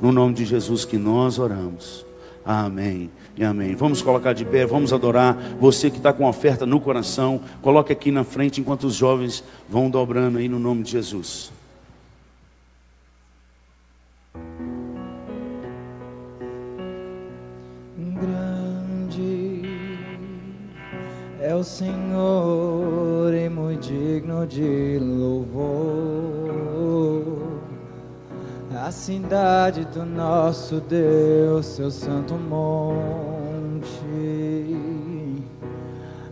No 0.00 0.12
nome 0.12 0.34
de 0.34 0.44
Jesus 0.44 0.84
que 0.84 0.98
nós 0.98 1.38
oramos. 1.38 2.06
Amém 2.44 3.10
e 3.36 3.44
amém. 3.44 3.74
Vamos 3.74 4.02
colocar 4.02 4.32
de 4.32 4.44
pé, 4.44 4.66
vamos 4.66 4.92
adorar. 4.92 5.36
Você 5.60 5.90
que 5.90 5.98
está 5.98 6.12
com 6.12 6.26
oferta 6.26 6.64
no 6.64 6.80
coração, 6.80 7.40
coloque 7.62 7.92
aqui 7.92 8.10
na 8.10 8.24
frente 8.24 8.60
enquanto 8.60 8.84
os 8.84 8.94
jovens 8.94 9.44
vão 9.68 9.90
dobrando 9.90 10.38
aí 10.38 10.48
no 10.48 10.58
nome 10.58 10.82
de 10.82 10.92
Jesus. 10.92 11.52
É 21.50 21.54
o 21.54 21.64
Senhor 21.64 23.34
e 23.34 23.48
muito 23.48 23.88
digno 23.88 24.46
de 24.46 24.98
louvor 25.00 26.20
a 28.86 28.92
cidade 28.92 29.84
do 29.86 30.06
nosso 30.06 30.80
Deus, 30.80 31.66
seu 31.66 31.90
santo 31.90 32.34
monte, 32.34 33.90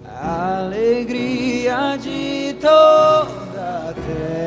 a 0.07 0.61
alegria 0.61 1.97
de 1.97 2.55
toda 2.61 3.91
a 3.91 3.95
terra. 4.07 4.39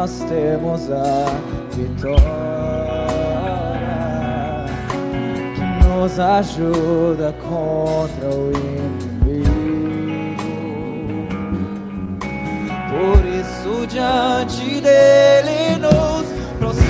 Nós 0.00 0.24
temos 0.30 0.90
a 0.90 1.26
vitória 1.76 2.20
que 5.54 5.60
nos 5.86 6.18
ajuda 6.18 7.34
contra 7.46 8.30
o 8.30 8.50
inimigo. 8.50 9.50
Por 12.88 13.20
isso 13.26 13.86
diante 13.88 14.80
dele 14.80 15.76
nos 15.78 16.24
prostramos. 16.58 16.80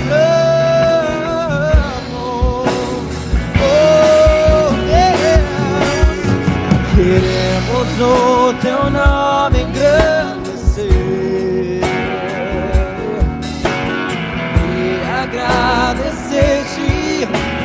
Queremos 6.94 7.88
o 8.00 8.54
teu 8.62 8.88
nome 8.88 9.62
engrandecer 9.62 10.29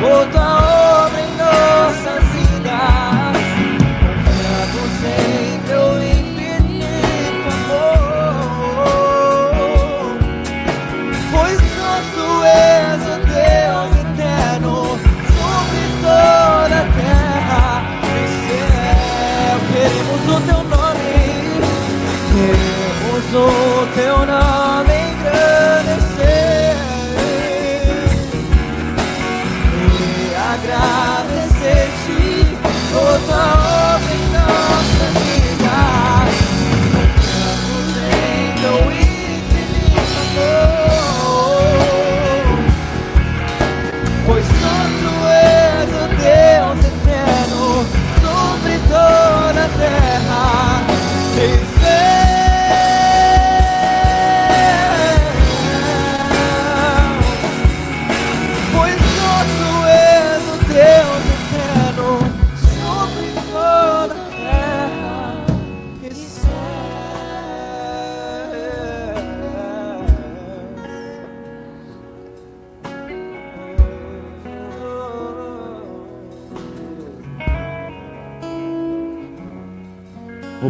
agradecer-te 0.05 0.37
por 0.37 0.54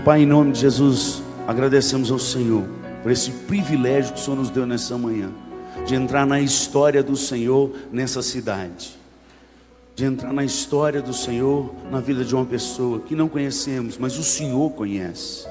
Pai, 0.01 0.23
em 0.23 0.25
nome 0.25 0.51
de 0.51 0.59
Jesus, 0.59 1.23
agradecemos 1.47 2.11
ao 2.11 2.19
Senhor 2.19 2.63
por 3.01 3.11
esse 3.11 3.31
privilégio 3.31 4.13
que 4.13 4.19
o 4.19 4.23
Senhor 4.23 4.35
nos 4.35 4.49
deu 4.49 4.65
nessa 4.65 4.97
manhã, 4.97 5.31
de 5.85 5.95
entrar 5.95 6.25
na 6.25 6.41
história 6.41 7.03
do 7.03 7.15
Senhor 7.15 7.71
nessa 7.91 8.21
cidade, 8.21 8.97
de 9.95 10.03
entrar 10.03 10.33
na 10.33 10.43
história 10.43 11.01
do 11.01 11.13
Senhor 11.13 11.73
na 11.91 11.99
vida 11.99 12.25
de 12.25 12.33
uma 12.33 12.45
pessoa 12.45 12.99
que 12.99 13.15
não 13.15 13.29
conhecemos, 13.29 13.97
mas 13.97 14.17
o 14.17 14.23
Senhor 14.23 14.71
conhece. 14.71 15.47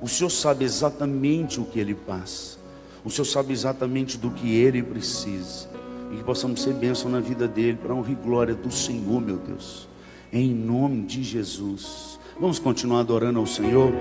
O 0.00 0.06
Senhor 0.06 0.30
sabe 0.30 0.64
exatamente 0.64 1.58
o 1.58 1.64
que 1.64 1.80
ele 1.80 1.94
passa, 1.94 2.58
o 3.02 3.10
Senhor 3.10 3.24
sabe 3.24 3.52
exatamente 3.52 4.18
do 4.18 4.30
que 4.30 4.54
ele 4.54 4.82
precisa, 4.82 5.68
e 6.12 6.16
que 6.16 6.22
possamos 6.22 6.62
ser 6.62 6.74
bênção 6.74 7.10
na 7.10 7.18
vida 7.18 7.48
dele, 7.48 7.78
para 7.82 7.94
honra 7.94 8.12
e 8.12 8.14
glória 8.14 8.54
do 8.54 8.70
Senhor, 8.70 9.20
meu 9.20 9.38
Deus, 9.38 9.88
em 10.32 10.54
nome 10.54 11.02
de 11.02 11.22
Jesus. 11.22 12.13
Vamos 12.38 12.58
continuar 12.58 13.00
adorando 13.00 13.38
ao 13.38 13.46
Senhor. 13.46 13.92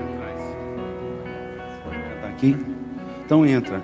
Está 2.15 2.27
aqui? 2.27 2.57
Então 3.23 3.45
entra. 3.45 3.81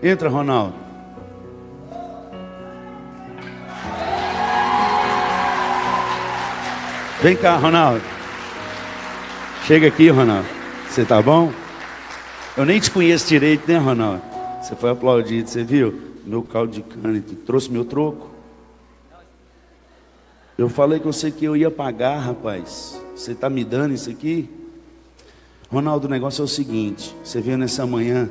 Entra, 0.00 0.28
Ronaldo. 0.28 0.74
Vem 7.20 7.36
cá, 7.36 7.56
Ronaldo. 7.56 8.02
Chega 9.66 9.88
aqui, 9.88 10.08
Ronaldo. 10.08 10.48
Você 10.88 11.04
tá 11.04 11.20
bom? 11.20 11.52
Eu 12.56 12.64
nem 12.64 12.78
te 12.78 12.90
conheço 12.90 13.28
direito, 13.28 13.70
né, 13.70 13.78
Ronaldo? 13.78 14.22
Você 14.62 14.76
foi 14.76 14.90
aplaudido, 14.90 15.48
você 15.48 15.64
viu? 15.64 15.92
Meu 16.24 16.42
caldo 16.42 16.72
de 16.72 16.82
cana, 16.82 17.20
trouxe 17.44 17.70
meu 17.70 17.84
troco? 17.84 18.37
Eu 20.58 20.68
falei 20.68 20.98
com 20.98 21.12
você 21.12 21.30
que 21.30 21.44
eu 21.44 21.56
ia 21.56 21.70
pagar, 21.70 22.18
rapaz. 22.18 23.00
Você 23.14 23.30
está 23.30 23.48
me 23.48 23.62
dando 23.64 23.94
isso 23.94 24.10
aqui? 24.10 24.50
Ronaldo, 25.70 26.08
o 26.08 26.10
negócio 26.10 26.42
é 26.42 26.44
o 26.44 26.48
seguinte: 26.48 27.14
você 27.22 27.40
veio 27.40 27.56
nessa 27.56 27.86
manhã 27.86 28.28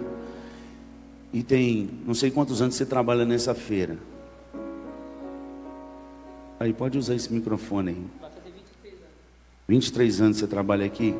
e 1.31 1.41
tem 1.41 1.89
não 2.05 2.13
sei 2.13 2.29
quantos 2.29 2.61
anos 2.61 2.75
você 2.75 2.85
trabalha 2.85 3.23
nessa 3.23 3.55
feira. 3.55 3.97
Aí 6.59 6.73
pode 6.73 6.97
usar 6.97 7.15
esse 7.15 7.31
microfone 7.31 7.91
aí. 7.91 8.05
23 9.69 10.19
anos 10.19 10.37
você 10.37 10.47
trabalha 10.47 10.85
aqui. 10.85 11.15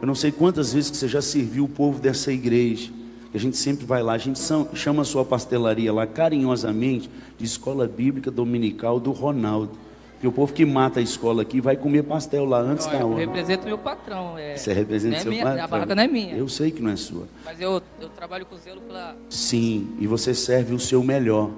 Eu 0.00 0.08
não 0.08 0.14
sei 0.14 0.32
quantas 0.32 0.72
vezes 0.72 0.90
que 0.90 0.96
você 0.96 1.06
já 1.06 1.22
serviu 1.22 1.66
o 1.66 1.68
povo 1.68 2.00
dessa 2.00 2.32
igreja. 2.32 2.90
Que 3.30 3.36
a 3.36 3.40
gente 3.40 3.56
sempre 3.56 3.86
vai 3.86 4.02
lá, 4.02 4.14
a 4.14 4.18
gente 4.18 4.40
chama 4.74 5.02
a 5.02 5.04
sua 5.04 5.24
pastelaria 5.24 5.92
lá 5.92 6.04
carinhosamente 6.04 7.08
de 7.36 7.44
escola 7.44 7.86
bíblica 7.86 8.28
dominical 8.28 8.98
do 8.98 9.12
Ronaldo. 9.12 9.86
Porque 10.18 10.26
o 10.26 10.32
povo 10.32 10.52
que 10.52 10.66
mata 10.66 10.98
a 10.98 11.02
escola 11.02 11.42
aqui 11.42 11.60
vai 11.60 11.76
comer 11.76 12.02
pastel 12.02 12.44
lá 12.44 12.58
antes 12.58 12.88
Olha, 12.88 12.96
da 12.98 13.04
eu 13.04 13.10
hora. 13.10 13.20
represento 13.20 13.64
meu 13.64 13.78
patrão. 13.78 14.36
É, 14.36 14.56
Você 14.56 14.72
representa 14.72 15.12
não 15.12 15.18
é 15.20 15.22
seu 15.22 15.30
minha, 15.30 15.44
patrão. 15.44 15.64
A 15.64 15.66
barraca 15.68 15.94
não 15.94 16.02
é 16.02 16.08
minha. 16.08 16.36
Eu 16.36 16.48
sei 16.48 16.72
que 16.72 16.82
não 16.82 16.90
é 16.90 16.96
sua. 16.96 17.28
Mas 17.44 17.60
eu, 17.60 17.80
eu 18.00 18.08
trabalho 18.08 18.44
com 18.44 18.56
zelo 18.56 18.80
pela. 18.80 19.16
Sim, 19.30 19.90
e 20.00 20.08
você 20.08 20.34
serve 20.34 20.74
o 20.74 20.80
seu 20.80 21.04
melhor, 21.04 21.50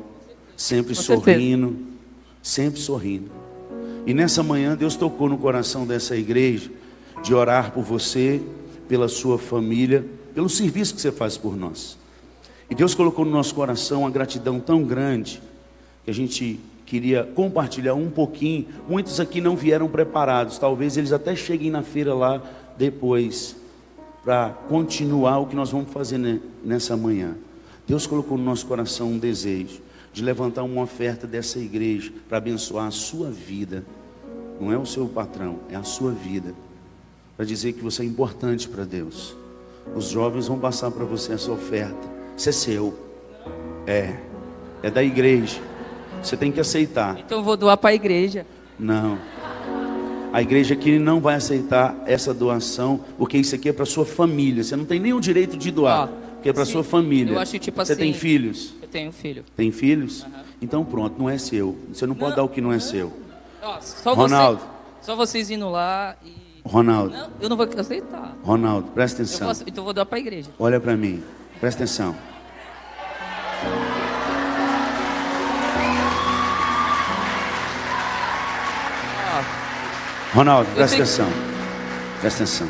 sempre 0.59 0.95
Com 0.95 1.01
certeza. 1.01 1.33
sorrindo, 1.39 1.77
sempre 2.43 2.79
sorrindo. 2.81 3.31
E 4.07 4.13
nessa 4.13 4.43
manhã 4.43 4.77
Deus 4.77 4.95
tocou 4.95 5.27
no 5.27 5.39
coração 5.39 5.87
dessa 5.87 6.15
igreja 6.15 6.71
de 7.23 7.33
orar 7.33 7.73
por 7.73 7.83
você, 7.83 8.43
pela 8.87 9.09
sua 9.09 9.39
família, 9.39 10.05
pelo 10.35 10.51
serviço 10.51 10.95
que 10.95 11.01
você 11.01 11.11
faz 11.11 11.39
por 11.39 11.57
nós. 11.57 11.97
E 12.69 12.75
Deus 12.75 12.95
colocou 12.95 13.25
no 13.25 13.31
nosso 13.31 13.55
coração 13.55 14.03
uma 14.03 14.11
gratidão 14.11 14.61
tão 14.61 14.83
grande 14.85 15.41
que 16.05 16.11
a 16.11 16.15
gente 16.15 16.61
queria 16.91 17.23
compartilhar 17.23 17.95
um 17.95 18.11
pouquinho. 18.11 18.67
Muitos 18.89 19.21
aqui 19.21 19.41
não 19.41 19.55
vieram 19.55 19.87
preparados, 19.89 20.59
talvez 20.59 20.97
eles 20.97 21.13
até 21.13 21.37
cheguem 21.37 21.71
na 21.71 21.83
feira 21.85 22.13
lá 22.13 22.43
depois 22.77 23.55
para 24.25 24.51
continuar 24.69 25.39
o 25.39 25.47
que 25.47 25.55
nós 25.55 25.71
vamos 25.71 25.93
fazer 25.93 26.19
ne- 26.19 26.41
nessa 26.65 26.97
manhã. 26.97 27.37
Deus 27.87 28.09
colocou 28.09 28.37
no 28.37 28.43
nosso 28.43 28.67
coração 28.67 29.13
um 29.13 29.19
desejo 29.19 29.81
de 30.13 30.21
levantar 30.25 30.65
uma 30.65 30.83
oferta 30.83 31.29
dessa 31.29 31.61
igreja 31.61 32.13
para 32.29 32.39
abençoar 32.39 32.89
a 32.89 32.91
sua 32.91 33.31
vida. 33.31 33.85
Não 34.61 34.73
é 34.73 34.77
o 34.77 34.85
seu 34.85 35.07
patrão, 35.07 35.61
é 35.71 35.77
a 35.77 35.85
sua 35.85 36.11
vida. 36.11 36.53
Para 37.37 37.47
dizer 37.47 37.73
que 37.73 37.83
você 37.83 38.03
é 38.03 38.05
importante 38.05 38.69
para 38.69 38.85
Deus. 38.85 39.37
Os 39.95 40.09
jovens 40.11 40.49
vão 40.49 40.59
passar 40.59 40.91
para 40.91 41.05
você 41.05 41.35
essa 41.35 41.53
oferta. 41.53 42.09
Isso 42.37 42.49
é 42.49 42.53
seu. 42.53 42.99
É. 43.87 44.17
É 44.83 44.91
da 44.91 45.03
igreja. 45.03 45.70
Você 46.23 46.37
tem 46.37 46.51
que 46.53 46.61
aceitar. 46.61 47.19
Então 47.19 47.39
eu 47.39 47.45
vou 47.45 47.57
doar 47.57 47.77
para 47.77 47.91
a 47.91 47.95
igreja. 47.95 48.47
Não. 48.79 49.19
A 50.33 50.41
igreja 50.41 50.75
aqui 50.75 50.99
não 50.99 51.21
vai 51.21 51.35
aceitar 51.35 51.95
essa 52.07 52.33
doação, 52.33 53.01
porque 53.19 53.37
isso 53.37 53.55
aqui 53.55 53.69
é 53.69 53.73
para 53.73 53.85
sua 53.85 54.07
família. 54.07 54.63
Você 54.63 54.77
não 54.77 54.85
tem 54.85 55.13
o 55.13 55.21
direito 55.21 55.57
de 55.57 55.71
doar. 55.71 56.09
que 56.43 56.49
é 56.49 56.53
para 56.55 56.65
sua 56.65 56.83
família. 56.83 57.35
eu 57.35 57.39
acho, 57.39 57.59
tipo 57.59 57.77
Você 57.85 57.95
tem 57.95 58.11
assim- 58.13 58.19
filhos? 58.19 58.73
Eu 58.81 58.89
tenho 58.89 59.11
um 59.11 59.13
filho. 59.13 59.45
Tem 59.55 59.71
filhos? 59.71 60.27
Então 60.63 60.83
pronto, 60.85 61.17
não 61.19 61.29
é 61.29 61.37
seu. 61.37 61.77
Você 61.93 62.07
não 62.07 62.15
pode 62.15 62.31
Não, 62.31 62.37
dar 62.39 62.43
o 62.45 62.49
que 62.49 62.63
não 62.63 62.73
é 62.73 62.79
seu. 62.79 63.13
Ó, 63.63 63.79
só 63.81 64.15
Ronaldo. 64.15 64.61
Você, 64.63 65.07
só 65.07 65.15
vocês 65.17 65.51
indo 65.51 65.69
lá 65.69 66.17
e. 66.25 66.33
Ronaldo, 66.67 67.13
Não, 67.15 67.29
eu 67.43 67.49
não 67.51 67.57
vou 67.59 67.69
aceitar. 67.77 68.35
Ronaldo, 68.43 68.91
presta 68.93 69.21
Eu 69.21 69.27
atenção. 69.27 69.53
vou, 69.53 69.63
então 69.67 69.81
eu 69.83 69.85
vou 69.85 69.93
dar 69.93 70.07
pra 70.07 70.19
igreja. 70.19 70.49
Olha 70.59 70.81
para 70.81 70.97
mim, 70.97 71.23
presta 71.61 71.83
atenção. 71.85 72.15
Ronaldo, 80.33 80.71
presta 80.77 80.97
atenção. 80.97 81.27
Presta 82.21 82.45
atenção. 82.45 82.69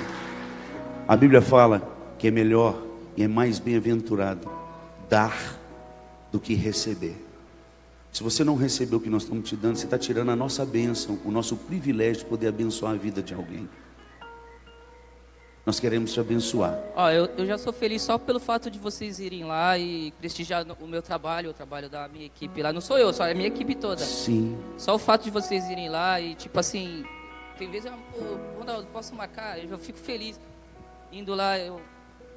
A 1.06 1.14
Bíblia 1.14 1.42
fala 1.42 1.82
que 2.18 2.28
é 2.28 2.30
melhor 2.30 2.82
e 3.14 3.22
é 3.22 3.28
mais 3.28 3.58
bem-aventurado 3.58 4.50
dar 5.10 5.36
do 6.32 6.40
que 6.40 6.54
receber. 6.54 7.14
Se 8.10 8.22
você 8.22 8.42
não 8.42 8.56
receber 8.56 8.96
o 8.96 9.00
que 9.00 9.10
nós 9.10 9.24
estamos 9.24 9.46
te 9.46 9.56
dando, 9.56 9.76
você 9.76 9.84
está 9.84 9.98
tirando 9.98 10.30
a 10.30 10.36
nossa 10.36 10.64
bênção, 10.64 11.18
o 11.22 11.30
nosso 11.30 11.54
privilégio 11.54 12.22
de 12.22 12.30
poder 12.30 12.48
abençoar 12.48 12.92
a 12.92 12.96
vida 12.96 13.22
de 13.22 13.34
alguém. 13.34 13.68
Nós 15.66 15.78
queremos 15.78 16.14
te 16.14 16.18
abençoar. 16.18 16.78
Ó, 16.96 17.10
eu, 17.10 17.26
eu 17.36 17.44
já 17.44 17.58
sou 17.58 17.74
feliz 17.74 18.00
só 18.00 18.16
pelo 18.16 18.40
fato 18.40 18.70
de 18.70 18.78
vocês 18.78 19.20
irem 19.20 19.44
lá 19.44 19.76
e 19.76 20.12
prestigiar 20.12 20.66
o 20.80 20.88
meu 20.88 21.02
trabalho, 21.02 21.50
o 21.50 21.52
trabalho 21.52 21.90
da 21.90 22.08
minha 22.08 22.24
equipe 22.24 22.62
lá. 22.62 22.72
Não 22.72 22.80
sou 22.80 22.98
eu, 22.98 23.12
só 23.12 23.26
é 23.26 23.32
a 23.32 23.34
minha 23.34 23.48
equipe 23.48 23.74
toda. 23.74 24.02
Sim. 24.02 24.58
Só 24.78 24.94
o 24.94 24.98
fato 24.98 25.24
de 25.24 25.30
vocês 25.30 25.68
irem 25.68 25.90
lá 25.90 26.18
e, 26.18 26.34
tipo 26.34 26.58
assim, 26.58 27.04
tem 27.60 27.70
vezes, 27.70 27.90
ah, 27.92 27.98
pô, 28.12 28.58
Ronaldo, 28.58 28.86
posso 28.92 29.14
marcar? 29.14 29.58
Eu 29.62 29.78
fico 29.78 29.98
feliz 29.98 30.40
indo 31.12 31.34
lá. 31.34 31.58
Eu, 31.58 31.80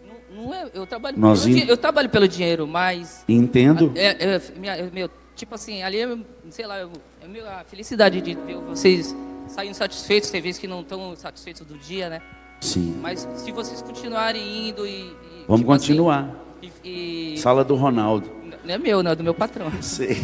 não, 0.05 0.43
não 0.45 0.53
é, 0.53 0.69
eu, 0.73 0.85
trabalho 0.85 1.17
Nós 1.17 1.45
pelo, 1.45 1.57
in- 1.57 1.65
eu 1.67 1.77
trabalho 1.77 2.09
pelo 2.09 2.27
dinheiro, 2.27 2.67
mas. 2.67 3.23
Entendo. 3.27 3.91
É, 3.95 4.35
é, 4.35 4.41
minha- 4.57 4.75
é, 4.75 4.89
meu, 4.91 5.09
tipo 5.35 5.55
assim, 5.55 5.81
ali 5.81 5.99
é, 6.01 6.17
sei 6.49 6.67
lá, 6.67 6.77
é 6.79 6.87
a 7.23 7.27
minha 7.27 7.63
felicidade 7.65 8.19
de 8.21 8.35
ver 8.35 8.57
vocês 8.57 9.15
saindo 9.47 9.73
satisfeitos, 9.73 10.29
tem 10.29 10.41
vezes 10.41 10.59
que 10.59 10.67
não 10.67 10.81
estão 10.81 11.15
satisfeitos 11.15 11.65
do 11.65 11.77
dia, 11.77 12.09
né? 12.09 12.21
Sim. 12.59 12.97
Mas 13.01 13.27
se 13.35 13.51
vocês 13.51 13.81
continuarem 13.81 14.69
indo 14.69 14.85
e. 14.85 14.91
e, 14.91 15.15
Vamos 15.47 15.61
tipo 15.61 15.71
assim, 15.71 15.87
continuar. 15.87 16.35
e, 16.83 17.33
e- 17.33 17.37
Sala 17.37 17.63
do 17.63 17.75
Ronaldo. 17.75 18.29
não 18.63 18.73
é 18.73 18.77
meu, 18.77 19.01
não, 19.01 19.11
é 19.11 19.15
do 19.15 19.23
meu 19.23 19.33
patrão. 19.33 19.71
Sei. 19.81 20.17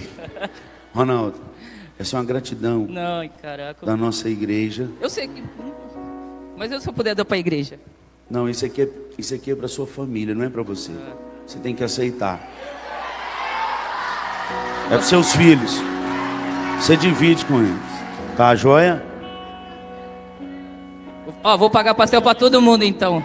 Ronaldo, 0.93 1.39
essa 1.99 2.15
é 2.15 2.19
uma 2.19 2.25
gratidão 2.25 2.87
Não, 2.89 3.29
caraca. 3.41 3.85
da 3.85 3.97
nossa 3.97 4.29
igreja. 4.29 4.89
Eu 5.01 5.09
sei 5.09 5.27
que. 5.27 5.43
Mas 6.55 6.71
eu 6.71 6.79
se 6.79 6.87
eu 6.87 6.93
puder 6.93 7.13
dar 7.13 7.25
pra 7.25 7.37
igreja. 7.37 7.77
Não, 8.29 8.47
isso 8.49 8.65
aqui 8.65 8.83
é, 8.83 8.89
isso 9.17 9.35
aqui 9.35 9.51
é 9.51 9.55
para 9.55 9.67
sua 9.67 9.85
família, 9.85 10.33
não 10.33 10.45
é 10.45 10.49
para 10.49 10.63
você. 10.63 10.91
Você 11.45 11.59
tem 11.59 11.75
que 11.75 11.83
aceitar. 11.83 12.39
É 14.85 14.89
para 14.89 15.01
seus 15.01 15.35
filhos. 15.35 15.75
Você 16.79 16.95
divide 16.95 17.43
com 17.45 17.59
eles. 17.59 17.77
Tá, 18.37 18.55
joia? 18.55 19.03
Ó, 21.43 21.57
vou 21.57 21.69
pagar 21.69 21.93
pastel 21.95 22.21
pra 22.21 22.33
todo 22.33 22.61
mundo 22.61 22.83
então. 22.85 23.21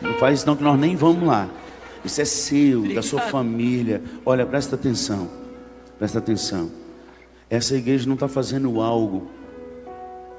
Não 0.00 0.14
faz 0.14 0.38
isso 0.38 0.46
não 0.46 0.56
que 0.56 0.62
nós 0.62 0.78
nem 0.78 0.96
vamos 0.96 1.28
lá. 1.28 1.46
Isso 2.04 2.20
é 2.20 2.24
seu, 2.24 2.82
da 2.94 3.02
sua 3.02 3.18
Obrigado. 3.20 3.30
família. 3.30 4.02
Olha, 4.26 4.44
presta 4.44 4.74
atenção. 4.74 5.28
Presta 5.98 6.18
atenção. 6.18 6.70
Essa 7.48 7.76
igreja 7.76 8.06
não 8.06 8.14
está 8.14 8.28
fazendo 8.28 8.80
algo 8.80 9.30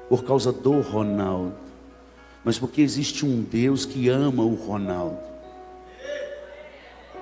por 0.08 0.24
causa 0.24 0.52
do 0.52 0.80
Ronaldo, 0.80 1.54
mas 2.44 2.58
porque 2.58 2.82
existe 2.82 3.24
um 3.24 3.42
Deus 3.42 3.86
que 3.86 4.08
ama 4.08 4.42
o 4.42 4.54
Ronaldo. 4.54 5.18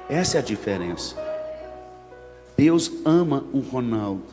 Essa 0.09 0.39
é 0.39 0.41
a 0.41 0.43
diferença. 0.43 1.15
Deus 2.57 2.91
ama 3.05 3.45
o 3.53 3.61
Ronaldo. 3.61 4.25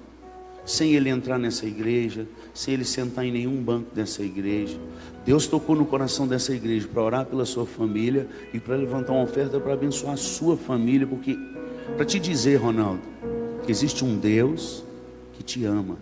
Sem 0.70 0.94
ele 0.94 1.10
entrar 1.10 1.40
nessa 1.40 1.66
igreja, 1.66 2.28
sem 2.54 2.76
ele 2.76 2.86
sentar 2.86 3.26
em 3.26 3.32
nenhum 3.32 3.60
banco 3.60 3.88
dessa 3.92 4.22
igreja. 4.22 4.78
Deus 5.26 5.48
tocou 5.48 5.76
no 5.76 5.84
coração 5.84 6.28
dessa 6.28 6.54
igreja 6.54 6.88
para 6.88 7.02
orar 7.02 7.26
pela 7.26 7.44
sua 7.44 7.66
família 7.66 8.28
e 8.54 8.60
para 8.60 8.76
levantar 8.76 9.14
uma 9.14 9.24
oferta 9.24 9.60
para 9.60 9.74
abençoar 9.74 10.14
a 10.14 10.18
sua 10.18 10.56
família, 10.56 11.08
porque 11.08 11.36
para 11.96 12.06
te 12.06 12.20
dizer, 12.20 12.58
Ronaldo, 12.58 13.02
que 13.66 13.72
existe 13.72 14.06
um 14.06 14.16
Deus 14.16 14.84
que 15.34 15.42
te 15.42 15.66
ama. 15.66 15.98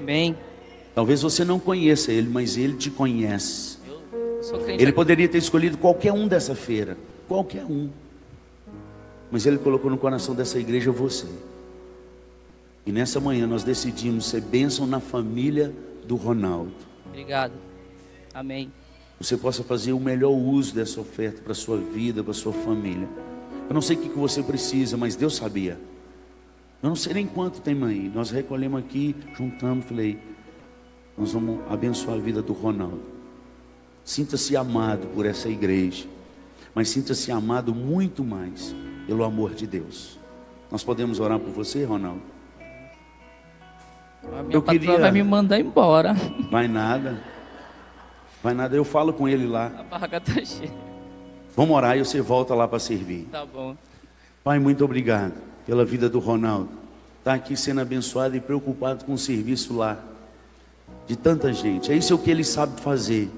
Amém. 0.00 0.36
Talvez 0.92 1.22
você 1.22 1.44
não 1.44 1.60
conheça 1.60 2.10
ele, 2.10 2.28
mas 2.28 2.56
ele 2.56 2.74
te 2.74 2.90
conhece. 2.90 3.78
Ele 4.76 4.90
poderia 4.92 5.28
ter 5.28 5.38
escolhido 5.38 5.78
qualquer 5.78 6.12
um 6.12 6.26
dessa 6.26 6.56
feira, 6.56 6.98
qualquer 7.28 7.64
um. 7.64 7.88
Mas 9.30 9.46
ele 9.46 9.58
colocou 9.58 9.88
no 9.88 9.98
coração 9.98 10.34
dessa 10.34 10.58
igreja 10.58 10.90
você. 10.90 11.28
E 12.84 12.92
nessa 12.92 13.20
manhã 13.20 13.46
nós 13.46 13.62
decidimos 13.62 14.26
ser 14.26 14.40
bênção 14.40 14.86
na 14.86 15.00
família 15.00 15.72
do 16.06 16.16
Ronaldo. 16.16 16.72
Obrigado. 17.06 17.52
Amém. 18.34 18.72
Você 19.20 19.36
possa 19.36 19.62
fazer 19.62 19.92
o 19.92 20.00
melhor 20.00 20.32
uso 20.32 20.74
dessa 20.74 21.00
oferta 21.00 21.40
para 21.42 21.52
a 21.52 21.54
sua 21.54 21.76
vida, 21.76 22.22
para 22.22 22.32
a 22.32 22.34
sua 22.34 22.52
família. 22.52 23.08
Eu 23.68 23.74
não 23.74 23.80
sei 23.80 23.96
o 23.96 24.00
que 24.00 24.08
você 24.08 24.42
precisa, 24.42 24.96
mas 24.96 25.14
Deus 25.14 25.36
sabia. 25.36 25.78
Eu 26.82 26.88
não 26.88 26.96
sei 26.96 27.14
nem 27.14 27.26
quanto 27.26 27.60
tem 27.60 27.80
aí. 27.84 28.10
Nós 28.12 28.30
recolhemos 28.30 28.80
aqui, 28.80 29.14
juntamos, 29.36 29.84
falei, 29.84 30.18
nós 31.16 31.32
vamos 31.32 31.60
abençoar 31.70 32.16
a 32.16 32.20
vida 32.20 32.42
do 32.42 32.52
Ronaldo. 32.52 33.00
Sinta-se 34.04 34.56
amado 34.56 35.06
por 35.14 35.24
essa 35.24 35.48
igreja, 35.48 36.06
mas 36.74 36.88
sinta-se 36.88 37.30
amado 37.30 37.72
muito 37.72 38.24
mais 38.24 38.74
pelo 39.06 39.22
amor 39.22 39.54
de 39.54 39.66
Deus. 39.66 40.18
Nós 40.70 40.82
podemos 40.82 41.20
orar 41.20 41.38
por 41.38 41.50
você, 41.50 41.84
Ronaldo? 41.84 42.22
A 44.24 44.42
minha 44.42 44.54
Eu 44.56 44.62
patroa 44.62 44.78
queria- 44.80 44.98
vai 44.98 45.10
me 45.12 45.22
mandar 45.22 45.58
embora. 45.60 46.14
Vai 46.50 46.68
nada. 46.68 47.20
Vai 48.42 48.54
nada, 48.54 48.74
eu 48.76 48.84
falo 48.84 49.12
com 49.12 49.28
ele 49.28 49.46
lá. 49.46 49.66
A 49.78 49.82
barraca 49.82 50.20
tá 50.20 50.32
cheia. 50.44 50.72
Vamos 51.56 51.76
orar 51.76 51.96
e 51.96 52.04
você 52.04 52.20
volta 52.20 52.54
lá 52.54 52.66
para 52.66 52.78
servir. 52.78 53.28
Tá 53.30 53.44
bom. 53.46 53.76
Pai, 54.42 54.58
muito 54.58 54.84
obrigado 54.84 55.34
pela 55.66 55.84
vida 55.84 56.08
do 56.08 56.18
Ronaldo. 56.18 56.68
Está 57.18 57.34
aqui 57.34 57.56
sendo 57.56 57.80
abençoado 57.80 58.34
e 58.36 58.40
preocupado 58.40 59.04
com 59.04 59.12
o 59.12 59.18
serviço 59.18 59.76
lá. 59.76 59.98
De 61.06 61.14
tanta 61.14 61.52
gente. 61.52 61.92
É 61.92 61.96
isso 61.96 62.16
que 62.18 62.30
ele 62.30 62.42
sabe 62.42 62.80
fazer. 62.80 63.30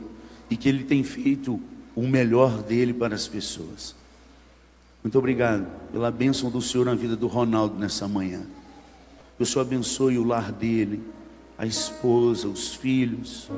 E 0.48 0.56
que 0.56 0.68
ele 0.68 0.84
tem 0.84 1.02
feito 1.02 1.60
o 1.94 2.02
melhor 2.02 2.62
dele 2.62 2.94
para 2.94 3.14
as 3.14 3.26
pessoas. 3.28 3.94
Muito 5.02 5.18
obrigado 5.18 5.66
pela 5.92 6.10
bênção 6.10 6.50
do 6.50 6.62
Senhor 6.62 6.84
na 6.86 6.94
vida 6.94 7.14
do 7.16 7.26
Ronaldo 7.26 7.78
nessa 7.78 8.08
manhã. 8.08 8.40
Que 9.36 9.42
o 9.42 9.46
Senhor 9.46 9.62
abençoe 9.62 10.18
o 10.18 10.24
lar 10.24 10.52
dele, 10.52 11.02
a 11.58 11.66
esposa, 11.66 12.46
os 12.48 12.74
filhos. 12.74 13.50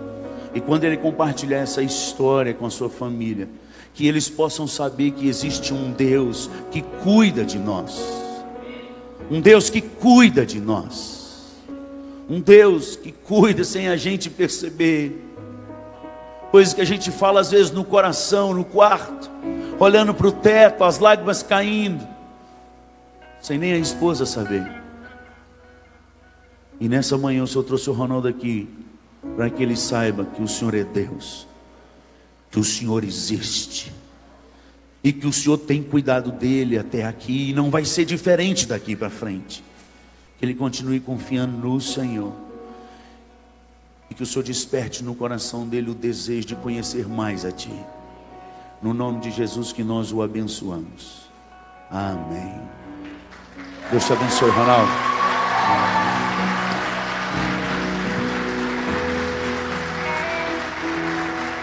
E 0.54 0.60
quando 0.60 0.84
ele 0.84 0.96
compartilhar 0.96 1.58
essa 1.58 1.82
história 1.82 2.54
com 2.54 2.66
a 2.66 2.70
sua 2.70 2.88
família, 2.88 3.48
que 3.94 4.06
eles 4.06 4.28
possam 4.28 4.66
saber 4.66 5.12
que 5.12 5.26
existe 5.26 5.72
um 5.72 5.90
Deus 5.90 6.50
que 6.70 6.82
cuida 7.02 7.44
de 7.44 7.58
nós. 7.58 7.98
Um 9.30 9.40
Deus 9.40 9.70
que 9.70 9.80
cuida 9.80 10.44
de 10.44 10.60
nós. 10.60 11.56
Um 12.28 12.40
Deus 12.40 12.96
que 12.96 13.10
cuida 13.12 13.64
sem 13.64 13.88
a 13.88 13.96
gente 13.96 14.28
perceber. 14.28 15.24
Coisas 16.50 16.74
que 16.74 16.80
a 16.80 16.86
gente 16.86 17.10
fala 17.10 17.40
às 17.40 17.50
vezes 17.50 17.70
no 17.70 17.84
coração, 17.84 18.52
no 18.54 18.64
quarto, 18.64 19.30
olhando 19.78 20.14
para 20.14 20.26
o 20.26 20.32
teto, 20.32 20.84
as 20.84 20.98
lágrimas 20.98 21.42
caindo, 21.42 22.06
sem 23.40 23.58
nem 23.58 23.72
a 23.72 23.78
esposa 23.78 24.24
saber. 24.24 24.86
E 26.80 26.88
nessa 26.88 27.16
manhã 27.16 27.42
o 27.42 27.46
Senhor 27.46 27.64
trouxe 27.64 27.88
o 27.88 27.92
Ronaldo 27.92 28.28
aqui 28.28 28.68
para 29.36 29.50
que 29.50 29.62
ele 29.62 29.76
saiba 29.76 30.24
que 30.24 30.42
o 30.42 30.48
Senhor 30.48 30.74
é 30.74 30.84
Deus, 30.84 31.46
que 32.50 32.58
o 32.58 32.64
Senhor 32.64 33.02
existe 33.04 33.92
e 35.06 35.12
que 35.12 35.26
o 35.26 35.32
Senhor 35.32 35.56
tem 35.56 35.84
cuidado 35.84 36.32
dele 36.32 36.76
até 36.76 37.04
aqui 37.04 37.50
e 37.50 37.52
não 37.52 37.70
vai 37.70 37.84
ser 37.84 38.04
diferente 38.04 38.66
daqui 38.66 38.96
para 38.96 39.08
frente. 39.08 39.62
Que 40.36 40.44
ele 40.44 40.52
continue 40.52 40.98
confiando 40.98 41.56
no 41.56 41.80
Senhor 41.80 42.32
e 44.10 44.14
que 44.14 44.22
o 44.22 44.26
Senhor 44.26 44.42
desperte 44.42 45.04
no 45.04 45.14
coração 45.14 45.64
dele 45.66 45.90
o 45.90 45.94
desejo 45.94 46.48
de 46.48 46.56
conhecer 46.56 47.08
mais 47.08 47.44
a 47.44 47.52
Ti. 47.52 47.72
No 48.82 48.92
nome 48.92 49.20
de 49.20 49.30
Jesus 49.30 49.72
que 49.72 49.84
nós 49.84 50.12
o 50.12 50.22
abençoamos. 50.22 51.30
Amém. 51.88 52.60
Deus 53.90 54.04
te 54.04 54.12
abençoe, 54.12 54.50
Ronaldo. 54.50 54.90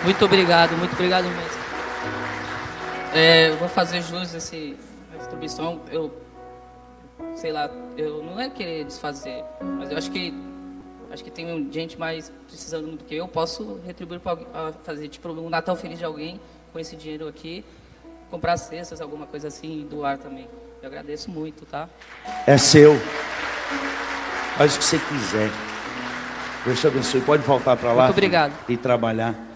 Muito 0.03 0.25
obrigado, 0.25 0.77
muito 0.77 0.93
obrigado 0.93 1.23
mesmo. 1.23 1.63
É, 3.13 3.49
eu 3.49 3.57
vou 3.57 3.69
fazer 3.69 4.01
jus 4.01 4.33
a 4.33 4.37
essa 4.37 4.55
distribuição. 5.17 5.79
Eu, 5.89 6.11
sei 7.35 7.51
lá, 7.51 7.69
eu 7.95 8.21
não 8.21 8.39
é 8.39 8.49
querer 8.49 8.83
desfazer, 8.85 9.43
mas 9.61 9.91
eu 9.91 9.97
acho 9.97 10.11
que 10.11 10.33
acho 11.11 11.23
que 11.23 11.29
tem 11.29 11.71
gente 11.71 11.97
mais 11.97 12.31
precisando 12.47 12.97
do 12.97 13.03
que 13.03 13.13
eu, 13.13 13.27
posso 13.27 13.79
retribuir 13.85 14.19
para 14.19 14.73
fazer 14.83 15.07
tipo 15.07 15.29
um 15.29 15.47
Natal 15.47 15.75
feliz 15.75 15.99
de 15.99 16.05
alguém 16.05 16.41
com 16.73 16.79
esse 16.79 16.95
dinheiro 16.95 17.27
aqui, 17.27 17.63
comprar 18.31 18.57
cestas, 18.57 18.99
alguma 18.99 19.27
coisa 19.27 19.47
assim 19.47 19.81
e 19.81 19.83
doar 19.83 20.17
também. 20.17 20.49
Eu 20.81 20.87
agradeço 20.87 21.29
muito, 21.29 21.65
tá? 21.65 21.87
É 22.47 22.57
seu. 22.57 22.99
Faz 24.57 24.75
o 24.75 24.79
que 24.79 24.83
você 24.83 24.97
quiser. 24.97 25.49
Deus 26.65 26.81
te 26.81 26.87
abençoe. 26.87 27.21
Pode 27.21 27.43
voltar 27.43 27.77
para 27.77 27.93
lá. 27.93 28.03
Muito 28.05 28.17
obrigado. 28.17 28.53
E 28.67 28.75
trabalhar. 28.75 29.52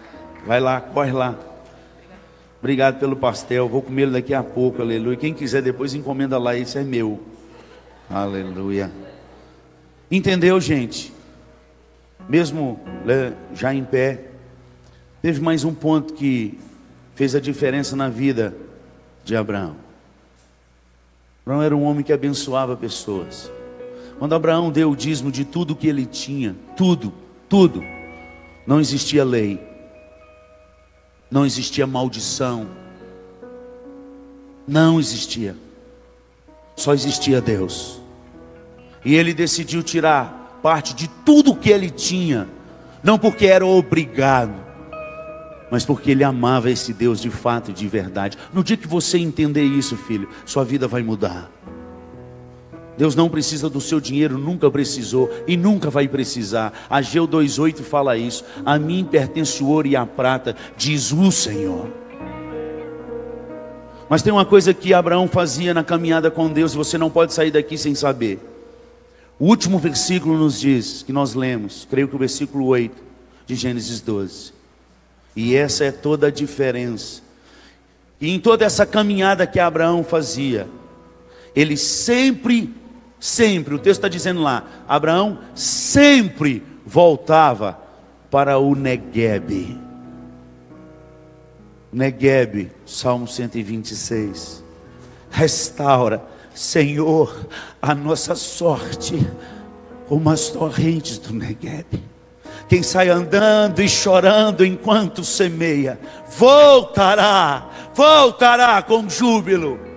Vai 0.48 0.60
lá, 0.60 0.80
corre 0.80 1.12
lá. 1.12 1.38
Obrigado 2.58 2.98
pelo 2.98 3.14
pastel. 3.14 3.68
Vou 3.68 3.82
comer 3.82 4.04
ele 4.04 4.12
daqui 4.12 4.32
a 4.32 4.42
pouco, 4.42 4.80
aleluia. 4.80 5.14
Quem 5.14 5.34
quiser 5.34 5.60
depois 5.60 5.92
encomenda 5.92 6.38
lá, 6.38 6.56
esse 6.56 6.78
é 6.78 6.82
meu. 6.82 7.20
Aleluia. 8.08 8.90
Entendeu, 10.10 10.58
gente? 10.58 11.12
Mesmo 12.26 12.80
né, 13.04 13.34
já 13.52 13.74
em 13.74 13.84
pé, 13.84 14.24
teve 15.20 15.38
mais 15.42 15.64
um 15.64 15.74
ponto 15.74 16.14
que 16.14 16.58
fez 17.14 17.34
a 17.34 17.40
diferença 17.40 17.94
na 17.94 18.08
vida 18.08 18.56
de 19.24 19.36
Abraão. 19.36 19.76
Abraão 21.44 21.62
era 21.62 21.76
um 21.76 21.84
homem 21.84 22.02
que 22.02 22.12
abençoava 22.12 22.74
pessoas. 22.74 23.52
Quando 24.18 24.34
Abraão 24.34 24.70
deu 24.70 24.92
o 24.92 24.96
dízimo 24.96 25.30
de 25.30 25.44
tudo 25.44 25.76
que 25.76 25.86
ele 25.86 26.06
tinha, 26.06 26.56
tudo, 26.74 27.12
tudo, 27.50 27.84
não 28.66 28.80
existia 28.80 29.22
lei, 29.22 29.67
não 31.30 31.44
existia 31.44 31.86
maldição, 31.86 32.68
não 34.66 34.98
existia, 34.98 35.56
só 36.76 36.94
existia 36.94 37.40
Deus. 37.40 38.00
E 39.04 39.14
ele 39.14 39.32
decidiu 39.32 39.82
tirar 39.82 40.58
parte 40.62 40.94
de 40.94 41.08
tudo 41.24 41.54
que 41.54 41.70
ele 41.70 41.90
tinha, 41.90 42.48
não 43.02 43.18
porque 43.18 43.46
era 43.46 43.64
obrigado, 43.64 44.54
mas 45.70 45.84
porque 45.84 46.10
ele 46.10 46.24
amava 46.24 46.70
esse 46.70 46.92
Deus 46.92 47.20
de 47.20 47.30
fato 47.30 47.70
e 47.70 47.74
de 47.74 47.86
verdade. 47.86 48.38
No 48.52 48.64
dia 48.64 48.76
que 48.76 48.88
você 48.88 49.18
entender 49.18 49.64
isso, 49.64 49.96
filho, 49.96 50.28
sua 50.46 50.64
vida 50.64 50.88
vai 50.88 51.02
mudar. 51.02 51.50
Deus 52.98 53.14
não 53.14 53.28
precisa 53.28 53.70
do 53.70 53.80
seu 53.80 54.00
dinheiro, 54.00 54.36
nunca 54.36 54.68
precisou 54.68 55.30
e 55.46 55.56
nunca 55.56 55.88
vai 55.88 56.08
precisar. 56.08 56.72
Ageu 56.90 57.28
2,8 57.28 57.82
fala 57.82 58.18
isso. 58.18 58.44
A 58.66 58.76
mim 58.76 59.06
pertence 59.08 59.62
o 59.62 59.68
ouro 59.68 59.86
e 59.86 59.94
a 59.94 60.04
prata, 60.04 60.56
diz 60.76 61.12
o 61.12 61.30
Senhor. 61.30 61.88
Mas 64.08 64.20
tem 64.20 64.32
uma 64.32 64.44
coisa 64.44 64.74
que 64.74 64.92
Abraão 64.92 65.28
fazia 65.28 65.72
na 65.72 65.84
caminhada 65.84 66.28
com 66.28 66.50
Deus, 66.50 66.72
e 66.72 66.76
você 66.76 66.98
não 66.98 67.08
pode 67.08 67.32
sair 67.32 67.52
daqui 67.52 67.78
sem 67.78 67.94
saber. 67.94 68.40
O 69.38 69.46
último 69.46 69.78
versículo 69.78 70.36
nos 70.36 70.58
diz, 70.58 71.04
que 71.04 71.12
nós 71.12 71.34
lemos, 71.34 71.86
creio 71.88 72.08
que 72.08 72.16
o 72.16 72.18
versículo 72.18 72.66
8 72.66 72.96
de 73.46 73.54
Gênesis 73.54 74.00
12. 74.00 74.52
E 75.36 75.54
essa 75.54 75.84
é 75.84 75.92
toda 75.92 76.26
a 76.26 76.30
diferença. 76.32 77.22
E 78.20 78.34
em 78.34 78.40
toda 78.40 78.64
essa 78.64 78.84
caminhada 78.84 79.46
que 79.46 79.60
Abraão 79.60 80.02
fazia, 80.02 80.66
ele 81.54 81.76
sempre 81.76 82.74
sempre, 83.20 83.74
o 83.74 83.78
texto 83.78 83.98
está 83.98 84.08
dizendo 84.08 84.42
lá, 84.42 84.64
Abraão 84.86 85.38
sempre 85.54 86.62
voltava 86.84 87.78
para 88.30 88.58
o 88.58 88.74
Negueb. 88.74 89.78
Negueb, 91.92 92.70
Salmo 92.86 93.26
126. 93.26 94.62
Restaura, 95.30 96.22
Senhor, 96.54 97.46
a 97.80 97.94
nossa 97.94 98.34
sorte 98.34 99.26
como 100.06 100.30
as 100.30 100.48
torrentes 100.48 101.18
do 101.18 101.32
Negueb. 101.32 101.86
Quem 102.68 102.82
sai 102.82 103.08
andando 103.08 103.80
e 103.80 103.88
chorando 103.88 104.64
enquanto 104.64 105.24
semeia, 105.24 105.98
voltará, 106.36 107.70
voltará 107.94 108.82
com 108.82 109.08
júbilo 109.08 109.87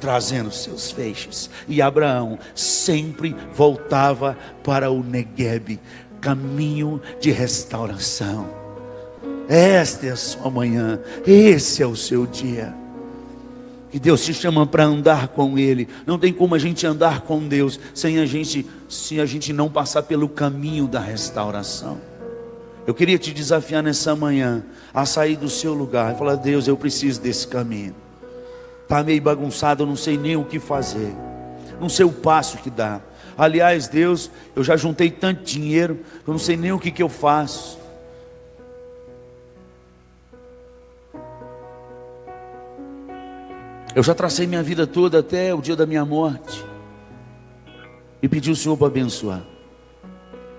trazendo 0.00 0.50
seus 0.50 0.90
feixes. 0.90 1.50
E 1.68 1.82
Abraão 1.82 2.38
sempre 2.54 3.36
voltava 3.54 4.36
para 4.64 4.90
o 4.90 5.04
Negueb, 5.04 5.78
caminho 6.20 7.00
de 7.20 7.30
restauração. 7.30 8.48
Esta 9.48 10.06
é 10.06 10.10
a 10.10 10.16
sua 10.16 10.50
manhã, 10.50 11.00
esse 11.26 11.82
é 11.82 11.86
o 11.86 11.96
seu 11.96 12.26
dia. 12.26 12.74
Que 13.90 13.98
Deus 13.98 14.24
te 14.24 14.32
chama 14.32 14.64
para 14.64 14.84
andar 14.84 15.28
com 15.28 15.58
Ele. 15.58 15.88
Não 16.06 16.18
tem 16.18 16.32
como 16.32 16.54
a 16.54 16.58
gente 16.58 16.86
andar 16.86 17.22
com 17.22 17.46
Deus 17.48 17.78
sem 17.92 18.20
a 18.20 18.26
gente, 18.26 18.64
se 18.88 19.20
a 19.20 19.26
gente 19.26 19.52
não 19.52 19.68
passar 19.68 20.04
pelo 20.04 20.28
caminho 20.28 20.86
da 20.86 21.00
restauração. 21.00 21.98
Eu 22.86 22.94
queria 22.94 23.18
te 23.18 23.32
desafiar 23.32 23.82
nessa 23.82 24.14
manhã 24.14 24.64
a 24.94 25.04
sair 25.04 25.36
do 25.36 25.48
seu 25.48 25.74
lugar 25.74 26.14
e 26.14 26.18
falar: 26.18 26.36
Deus, 26.36 26.68
eu 26.68 26.76
preciso 26.76 27.20
desse 27.20 27.46
caminho. 27.46 27.94
Está 28.90 29.04
meio 29.04 29.22
bagunçado, 29.22 29.84
eu 29.84 29.86
não 29.86 29.94
sei 29.94 30.18
nem 30.18 30.34
o 30.34 30.44
que 30.44 30.58
fazer. 30.58 31.14
Não 31.80 31.88
sei 31.88 32.04
o 32.04 32.10
passo 32.10 32.58
que 32.58 32.68
dá. 32.68 33.00
Aliás, 33.38 33.86
Deus, 33.86 34.28
eu 34.56 34.64
já 34.64 34.76
juntei 34.76 35.12
tanto 35.12 35.44
dinheiro, 35.44 36.00
eu 36.26 36.32
não 36.32 36.40
sei 36.40 36.56
nem 36.56 36.72
o 36.72 36.78
que, 36.78 36.90
que 36.90 37.00
eu 37.00 37.08
faço. 37.08 37.78
Eu 43.94 44.02
já 44.02 44.12
tracei 44.12 44.44
minha 44.48 44.60
vida 44.60 44.88
toda 44.88 45.20
até 45.20 45.54
o 45.54 45.60
dia 45.60 45.76
da 45.76 45.86
minha 45.86 46.04
morte. 46.04 46.66
E 48.20 48.28
pedi 48.28 48.50
o 48.50 48.56
Senhor 48.56 48.76
para 48.76 48.88
abençoar. 48.88 49.44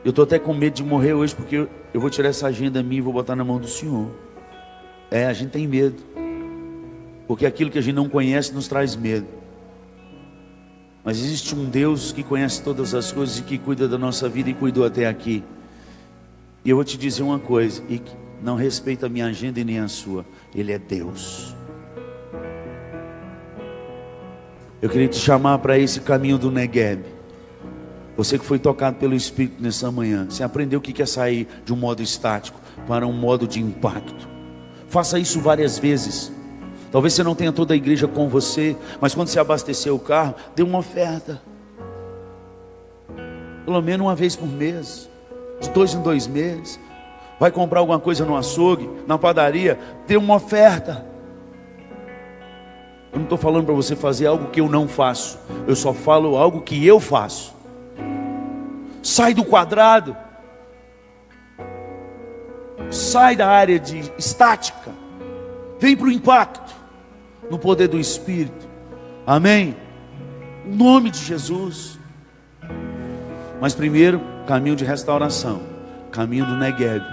Eu 0.05 0.11
estou 0.11 0.23
até 0.23 0.39
com 0.39 0.53
medo 0.53 0.75
de 0.75 0.85
morrer 0.85 1.11
hoje, 1.11 1.35
porque 1.35 1.67
eu 1.93 1.99
vou 1.99 2.09
tirar 2.09 2.29
essa 2.29 2.47
agenda 2.47 2.81
minha 2.81 2.99
e 2.99 3.01
vou 3.01 3.11
botar 3.11 3.35
na 3.35 3.43
mão 3.43 3.59
do 3.59 3.67
Senhor. 3.67 4.09
É, 5.11 5.25
a 5.25 5.33
gente 5.33 5.49
tem 5.49 5.67
medo. 5.67 6.20
Porque 7.31 7.45
aquilo 7.45 7.71
que 7.71 7.79
a 7.79 7.81
gente 7.81 7.95
não 7.95 8.09
conhece 8.09 8.53
nos 8.53 8.67
traz 8.67 8.93
medo. 8.93 9.25
Mas 11.01 11.17
existe 11.17 11.55
um 11.55 11.63
Deus 11.63 12.11
que 12.11 12.23
conhece 12.23 12.61
todas 12.61 12.93
as 12.93 13.09
coisas 13.09 13.39
e 13.39 13.43
que 13.43 13.57
cuida 13.57 13.87
da 13.87 13.97
nossa 13.97 14.27
vida 14.27 14.49
e 14.49 14.53
cuidou 14.53 14.83
até 14.83 15.07
aqui. 15.07 15.41
E 16.65 16.69
eu 16.69 16.75
vou 16.75 16.83
te 16.83 16.97
dizer 16.97 17.23
uma 17.23 17.39
coisa, 17.39 17.81
e 17.87 18.01
não 18.43 18.57
respeita 18.57 19.05
a 19.05 19.09
minha 19.09 19.27
agenda 19.27 19.61
e 19.61 19.63
nem 19.63 19.79
a 19.79 19.87
sua. 19.87 20.25
Ele 20.53 20.73
é 20.73 20.77
Deus. 20.77 21.55
Eu 24.81 24.89
queria 24.89 25.07
te 25.07 25.15
chamar 25.15 25.59
para 25.59 25.79
esse 25.79 26.01
caminho 26.01 26.37
do 26.37 26.51
Negueb. 26.51 27.05
Você 28.17 28.37
que 28.37 28.43
foi 28.43 28.59
tocado 28.59 28.97
pelo 28.97 29.15
Espírito 29.15 29.63
nessa 29.63 29.89
manhã, 29.89 30.27
você 30.29 30.43
aprendeu 30.43 30.79
o 30.79 30.81
que 30.81 31.01
é 31.01 31.05
sair 31.05 31.47
de 31.63 31.71
um 31.71 31.77
modo 31.77 32.03
estático 32.03 32.59
para 32.85 33.07
um 33.07 33.13
modo 33.13 33.47
de 33.47 33.61
impacto. 33.61 34.27
Faça 34.89 35.17
isso 35.17 35.39
várias 35.39 35.79
vezes. 35.79 36.40
Talvez 36.91 37.13
você 37.13 37.23
não 37.23 37.33
tenha 37.33 37.53
toda 37.53 37.73
a 37.73 37.77
igreja 37.77 38.05
com 38.05 38.27
você, 38.27 38.75
mas 38.99 39.15
quando 39.15 39.29
você 39.29 39.39
abastecer 39.39 39.93
o 39.93 39.99
carro, 39.99 40.35
dê 40.53 40.61
uma 40.61 40.79
oferta. 40.79 41.41
Pelo 43.63 43.81
menos 43.81 44.05
uma 44.05 44.15
vez 44.15 44.35
por 44.35 44.47
mês, 44.47 45.09
de 45.61 45.69
dois 45.69 45.93
em 45.93 46.01
dois 46.01 46.27
meses. 46.27 46.77
Vai 47.39 47.49
comprar 47.49 47.79
alguma 47.79 47.99
coisa 47.99 48.25
no 48.25 48.35
açougue, 48.35 48.89
na 49.07 49.17
padaria, 49.17 49.79
dê 50.05 50.17
uma 50.17 50.35
oferta. 50.35 51.05
Eu 53.13 53.19
não 53.19 53.23
estou 53.23 53.37
falando 53.37 53.65
para 53.65 53.73
você 53.73 53.95
fazer 53.95 54.27
algo 54.27 54.49
que 54.49 54.59
eu 54.59 54.69
não 54.69 54.87
faço, 54.87 55.39
eu 55.67 55.75
só 55.75 55.93
falo 55.93 56.35
algo 56.35 56.61
que 56.61 56.85
eu 56.85 56.99
faço. 56.99 57.53
Sai 59.01 59.33
do 59.33 59.45
quadrado, 59.45 60.15
sai 62.89 63.35
da 63.35 63.47
área 63.47 63.79
de 63.79 64.11
estática, 64.17 64.91
vem 65.79 65.95
para 65.95 66.07
o 66.07 66.11
impacto 66.11 66.70
no 67.51 67.59
poder 67.59 67.89
do 67.89 67.99
Espírito. 67.99 68.65
Amém? 69.27 69.75
Em 70.65 70.73
nome 70.73 71.11
de 71.11 71.19
Jesus. 71.19 71.99
Mas 73.59 73.75
primeiro, 73.75 74.21
caminho 74.47 74.75
de 74.75 74.85
restauração, 74.85 75.61
caminho 76.11 76.45
do 76.45 76.55
Negueb. 76.55 77.03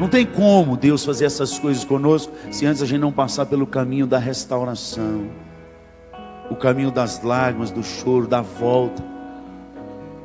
Não 0.00 0.08
tem 0.08 0.24
como 0.24 0.74
Deus 0.74 1.04
fazer 1.04 1.26
essas 1.26 1.58
coisas 1.58 1.84
conosco 1.84 2.32
se 2.50 2.64
antes 2.64 2.82
a 2.82 2.86
gente 2.86 3.00
não 3.00 3.12
passar 3.12 3.44
pelo 3.44 3.66
caminho 3.66 4.06
da 4.06 4.18
restauração, 4.18 5.28
o 6.50 6.56
caminho 6.56 6.90
das 6.90 7.22
lágrimas, 7.22 7.70
do 7.70 7.82
choro, 7.82 8.26
da 8.26 8.40
volta 8.40 9.02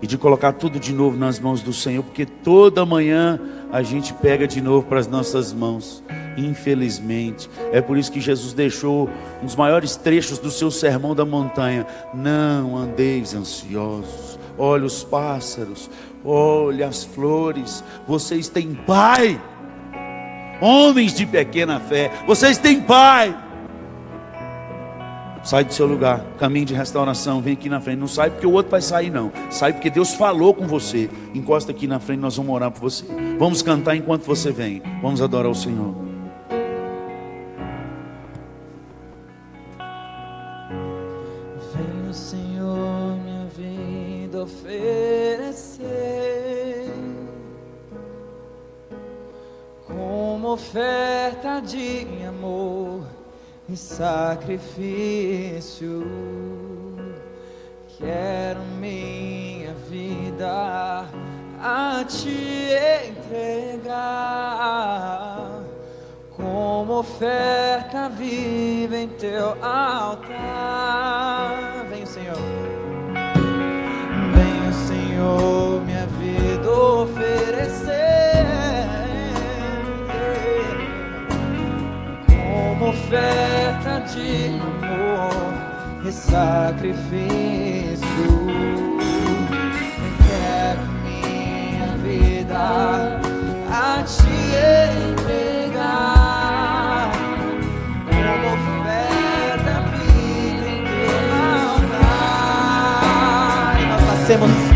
e 0.01 0.07
de 0.07 0.17
colocar 0.17 0.53
tudo 0.53 0.79
de 0.79 0.93
novo 0.93 1.17
nas 1.17 1.39
mãos 1.39 1.61
do 1.61 1.73
Senhor, 1.73 2.03
porque 2.03 2.25
toda 2.25 2.85
manhã 2.85 3.39
a 3.71 3.81
gente 3.81 4.13
pega 4.13 4.47
de 4.47 4.61
novo 4.61 4.87
para 4.87 4.99
as 4.99 5.07
nossas 5.07 5.53
mãos 5.53 6.03
infelizmente. 6.37 7.49
É 7.71 7.81
por 7.81 7.97
isso 7.97 8.11
que 8.11 8.21
Jesus 8.21 8.53
deixou 8.53 9.09
um 9.41 9.45
dos 9.45 9.55
maiores 9.55 9.95
trechos 9.95 10.39
do 10.39 10.49
seu 10.49 10.71
sermão 10.71 11.13
da 11.13 11.25
montanha: 11.25 11.85
Não 12.13 12.77
andeis 12.77 13.33
ansiosos, 13.33 14.39
olha 14.57 14.85
os 14.85 15.03
pássaros, 15.03 15.89
olha 16.23 16.87
as 16.87 17.03
flores, 17.03 17.83
vocês 18.07 18.47
têm 18.47 18.73
Pai. 18.73 19.39
Homens 20.61 21.13
de 21.13 21.25
pequena 21.25 21.79
fé, 21.79 22.11
vocês 22.27 22.57
têm 22.57 22.81
Pai. 22.81 23.48
Sai 25.49 25.63
do 25.63 25.73
seu 25.73 25.87
lugar, 25.87 26.23
caminho 26.37 26.67
de 26.67 26.75
restauração, 26.75 27.41
vem 27.41 27.53
aqui 27.53 27.69
na 27.69 27.81
frente. 27.81 27.97
Não 27.97 28.07
sai 28.07 28.29
porque 28.29 28.45
o 28.45 28.51
outro 28.51 28.69
vai 28.69 28.83
sair, 28.83 29.09
não. 29.09 29.31
Sai 29.49 29.73
porque 29.73 29.89
Deus 29.89 30.13
falou 30.13 30.53
com 30.53 30.67
você. 30.67 31.09
Encosta 31.33 31.71
aqui 31.71 31.87
na 31.87 31.99
frente, 31.99 32.19
nós 32.19 32.37
vamos 32.37 32.53
orar 32.53 32.69
por 32.69 32.81
você. 32.81 33.03
Vamos 33.39 33.63
cantar 33.63 33.95
enquanto 33.95 34.25
você 34.25 34.51
vem. 34.51 34.79
Vamos 35.01 35.23
adorar 35.23 35.49
o 35.49 35.55
Senhor. 35.55 36.08
E 53.71 53.77
sacrifício. 53.77 54.89
Quero 57.97 58.61
minha 58.79 59.73
vida 59.89 61.05
a 61.61 62.03
te 62.05 62.71
entregar 63.09 63.89
como 66.35 66.99
oferta 66.99 68.09
viva 68.09 68.95
em 68.95 69.09
teu 69.09 69.49
altar. 69.63 70.25
Vem, 71.89 72.05
Senhor. 72.05 72.37
Vem, 74.33 74.71
Senhor, 74.87 75.81
minha 75.85 76.07
vida 76.07 76.71
oferecer 76.71 78.47
como 82.27 82.89
oferta 82.89 83.48
de 84.13 84.59
amor 84.59 85.53
e 86.05 86.11
sacrifício. 86.11 86.99
Quero 90.27 90.81
minha 91.03 91.89
vida 91.97 92.61
a 93.69 94.03
te 94.03 94.35
entregar 95.47 97.11
como 98.05 98.47
oferta 98.53 99.73
viva 99.91 100.67
em 100.69 100.81
teu 100.85 101.27
altar. 101.89 102.97
Nós 103.89 104.03
nascemos 104.07 104.68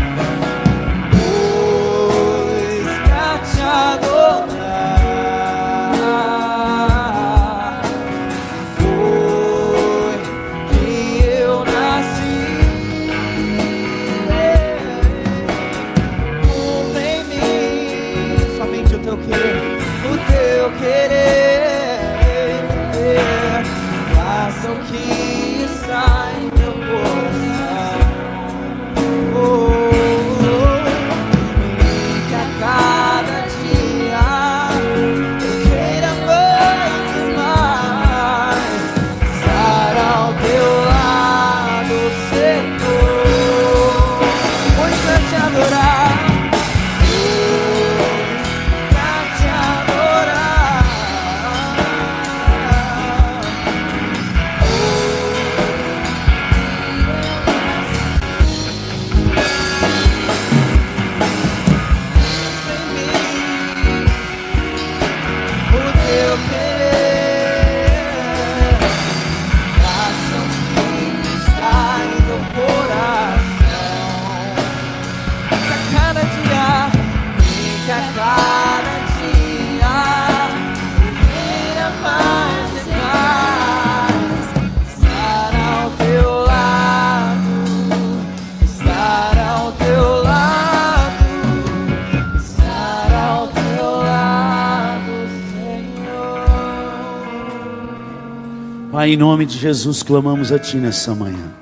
Pai, 99.04 99.12
em 99.12 99.16
nome 99.18 99.44
de 99.44 99.58
Jesus, 99.58 100.02
clamamos 100.02 100.50
a 100.50 100.58
Ti 100.58 100.78
nessa 100.78 101.14
manhã. 101.14 101.52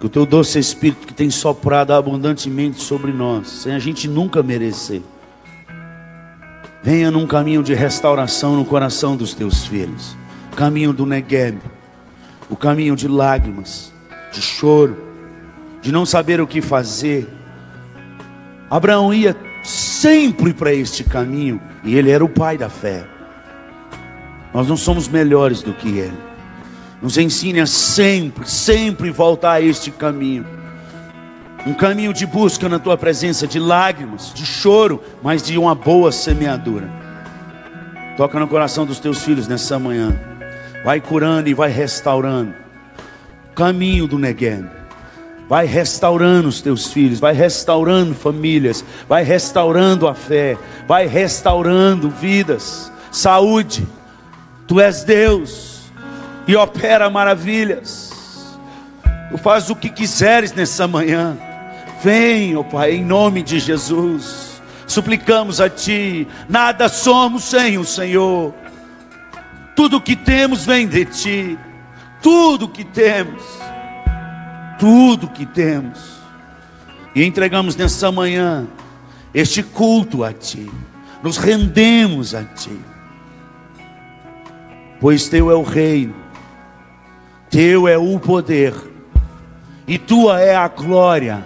Que 0.00 0.06
o 0.06 0.08
Teu 0.08 0.24
doce 0.24 0.58
Espírito 0.58 1.06
que 1.06 1.12
tem 1.12 1.28
soprado 1.28 1.92
abundantemente 1.92 2.82
sobre 2.82 3.12
nós, 3.12 3.48
sem 3.48 3.74
a 3.74 3.78
gente 3.78 4.08
nunca 4.08 4.42
merecer, 4.42 5.02
venha 6.82 7.10
num 7.10 7.26
caminho 7.26 7.62
de 7.62 7.74
restauração 7.74 8.56
no 8.56 8.64
coração 8.64 9.14
dos 9.14 9.34
Teus 9.34 9.66
filhos. 9.66 10.16
Caminho 10.56 10.94
do 10.94 11.04
Negueb, 11.04 11.58
o 12.48 12.56
caminho 12.56 12.96
de 12.96 13.08
lágrimas, 13.08 13.92
de 14.32 14.40
choro, 14.40 14.96
de 15.82 15.92
não 15.92 16.06
saber 16.06 16.40
o 16.40 16.46
que 16.46 16.62
fazer. 16.62 17.28
Abraão 18.70 19.12
ia 19.12 19.36
sempre 19.62 20.54
para 20.54 20.72
este 20.72 21.04
caminho 21.04 21.60
e 21.84 21.94
ele 21.94 22.10
era 22.10 22.24
o 22.24 22.28
pai 22.30 22.56
da 22.56 22.70
fé. 22.70 23.06
Nós 24.54 24.66
não 24.66 24.78
somos 24.78 25.06
melhores 25.06 25.60
do 25.60 25.74
que 25.74 25.98
ele. 25.98 26.33
Nos 27.04 27.18
ensine 27.18 27.60
a 27.60 27.66
sempre, 27.66 28.48
sempre 28.48 29.10
voltar 29.10 29.52
a 29.52 29.60
este 29.60 29.90
caminho. 29.90 30.46
Um 31.66 31.74
caminho 31.74 32.14
de 32.14 32.24
busca 32.24 32.66
na 32.66 32.78
tua 32.78 32.96
presença, 32.96 33.46
de 33.46 33.58
lágrimas, 33.58 34.32
de 34.32 34.46
choro, 34.46 35.02
mas 35.22 35.42
de 35.42 35.58
uma 35.58 35.74
boa 35.74 36.10
semeadura. 36.10 36.90
Toca 38.16 38.40
no 38.40 38.48
coração 38.48 38.86
dos 38.86 39.00
teus 39.00 39.22
filhos 39.22 39.46
nessa 39.46 39.78
manhã. 39.78 40.18
Vai 40.82 40.98
curando 40.98 41.46
e 41.46 41.52
vai 41.52 41.68
restaurando. 41.68 42.54
Caminho 43.54 44.06
do 44.06 44.18
Negueb. 44.18 44.66
Vai 45.46 45.66
restaurando 45.66 46.48
os 46.48 46.62
teus 46.62 46.90
filhos, 46.90 47.20
vai 47.20 47.34
restaurando 47.34 48.14
famílias, 48.14 48.82
vai 49.06 49.22
restaurando 49.22 50.08
a 50.08 50.14
fé, 50.14 50.56
vai 50.88 51.06
restaurando 51.06 52.08
vidas, 52.08 52.90
saúde. 53.12 53.86
Tu 54.66 54.80
és 54.80 55.04
Deus 55.04 55.73
e 56.46 56.56
opera 56.56 57.08
maravilhas. 57.10 58.12
Tu 59.30 59.38
faz 59.38 59.70
o 59.70 59.76
que 59.76 59.88
quiseres 59.88 60.52
nessa 60.52 60.86
manhã. 60.86 61.36
Vem, 62.02 62.56
ó 62.56 62.62
Pai, 62.62 62.92
em 62.92 63.04
nome 63.04 63.42
de 63.42 63.58
Jesus. 63.58 64.62
Suplicamos 64.86 65.60
a 65.60 65.68
Ti. 65.68 66.28
Nada 66.48 66.88
somos 66.88 67.44
sem 67.44 67.78
o 67.78 67.84
Senhor. 67.84 68.54
Tudo 69.74 70.00
que 70.00 70.14
temos 70.14 70.64
vem 70.64 70.86
de 70.86 71.04
Ti. 71.04 71.58
Tudo 72.22 72.68
que 72.68 72.84
temos. 72.84 73.42
Tudo 74.78 75.28
que 75.28 75.46
temos. 75.46 76.20
E 77.14 77.24
entregamos 77.24 77.74
nessa 77.76 78.12
manhã 78.12 78.66
este 79.32 79.62
culto 79.62 80.22
a 80.22 80.32
Ti. 80.32 80.70
Nos 81.22 81.38
rendemos 81.38 82.34
a 82.34 82.44
Ti. 82.44 82.78
Pois 85.00 85.28
Teu 85.28 85.50
é 85.50 85.54
o 85.54 85.62
reino. 85.62 86.23
Teu 87.54 87.86
é 87.86 87.96
o 87.96 88.18
poder. 88.18 88.74
E 89.86 89.96
Tua 89.96 90.40
é 90.40 90.56
a 90.56 90.66
glória. 90.66 91.44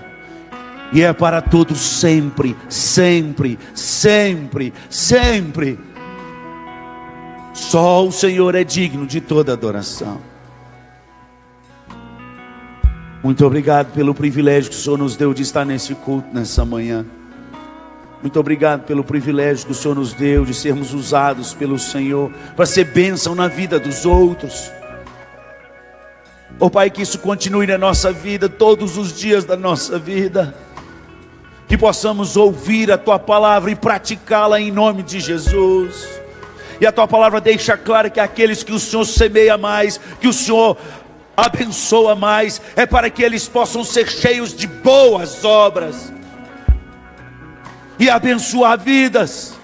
E 0.90 1.02
é 1.02 1.12
para 1.12 1.42
todos 1.42 1.78
sempre, 1.78 2.56
sempre, 2.66 3.58
sempre, 3.74 4.72
sempre. 4.88 5.78
Só 7.52 8.06
o 8.06 8.10
Senhor 8.10 8.54
é 8.54 8.64
digno 8.64 9.06
de 9.06 9.20
toda 9.20 9.52
adoração. 9.52 10.18
Muito 13.22 13.44
obrigado 13.44 13.92
pelo 13.92 14.14
privilégio 14.14 14.70
que 14.70 14.76
o 14.76 14.80
Senhor 14.80 14.96
nos 14.96 15.14
deu 15.14 15.34
de 15.34 15.42
estar 15.42 15.66
nesse 15.66 15.94
culto 15.94 16.28
nessa 16.32 16.64
manhã. 16.64 17.04
Muito 18.22 18.40
obrigado 18.40 18.86
pelo 18.86 19.04
privilégio 19.04 19.66
que 19.66 19.72
o 19.72 19.74
Senhor 19.74 19.94
nos 19.94 20.14
deu 20.14 20.46
de 20.46 20.54
sermos 20.54 20.94
usados 20.94 21.52
pelo 21.52 21.78
Senhor 21.78 22.32
para 22.56 22.64
ser 22.64 22.84
bênção 22.84 23.34
na 23.34 23.46
vida 23.46 23.78
dos 23.78 24.06
outros. 24.06 24.77
Oh 26.60 26.68
Pai, 26.68 26.90
que 26.90 27.02
isso 27.02 27.20
continue 27.20 27.68
na 27.68 27.78
nossa 27.78 28.10
vida, 28.10 28.48
todos 28.48 28.96
os 28.96 29.16
dias 29.16 29.44
da 29.44 29.56
nossa 29.56 29.96
vida. 29.96 30.54
Que 31.68 31.78
possamos 31.78 32.36
ouvir 32.36 32.90
a 32.90 32.98
tua 32.98 33.18
palavra 33.18 33.70
e 33.70 33.76
praticá-la 33.76 34.60
em 34.60 34.72
nome 34.72 35.04
de 35.04 35.20
Jesus. 35.20 36.08
E 36.80 36.86
a 36.86 36.90
tua 36.90 37.06
palavra 37.06 37.40
deixa 37.40 37.76
claro 37.76 38.10
que 38.10 38.18
aqueles 38.18 38.64
que 38.64 38.72
o 38.72 38.78
Senhor 38.80 39.04
semeia 39.04 39.56
mais, 39.56 40.00
que 40.20 40.26
o 40.26 40.32
Senhor 40.32 40.76
abençoa 41.36 42.16
mais, 42.16 42.60
é 42.74 42.84
para 42.84 43.08
que 43.08 43.22
eles 43.22 43.46
possam 43.46 43.84
ser 43.84 44.08
cheios 44.08 44.52
de 44.52 44.66
boas 44.66 45.44
obras 45.44 46.12
e 48.00 48.10
abençoar 48.10 48.80
vidas. 48.80 49.54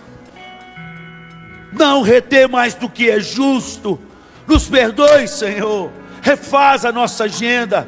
Não 1.73 2.03
reter 2.03 2.49
mais 2.49 2.75
do 2.75 2.89
que 2.89 3.11
é 3.11 3.19
justo. 3.19 3.99
Nos 4.47 4.69
perdoe, 4.69 5.27
Senhor. 5.27 5.91
Refaz 6.25 6.87
a 6.87 6.91
nossa 6.91 7.25
agenda. 7.25 7.87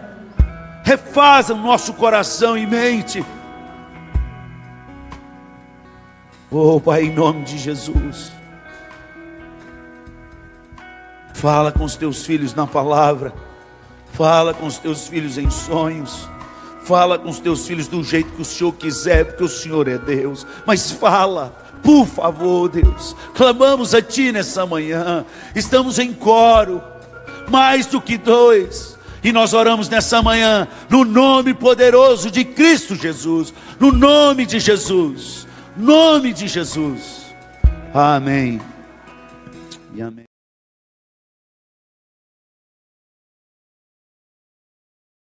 Refaz 0.85 1.49
o 1.49 1.57
nosso 1.57 1.95
coração 1.95 2.57
e 2.57 2.67
mente. 2.67 3.25
Oh, 6.51 6.79
Pai, 6.79 7.05
em 7.05 7.15
nome 7.15 7.45
de 7.45 7.57
Jesus. 7.57 8.31
Fala 11.33 11.73
com 11.73 11.85
os 11.85 11.97
teus 11.97 12.27
filhos 12.27 12.55
na 12.55 12.67
palavra. 12.67 13.33
Fala 14.13 14.53
com 14.53 14.67
os 14.67 14.77
teus 14.77 15.09
filhos 15.09 15.39
em 15.39 15.51
sonhos. 15.51 16.29
Fala 16.85 17.19
com 17.19 17.31
os 17.31 17.41
teus 17.41 17.67
filhos 17.67 17.89
do 17.89 18.05
jeito 18.05 18.33
que 18.33 18.43
o 18.43 18.45
Senhor 18.45 18.73
quiser, 18.73 19.25
porque 19.25 19.45
o 19.45 19.49
Senhor 19.49 19.89
é 19.89 19.97
Deus. 19.97 20.47
Mas 20.67 20.91
fala, 20.91 21.57
por 21.83 22.07
favor, 22.07 22.69
Deus. 22.69 23.17
Clamamos 23.35 23.95
a 23.95 24.03
Ti 24.03 24.31
nessa 24.31 24.67
manhã. 24.67 25.25
Estamos 25.55 25.99
em 25.99 26.13
coro, 26.13 26.83
mais 27.51 27.87
do 27.87 28.01
que 28.01 28.17
dois. 28.17 28.97
E 29.23 29.33
nós 29.33 29.55
oramos 29.55 29.89
nessa 29.89 30.23
manhã, 30.23 30.69
no 30.89 31.05
nome 31.05 31.53
poderoso 31.53 32.31
de 32.31 32.45
Cristo 32.45 32.95
Jesus. 32.95 33.53
No 33.81 33.91
nome 33.91 34.47
de 34.47 34.61
Jesus. 34.61 35.47
Nome 35.77 36.33
de 36.33 36.47
Jesus. 36.47 37.27
Amém. 37.93 38.61
E 39.95 40.03
amém. 40.03 40.26